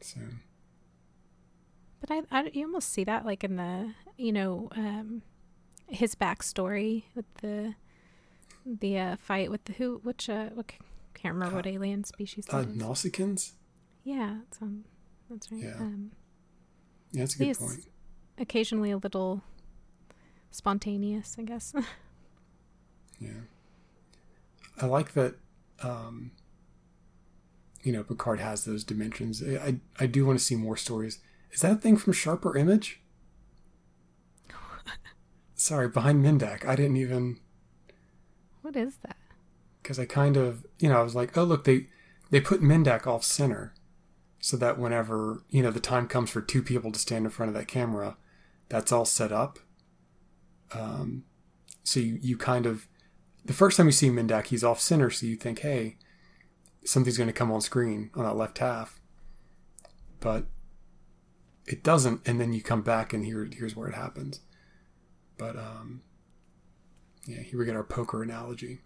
So. 0.00 0.20
But 2.00 2.10
I, 2.10 2.22
I 2.30 2.50
you 2.52 2.66
almost 2.66 2.90
see 2.90 3.04
that 3.04 3.24
like 3.24 3.42
in 3.44 3.56
the 3.56 3.94
you 4.16 4.32
know 4.32 4.68
um, 4.76 5.22
his 5.88 6.14
backstory 6.14 7.04
with 7.14 7.24
the 7.40 7.74
the 8.66 8.98
uh, 8.98 9.16
fight 9.16 9.50
with 9.50 9.64
the 9.64 9.72
who 9.74 10.00
which 10.02 10.28
uh 10.28 10.50
what 10.50 10.72
can't 11.14 11.34
remember 11.34 11.54
uh, 11.54 11.58
what 11.58 11.66
alien 11.66 12.04
species 12.04 12.44
uh, 12.50 12.64
Nausicaans. 12.64 13.52
Yeah, 14.04 14.36
that's 14.44 14.60
um, 14.60 14.84
that's 15.30 15.50
right. 15.50 15.62
Yeah. 15.62 15.76
Um, 15.78 16.10
yeah, 17.12 17.22
that's 17.22 17.36
a 17.36 17.38
good 17.38 17.58
point. 17.58 17.80
Occasionally 18.36 18.90
a 18.90 18.98
little 18.98 19.42
spontaneous, 20.50 21.36
I 21.38 21.42
guess. 21.42 21.74
yeah. 23.20 23.42
I 24.80 24.86
like 24.86 25.12
that 25.12 25.36
um, 25.82 26.32
you 27.84 27.92
know, 27.92 28.02
Picard 28.02 28.40
has 28.40 28.64
those 28.64 28.82
dimensions. 28.82 29.42
I 29.42 29.76
I 29.98 30.06
do 30.06 30.26
want 30.26 30.38
to 30.38 30.44
see 30.44 30.56
more 30.56 30.76
stories. 30.76 31.20
Is 31.52 31.60
that 31.60 31.72
a 31.72 31.76
thing 31.76 31.96
from 31.96 32.14
Sharper 32.14 32.56
Image? 32.56 33.00
Sorry, 35.54 35.88
behind 35.88 36.24
Mendak. 36.24 36.66
I 36.66 36.74
didn't 36.74 36.96
even. 36.96 37.38
What 38.62 38.74
is 38.74 38.96
that? 39.04 39.16
Because 39.82 39.98
I 39.98 40.06
kind 40.06 40.38
of, 40.38 40.64
you 40.78 40.88
know, 40.88 40.98
I 40.98 41.02
was 41.02 41.14
like, 41.14 41.36
oh 41.36 41.44
look, 41.44 41.64
they 41.64 41.88
they 42.30 42.40
put 42.40 42.62
Mendak 42.62 43.06
off 43.06 43.22
center, 43.22 43.74
so 44.40 44.56
that 44.56 44.78
whenever 44.78 45.42
you 45.50 45.62
know 45.62 45.70
the 45.70 45.80
time 45.80 46.08
comes 46.08 46.30
for 46.30 46.40
two 46.40 46.62
people 46.62 46.90
to 46.90 46.98
stand 46.98 47.26
in 47.26 47.30
front 47.30 47.48
of 47.48 47.54
that 47.54 47.68
camera, 47.68 48.16
that's 48.70 48.92
all 48.92 49.04
set 49.04 49.30
up. 49.30 49.58
Um, 50.72 51.24
so 51.84 52.00
you, 52.00 52.18
you 52.22 52.38
kind 52.38 52.64
of 52.64 52.88
the 53.44 53.52
first 53.52 53.76
time 53.76 53.86
you 53.86 53.92
see 53.92 54.08
Mendak, 54.08 54.46
he's 54.46 54.64
off 54.64 54.80
center, 54.80 55.10
so 55.10 55.26
you 55.26 55.36
think, 55.36 55.60
hey, 55.60 55.96
something's 56.84 57.18
going 57.18 57.28
to 57.28 57.32
come 57.32 57.52
on 57.52 57.60
screen 57.60 58.10
on 58.14 58.24
that 58.24 58.36
left 58.36 58.58
half, 58.58 59.00
but 60.20 60.46
it 61.66 61.82
doesn't, 61.82 62.26
and 62.26 62.40
then 62.40 62.52
you 62.52 62.62
come 62.62 62.82
back 62.82 63.12
and 63.12 63.24
here 63.24 63.48
here's 63.50 63.76
where 63.76 63.88
it 63.88 63.94
happens. 63.94 64.40
But 65.38 65.56
um, 65.56 66.02
yeah, 67.26 67.40
here 67.40 67.58
we 67.58 67.64
get 67.64 67.76
our 67.76 67.84
poker 67.84 68.22
analogy. 68.22 68.80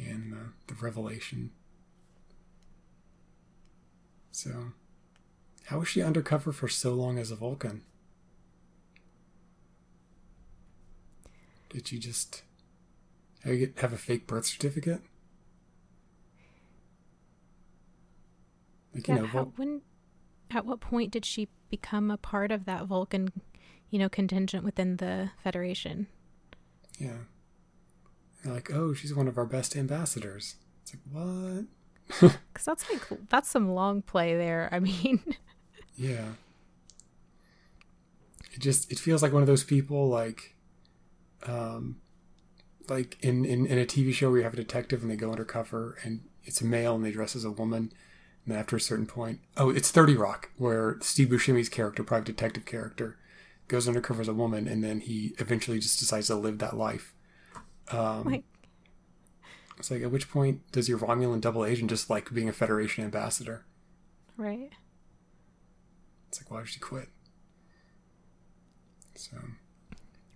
and 0.00 0.32
uh, 0.32 0.50
the 0.66 0.74
revelation. 0.74 1.50
So, 4.32 4.72
how 5.70 5.78
was 5.78 5.86
she 5.86 6.02
undercover 6.02 6.50
for 6.50 6.66
so 6.66 6.94
long 6.94 7.16
as 7.16 7.30
a 7.30 7.36
Vulcan? 7.36 7.82
Did 11.68 11.86
she 11.86 11.96
just 11.96 12.42
have 13.44 13.92
a 13.92 13.96
fake 13.96 14.26
birth 14.26 14.46
certificate? 14.46 15.00
Like, 18.92 19.06
yeah, 19.06 19.14
you 19.14 19.20
know, 19.20 19.26
how, 19.28 19.52
when, 19.54 19.82
at 20.50 20.66
what 20.66 20.80
point 20.80 21.12
did 21.12 21.24
she 21.24 21.46
become 21.70 22.10
a 22.10 22.16
part 22.16 22.50
of 22.50 22.64
that 22.64 22.86
Vulcan, 22.86 23.30
you 23.90 24.00
know, 24.00 24.08
contingent 24.08 24.64
within 24.64 24.96
the 24.96 25.30
Federation? 25.40 26.08
Yeah. 26.98 27.18
They're 28.42 28.54
like, 28.54 28.72
oh, 28.74 28.92
she's 28.92 29.14
one 29.14 29.28
of 29.28 29.38
our 29.38 29.46
best 29.46 29.76
ambassadors. 29.76 30.56
It's 30.82 30.94
like, 30.94 31.02
what? 31.12 31.66
Because 32.52 32.64
that's 32.64 32.90
like 32.90 33.28
that's 33.28 33.48
some 33.48 33.72
long 33.72 34.02
play 34.02 34.36
there. 34.36 34.68
I 34.72 34.80
mean, 34.80 35.22
yeah. 35.96 36.32
It 38.52 38.60
just 38.60 38.90
it 38.90 38.98
feels 38.98 39.22
like 39.22 39.32
one 39.32 39.42
of 39.42 39.48
those 39.48 39.64
people 39.64 40.08
like, 40.08 40.54
um, 41.46 42.00
like 42.88 43.16
in, 43.20 43.44
in 43.44 43.66
in 43.66 43.78
a 43.78 43.86
TV 43.86 44.12
show 44.12 44.30
where 44.30 44.38
you 44.38 44.44
have 44.44 44.54
a 44.54 44.56
detective 44.56 45.02
and 45.02 45.10
they 45.10 45.16
go 45.16 45.30
undercover 45.30 45.98
and 46.02 46.22
it's 46.44 46.60
a 46.60 46.64
male 46.64 46.96
and 46.96 47.04
they 47.04 47.12
dress 47.12 47.36
as 47.36 47.44
a 47.44 47.50
woman. 47.50 47.92
And 48.44 48.54
then 48.54 48.58
after 48.58 48.76
a 48.76 48.80
certain 48.80 49.06
point, 49.06 49.40
oh, 49.56 49.70
it's 49.70 49.90
Thirty 49.90 50.16
Rock, 50.16 50.50
where 50.56 50.98
Steve 51.00 51.28
Buscemi's 51.28 51.68
character, 51.68 52.02
private 52.02 52.26
detective 52.26 52.64
character, 52.64 53.18
goes 53.68 53.86
undercover 53.86 54.22
as 54.22 54.28
a 54.28 54.34
woman, 54.34 54.66
and 54.66 54.82
then 54.82 55.00
he 55.00 55.34
eventually 55.38 55.78
just 55.78 56.00
decides 56.00 56.26
to 56.28 56.34
live 56.34 56.58
that 56.58 56.76
life. 56.76 57.14
Um, 57.92 58.24
like 58.24 58.44
it's 59.80 59.90
like, 59.90 60.02
at 60.02 60.10
which 60.10 60.30
point 60.30 60.60
does 60.72 60.88
your 60.88 60.98
Romulan 60.98 61.40
double 61.40 61.64
agent 61.64 61.90
just 61.90 62.10
like 62.10 62.32
being 62.32 62.48
a 62.48 62.52
Federation 62.52 63.02
ambassador? 63.02 63.64
right. 64.36 64.70
It's 66.30 66.40
like, 66.40 66.50
why 66.50 66.60
did 66.60 66.68
she 66.68 66.78
quit? 66.80 67.08
So, 69.16 69.36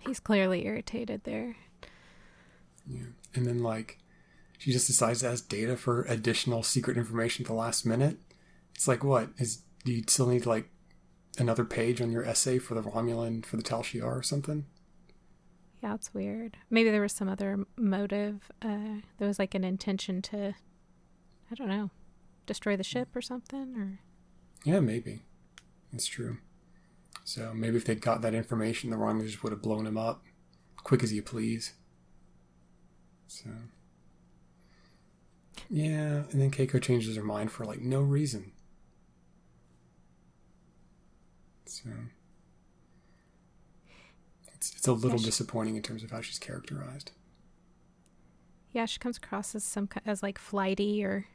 He's 0.07 0.21
clearly 0.21 0.67
irritated 0.67 1.23
there. 1.25 1.57
yeah. 2.87 3.07
And 3.35 3.47
then, 3.47 3.63
like, 3.63 3.99
she 4.59 4.73
just 4.73 4.87
decides 4.87 5.21
to 5.21 5.29
ask 5.29 5.49
data 5.49 5.77
for 5.77 6.03
additional 6.03 6.63
secret 6.63 6.97
information 6.99 7.45
at 7.45 7.49
the 7.49 7.55
last 7.55 7.87
minute. 7.87 8.19
It's 8.75 8.87
like, 8.89 9.03
what? 9.05 9.31
Is 9.39 9.63
Do 9.85 9.93
you 9.93 10.03
still 10.09 10.27
need, 10.27 10.47
like, 10.47 10.69
another 11.39 11.65
page 11.65 12.01
on 12.03 12.11
your 12.11 12.25
essay 12.25 12.59
for 12.59 12.75
the 12.75 12.83
Romulan, 12.83 13.47
for 13.47 13.57
the 13.57 13.63
Tal 13.63 13.83
Shiar 13.83 14.05
or 14.19 14.23
something? 14.23 14.67
Yeah, 15.83 15.95
it's 15.95 16.13
weird. 16.13 16.57
Maybe 16.71 16.91
there 16.91 17.01
was 17.03 17.13
some 17.13 17.29
other 17.29 17.65
motive. 17.77 18.51
Uh, 18.63 19.01
there 19.19 19.29
was 19.29 19.39
like 19.39 19.55
an 19.55 19.65
intention 19.65 20.23
to, 20.23 20.55
I 21.51 21.55
don't 21.55 21.69
know, 21.69 21.91
destroy 22.47 22.77
the 22.77 22.83
ship 22.83 23.15
or 23.15 23.21
something. 23.21 23.77
Or 23.77 24.01
Yeah, 24.65 24.81
maybe. 24.81 25.23
That's 25.95 26.07
true. 26.07 26.39
So 27.23 27.53
maybe 27.55 27.77
if 27.77 27.85
they'd 27.85 28.01
got 28.01 28.21
that 28.23 28.35
information, 28.35 28.91
the 28.91 28.97
Romulans 28.97 29.41
would 29.45 29.53
have 29.53 29.63
blown 29.63 29.87
him 29.87 29.97
up, 29.97 30.25
quick 30.83 31.05
as 31.05 31.13
you 31.13 31.23
please. 31.23 31.75
So. 33.29 33.49
Yeah, 35.71 36.25
and 36.33 36.43
then 36.43 36.51
Keiko 36.51 36.83
changes 36.83 37.17
her 37.17 37.23
mind 37.23 37.53
for 37.53 37.65
like 37.65 37.81
no 37.81 38.01
reason. 38.01 38.51
So. 41.67 41.91
It's, 44.55 44.75
it's 44.77 44.89
a 44.89 44.93
little 44.93 45.13
Yeah, 45.13 45.17
she- 45.19 45.25
disappointing 45.27 45.77
in 45.77 45.83
terms 45.83 46.03
of 46.03 46.11
how 46.11 46.21
she's 46.21 46.41
characterized. 46.41 47.13
yeah, 48.73 48.87
she 48.87 48.99
comes 48.99 49.17
across 49.17 49.55
as 49.55 49.63
some 49.63 49.89
as 50.05 50.23
like 50.25 50.39
flighty 50.39 51.05
or 51.05 51.27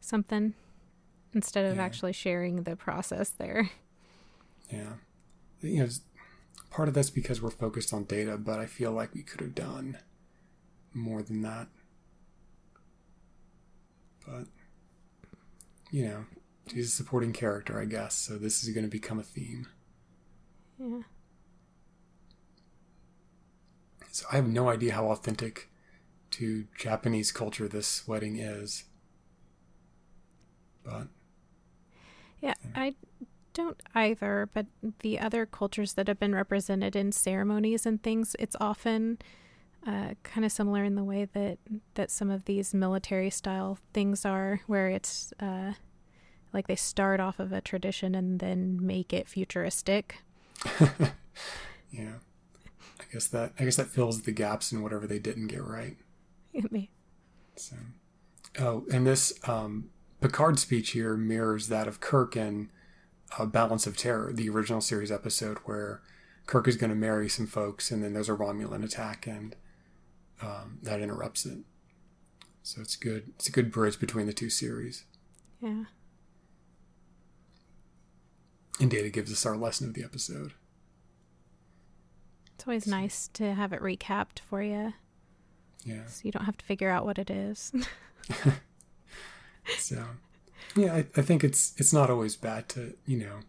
something 0.00 0.54
instead 1.34 1.64
of 1.66 1.76
Yeah. 1.76 1.82
actually 1.84 2.12
sharing 2.12 2.62
the 2.64 2.76
process 2.76 3.30
there. 3.30 3.70
Yeah. 4.70 4.94
You 5.60 5.84
know, 5.84 5.88
part 6.70 6.88
of 6.88 6.94
that's 6.94 7.10
because 7.10 7.40
we're 7.42 7.50
focused 7.50 7.92
on 7.92 8.04
data, 8.04 8.36
but 8.36 8.58
I 8.58 8.66
feel 8.66 8.92
like 8.92 9.14
we 9.14 9.22
could 9.22 9.40
have 9.40 9.54
done 9.54 9.98
more 10.94 11.22
than 11.22 11.42
that. 11.42 11.68
But, 14.26 14.46
you 15.90 16.04
know, 16.04 16.26
he's 16.66 16.88
a 16.88 16.90
supporting 16.90 17.32
character, 17.32 17.80
I 17.80 17.84
guess, 17.84 18.14
so 18.14 18.38
this 18.38 18.62
is 18.62 18.74
going 18.74 18.84
to 18.84 18.90
become 18.90 19.18
a 19.18 19.24
theme. 19.24 19.66
Yeah. 20.78 21.02
So 24.10 24.26
I 24.30 24.36
have 24.36 24.46
no 24.48 24.68
idea 24.68 24.92
how 24.94 25.08
authentic 25.10 25.70
to 26.32 26.66
Japanese 26.78 27.32
culture 27.32 27.66
this 27.68 28.06
wedding 28.06 28.36
is. 28.38 28.84
But, 30.84 31.08
Yeah, 32.42 32.54
I 32.74 32.94
don't 33.54 33.80
either, 33.94 34.48
but 34.52 34.66
the 35.00 35.18
other 35.20 35.46
cultures 35.46 35.94
that 35.94 36.08
have 36.08 36.18
been 36.18 36.34
represented 36.34 36.96
in 36.96 37.12
ceremonies 37.12 37.86
and 37.86 38.02
things, 38.02 38.34
it's 38.38 38.56
often 38.60 39.18
uh, 39.86 40.14
kind 40.24 40.44
of 40.44 40.50
similar 40.52 40.82
in 40.84 40.94
the 40.96 41.04
way 41.04 41.26
that 41.32 41.58
that 41.94 42.10
some 42.10 42.30
of 42.30 42.44
these 42.46 42.74
military 42.74 43.30
style 43.30 43.78
things 43.94 44.24
are, 44.24 44.60
where 44.66 44.88
it's 44.88 45.32
uh, 45.40 45.72
like 46.52 46.66
they 46.66 46.76
start 46.76 47.20
off 47.20 47.38
of 47.38 47.52
a 47.52 47.60
tradition 47.60 48.14
and 48.14 48.40
then 48.40 48.84
make 48.84 49.12
it 49.12 49.28
futuristic. 49.28 50.18
yeah. 51.90 52.14
I 53.00 53.04
guess 53.12 53.26
that 53.28 53.52
I 53.58 53.64
guess 53.64 53.76
that 53.76 53.88
fills 53.88 54.22
the 54.22 54.32
gaps 54.32 54.72
in 54.72 54.82
whatever 54.82 55.06
they 55.06 55.18
didn't 55.18 55.48
get 55.48 55.62
right. 55.64 55.96
May- 56.70 56.90
So, 57.56 57.76
oh, 58.58 58.84
and 58.92 59.06
this 59.06 59.32
um, 59.48 59.90
Picard 60.22 60.58
speech 60.58 60.90
here 60.90 61.16
mirrors 61.16 61.68
that 61.68 61.88
of 61.88 62.00
Kirk 62.00 62.36
in 62.36 62.70
uh, 63.38 63.44
Balance 63.44 63.86
of 63.86 63.96
Terror, 63.96 64.32
the 64.32 64.48
original 64.48 64.80
series 64.80 65.10
episode 65.10 65.58
where 65.64 66.00
Kirk 66.46 66.68
is 66.68 66.76
going 66.76 66.90
to 66.90 66.96
marry 66.96 67.28
some 67.28 67.46
folks, 67.46 67.90
and 67.90 68.02
then 68.04 68.12
there's 68.14 68.28
a 68.28 68.34
Romulan 68.36 68.84
attack, 68.84 69.26
and 69.26 69.56
um, 70.40 70.78
that 70.82 71.00
interrupts 71.00 71.44
it. 71.44 71.58
So 72.62 72.80
it's 72.80 72.94
good. 72.94 73.32
It's 73.36 73.48
a 73.48 73.52
good 73.52 73.72
bridge 73.72 73.98
between 73.98 74.26
the 74.26 74.32
two 74.32 74.48
series. 74.50 75.04
yeah, 75.60 75.84
And 78.80 78.90
Data 78.90 79.10
gives 79.10 79.32
us 79.32 79.44
our 79.44 79.56
lesson 79.56 79.88
of 79.88 79.94
the 79.94 80.04
episode. 80.04 80.52
it's 82.54 82.66
always 82.66 82.86
nice 82.86 83.28
to 83.34 83.54
have 83.54 83.72
it 83.72 83.80
recapped 83.80 84.38
for 84.38 84.62
you, 84.62 84.92
Yeah. 85.84 86.06
so 86.06 86.20
you 86.22 86.30
don't 86.30 86.44
have 86.44 86.58
to 86.58 86.64
figure 86.64 86.90
out 86.90 87.04
what 87.04 87.18
it 87.18 87.28
is. 87.30 87.72
So, 89.78 90.04
yeah, 90.76 90.94
I, 90.94 91.06
I 91.16 91.22
think 91.22 91.44
it's 91.44 91.74
it's 91.76 91.92
not 91.92 92.10
always 92.10 92.36
bad 92.36 92.68
to 92.70 92.94
you 93.06 93.18
know 93.18 93.40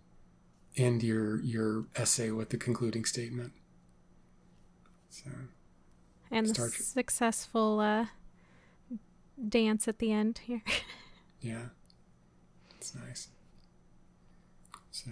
end 0.75 1.03
your 1.03 1.41
your 1.41 1.85
essay 1.95 2.31
with 2.31 2.49
the 2.49 2.57
concluding 2.57 3.05
statement. 3.05 3.53
So. 5.09 5.29
and 6.31 6.47
the 6.47 6.53
Trek. 6.53 6.71
successful 6.71 7.79
uh, 7.79 8.07
dance 9.47 9.87
at 9.87 9.99
the 9.99 10.11
end 10.11 10.39
here. 10.45 10.63
Yeah, 11.43 11.65
it's 12.79 12.95
nice. 12.95 13.27
So, 14.91 15.11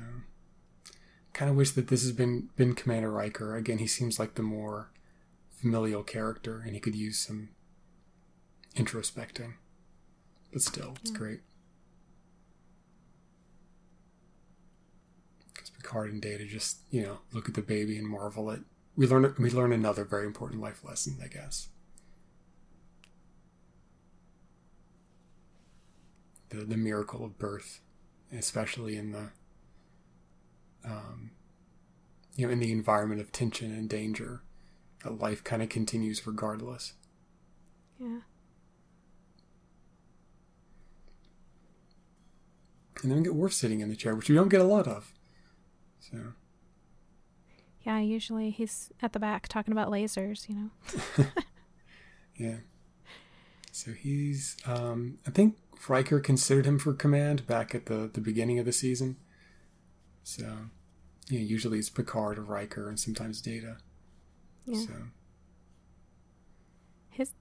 kind 1.33 1.51
of 1.51 1.57
wish 1.57 1.71
that 1.71 1.89
this 1.89 2.03
has 2.03 2.13
been 2.13 2.47
been 2.55 2.73
Commander 2.73 3.11
Riker 3.11 3.57
again. 3.57 3.79
He 3.79 3.87
seems 3.87 4.17
like 4.17 4.35
the 4.35 4.41
more 4.41 4.91
familial 5.51 6.03
character, 6.03 6.61
and 6.61 6.73
he 6.73 6.79
could 6.79 6.95
use 6.95 7.19
some 7.19 7.49
introspecting. 8.77 9.55
But 10.51 10.61
still, 10.61 10.95
it's 11.01 11.11
Yeah. 11.11 11.17
great. 11.17 11.39
Because 15.53 15.69
Picard 15.69 16.11
and 16.11 16.21
Data 16.21 16.45
just 16.45 16.79
you 16.89 17.01
know 17.01 17.19
look 17.33 17.47
at 17.47 17.55
the 17.55 17.61
baby 17.61 17.97
and 17.97 18.07
marvel 18.07 18.51
at. 18.51 18.59
We 18.95 19.07
learn 19.07 19.33
we 19.39 19.49
learn 19.49 19.71
another 19.71 20.03
very 20.03 20.25
important 20.25 20.61
life 20.61 20.83
lesson, 20.83 21.17
I 21.23 21.27
guess. 21.27 21.69
the, 26.49 26.57
the 26.65 26.77
miracle 26.77 27.23
of 27.25 27.37
birth, 27.39 27.79
especially 28.31 28.97
in 28.97 29.11
the 29.11 29.29
um, 30.83 31.31
you 32.35 32.45
know 32.45 32.51
in 32.53 32.59
the 32.59 32.71
environment 32.71 33.21
of 33.21 33.31
tension 33.31 33.71
and 33.71 33.89
danger, 33.89 34.41
that 35.03 35.19
life 35.19 35.43
kind 35.43 35.61
of 35.61 35.69
continues 35.69 36.25
regardless. 36.27 36.93
yeah. 37.99 38.19
And 43.01 43.11
then 43.11 43.17
we 43.19 43.23
get 43.23 43.35
Worf 43.35 43.53
sitting 43.53 43.79
in 43.79 43.89
the 43.89 43.95
chair, 43.95 44.15
which 44.15 44.29
we 44.29 44.35
don't 44.35 44.49
get 44.49 44.61
a 44.61 44.65
lot 44.65 44.87
of. 44.87 45.11
So 45.99 46.17
Yeah, 47.81 47.99
usually 47.99 48.51
he's 48.51 48.91
at 49.01 49.13
the 49.13 49.19
back 49.19 49.47
talking 49.47 49.71
about 49.71 49.89
lasers, 49.89 50.47
you 50.47 50.55
know. 50.55 51.25
yeah, 52.37 52.57
so 53.71 53.91
he's 53.91 54.57
um, 54.65 55.17
I 55.25 55.31
think 55.31 55.57
Riker 55.87 56.19
considered 56.19 56.65
him 56.65 56.77
for 56.77 56.93
command 56.93 57.47
back 57.47 57.73
at 57.73 57.87
the 57.87 58.09
the 58.11 58.21
beginning 58.21 58.59
of 58.59 58.65
the 58.65 58.73
season. 58.73 59.17
So 60.23 60.45
yeah, 61.29 61.39
usually 61.39 61.79
it's 61.79 61.89
Picard 61.89 62.37
or 62.37 62.43
Riker, 62.43 62.87
and 62.89 62.99
sometimes 62.99 63.41
Data. 63.41 63.77
Yeah. 64.65 64.85
So 64.85 64.93
His 67.11 67.33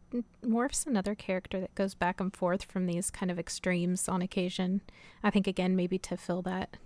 Worf's 0.42 0.84
another 0.84 1.14
character 1.14 1.60
that 1.60 1.74
goes 1.76 1.94
back 1.94 2.20
and 2.20 2.34
forth 2.34 2.64
from 2.64 2.86
these 2.86 3.10
kind 3.10 3.30
of 3.30 3.38
extremes 3.38 4.08
on 4.08 4.20
occasion. 4.20 4.82
I 5.22 5.30
think 5.30 5.46
again 5.46 5.76
maybe 5.76 5.96
to 6.00 6.16
fill 6.16 6.42
that 6.42 6.76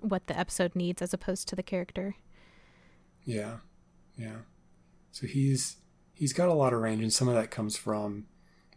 what 0.00 0.26
the 0.26 0.38
episode 0.38 0.74
needs 0.74 1.02
as 1.02 1.12
opposed 1.12 1.48
to 1.48 1.56
the 1.56 1.62
character. 1.62 2.16
Yeah, 3.24 3.58
yeah. 4.16 4.38
So 5.12 5.26
he's 5.26 5.76
he's 6.14 6.32
got 6.32 6.48
a 6.48 6.54
lot 6.54 6.72
of 6.72 6.80
range, 6.80 7.02
and 7.02 7.12
some 7.12 7.28
of 7.28 7.34
that 7.34 7.50
comes 7.50 7.76
from 7.76 8.26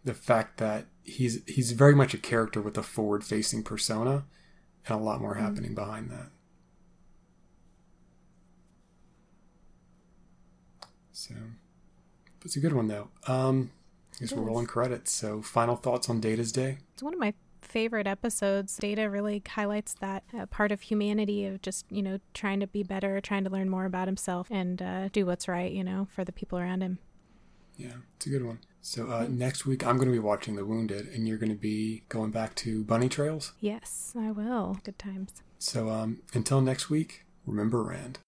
the 0.03 0.13
fact 0.13 0.57
that 0.57 0.87
he's 1.03 1.41
he's 1.47 1.71
very 1.71 1.95
much 1.95 2.13
a 2.13 2.17
character 2.17 2.61
with 2.61 2.77
a 2.77 2.83
forward-facing 2.83 3.63
persona, 3.63 4.25
and 4.87 4.99
a 4.99 5.01
lot 5.03 5.21
more 5.21 5.35
Mhm. 5.35 5.39
happening 5.39 5.73
behind 5.75 6.11
that. 6.11 6.31
So, 11.11 11.35
it's 12.43 12.55
a 12.55 12.59
good 12.59 12.73
one 12.73 12.87
though. 12.87 13.09
Um, 13.27 13.71
guess 14.21 14.33
we're 14.33 14.43
rolling 14.43 14.67
credits. 14.67 15.11
So, 15.11 15.41
final 15.41 15.75
thoughts 15.75 16.09
on 16.09 16.19
Data's 16.19 16.51
Day? 16.51 16.77
It's 16.93 17.03
one 17.03 17.13
of 17.13 17.19
my 17.19 17.33
favorite 17.61 18.07
episodes. 18.07 18.77
Data 18.77 19.09
really 19.09 19.41
highlights 19.47 19.93
that 19.95 20.23
uh, 20.37 20.45
part 20.45 20.71
of 20.71 20.81
humanity 20.81 21.45
of 21.45 21.61
just, 21.61 21.85
you 21.89 22.01
know, 22.01 22.19
trying 22.33 22.59
to 22.59 22.67
be 22.67 22.83
better, 22.83 23.19
trying 23.21 23.43
to 23.43 23.49
learn 23.49 23.69
more 23.69 23.85
about 23.85 24.07
himself 24.07 24.47
and 24.51 24.81
uh, 24.81 25.09
do 25.09 25.25
what's 25.25 25.47
right, 25.47 25.71
you 25.71 25.83
know, 25.83 26.07
for 26.13 26.23
the 26.23 26.31
people 26.31 26.57
around 26.57 26.81
him. 26.81 26.99
Yeah, 27.77 27.93
it's 28.15 28.27
a 28.27 28.29
good 28.29 28.45
one. 28.45 28.59
So 28.81 29.09
uh, 29.11 29.27
next 29.29 29.65
week 29.65 29.85
I'm 29.85 29.97
going 29.97 30.09
to 30.09 30.13
be 30.13 30.19
watching 30.19 30.55
The 30.55 30.65
Wounded, 30.65 31.07
and 31.07 31.27
you're 31.27 31.37
going 31.37 31.51
to 31.51 31.57
be 31.57 32.03
going 32.09 32.31
back 32.31 32.55
to 32.55 32.83
Bunny 32.83 33.09
Trails. 33.09 33.53
Yes, 33.59 34.13
I 34.17 34.31
will. 34.31 34.79
Good 34.83 34.99
times. 34.99 35.41
So 35.57 35.89
um, 35.89 36.21
until 36.33 36.61
next 36.61 36.89
week, 36.89 37.25
remember 37.45 37.83
Rand. 37.83 38.19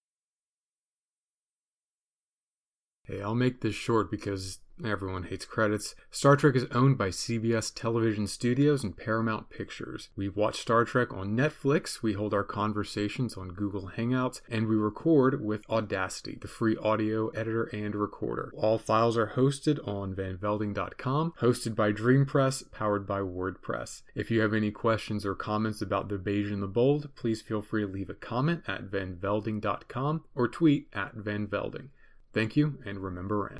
Hey, 3.04 3.20
I'll 3.22 3.34
make 3.34 3.60
this 3.60 3.74
short 3.74 4.10
because 4.10 4.58
Everyone 4.82 5.22
hates 5.24 5.44
credits. 5.44 5.94
Star 6.10 6.34
Trek 6.36 6.56
is 6.56 6.66
owned 6.72 6.98
by 6.98 7.10
CBS 7.10 7.72
Television 7.72 8.26
Studios 8.26 8.82
and 8.82 8.96
Paramount 8.96 9.48
Pictures. 9.48 10.08
We 10.16 10.28
watch 10.28 10.60
Star 10.60 10.84
Trek 10.84 11.12
on 11.12 11.36
Netflix, 11.36 12.02
we 12.02 12.14
hold 12.14 12.34
our 12.34 12.42
conversations 12.42 13.36
on 13.36 13.50
Google 13.50 13.92
Hangouts, 13.96 14.40
and 14.48 14.66
we 14.66 14.74
record 14.74 15.44
with 15.44 15.68
Audacity, 15.70 16.38
the 16.40 16.48
free 16.48 16.76
audio 16.76 17.28
editor 17.28 17.64
and 17.66 17.94
recorder. 17.94 18.52
All 18.56 18.78
files 18.78 19.16
are 19.16 19.34
hosted 19.36 19.86
on 19.86 20.14
vanvelding.com, 20.14 21.34
hosted 21.40 21.76
by 21.76 21.92
DreamPress, 21.92 22.72
powered 22.72 23.06
by 23.06 23.20
WordPress. 23.20 24.02
If 24.16 24.32
you 24.32 24.40
have 24.40 24.54
any 24.54 24.72
questions 24.72 25.24
or 25.24 25.36
comments 25.36 25.80
about 25.80 26.08
the 26.08 26.18
Beige 26.18 26.50
and 26.50 26.62
the 26.62 26.66
Bold, 26.66 27.14
please 27.14 27.42
feel 27.42 27.62
free 27.62 27.82
to 27.82 27.92
leave 27.92 28.10
a 28.10 28.14
comment 28.14 28.64
at 28.66 28.90
vanvelding.com 28.90 30.24
or 30.34 30.48
tweet 30.48 30.88
at 30.92 31.14
vanvelding. 31.14 31.90
Thank 32.34 32.56
you, 32.56 32.74
and 32.84 32.98
remember 32.98 33.38
Rand. 33.38 33.52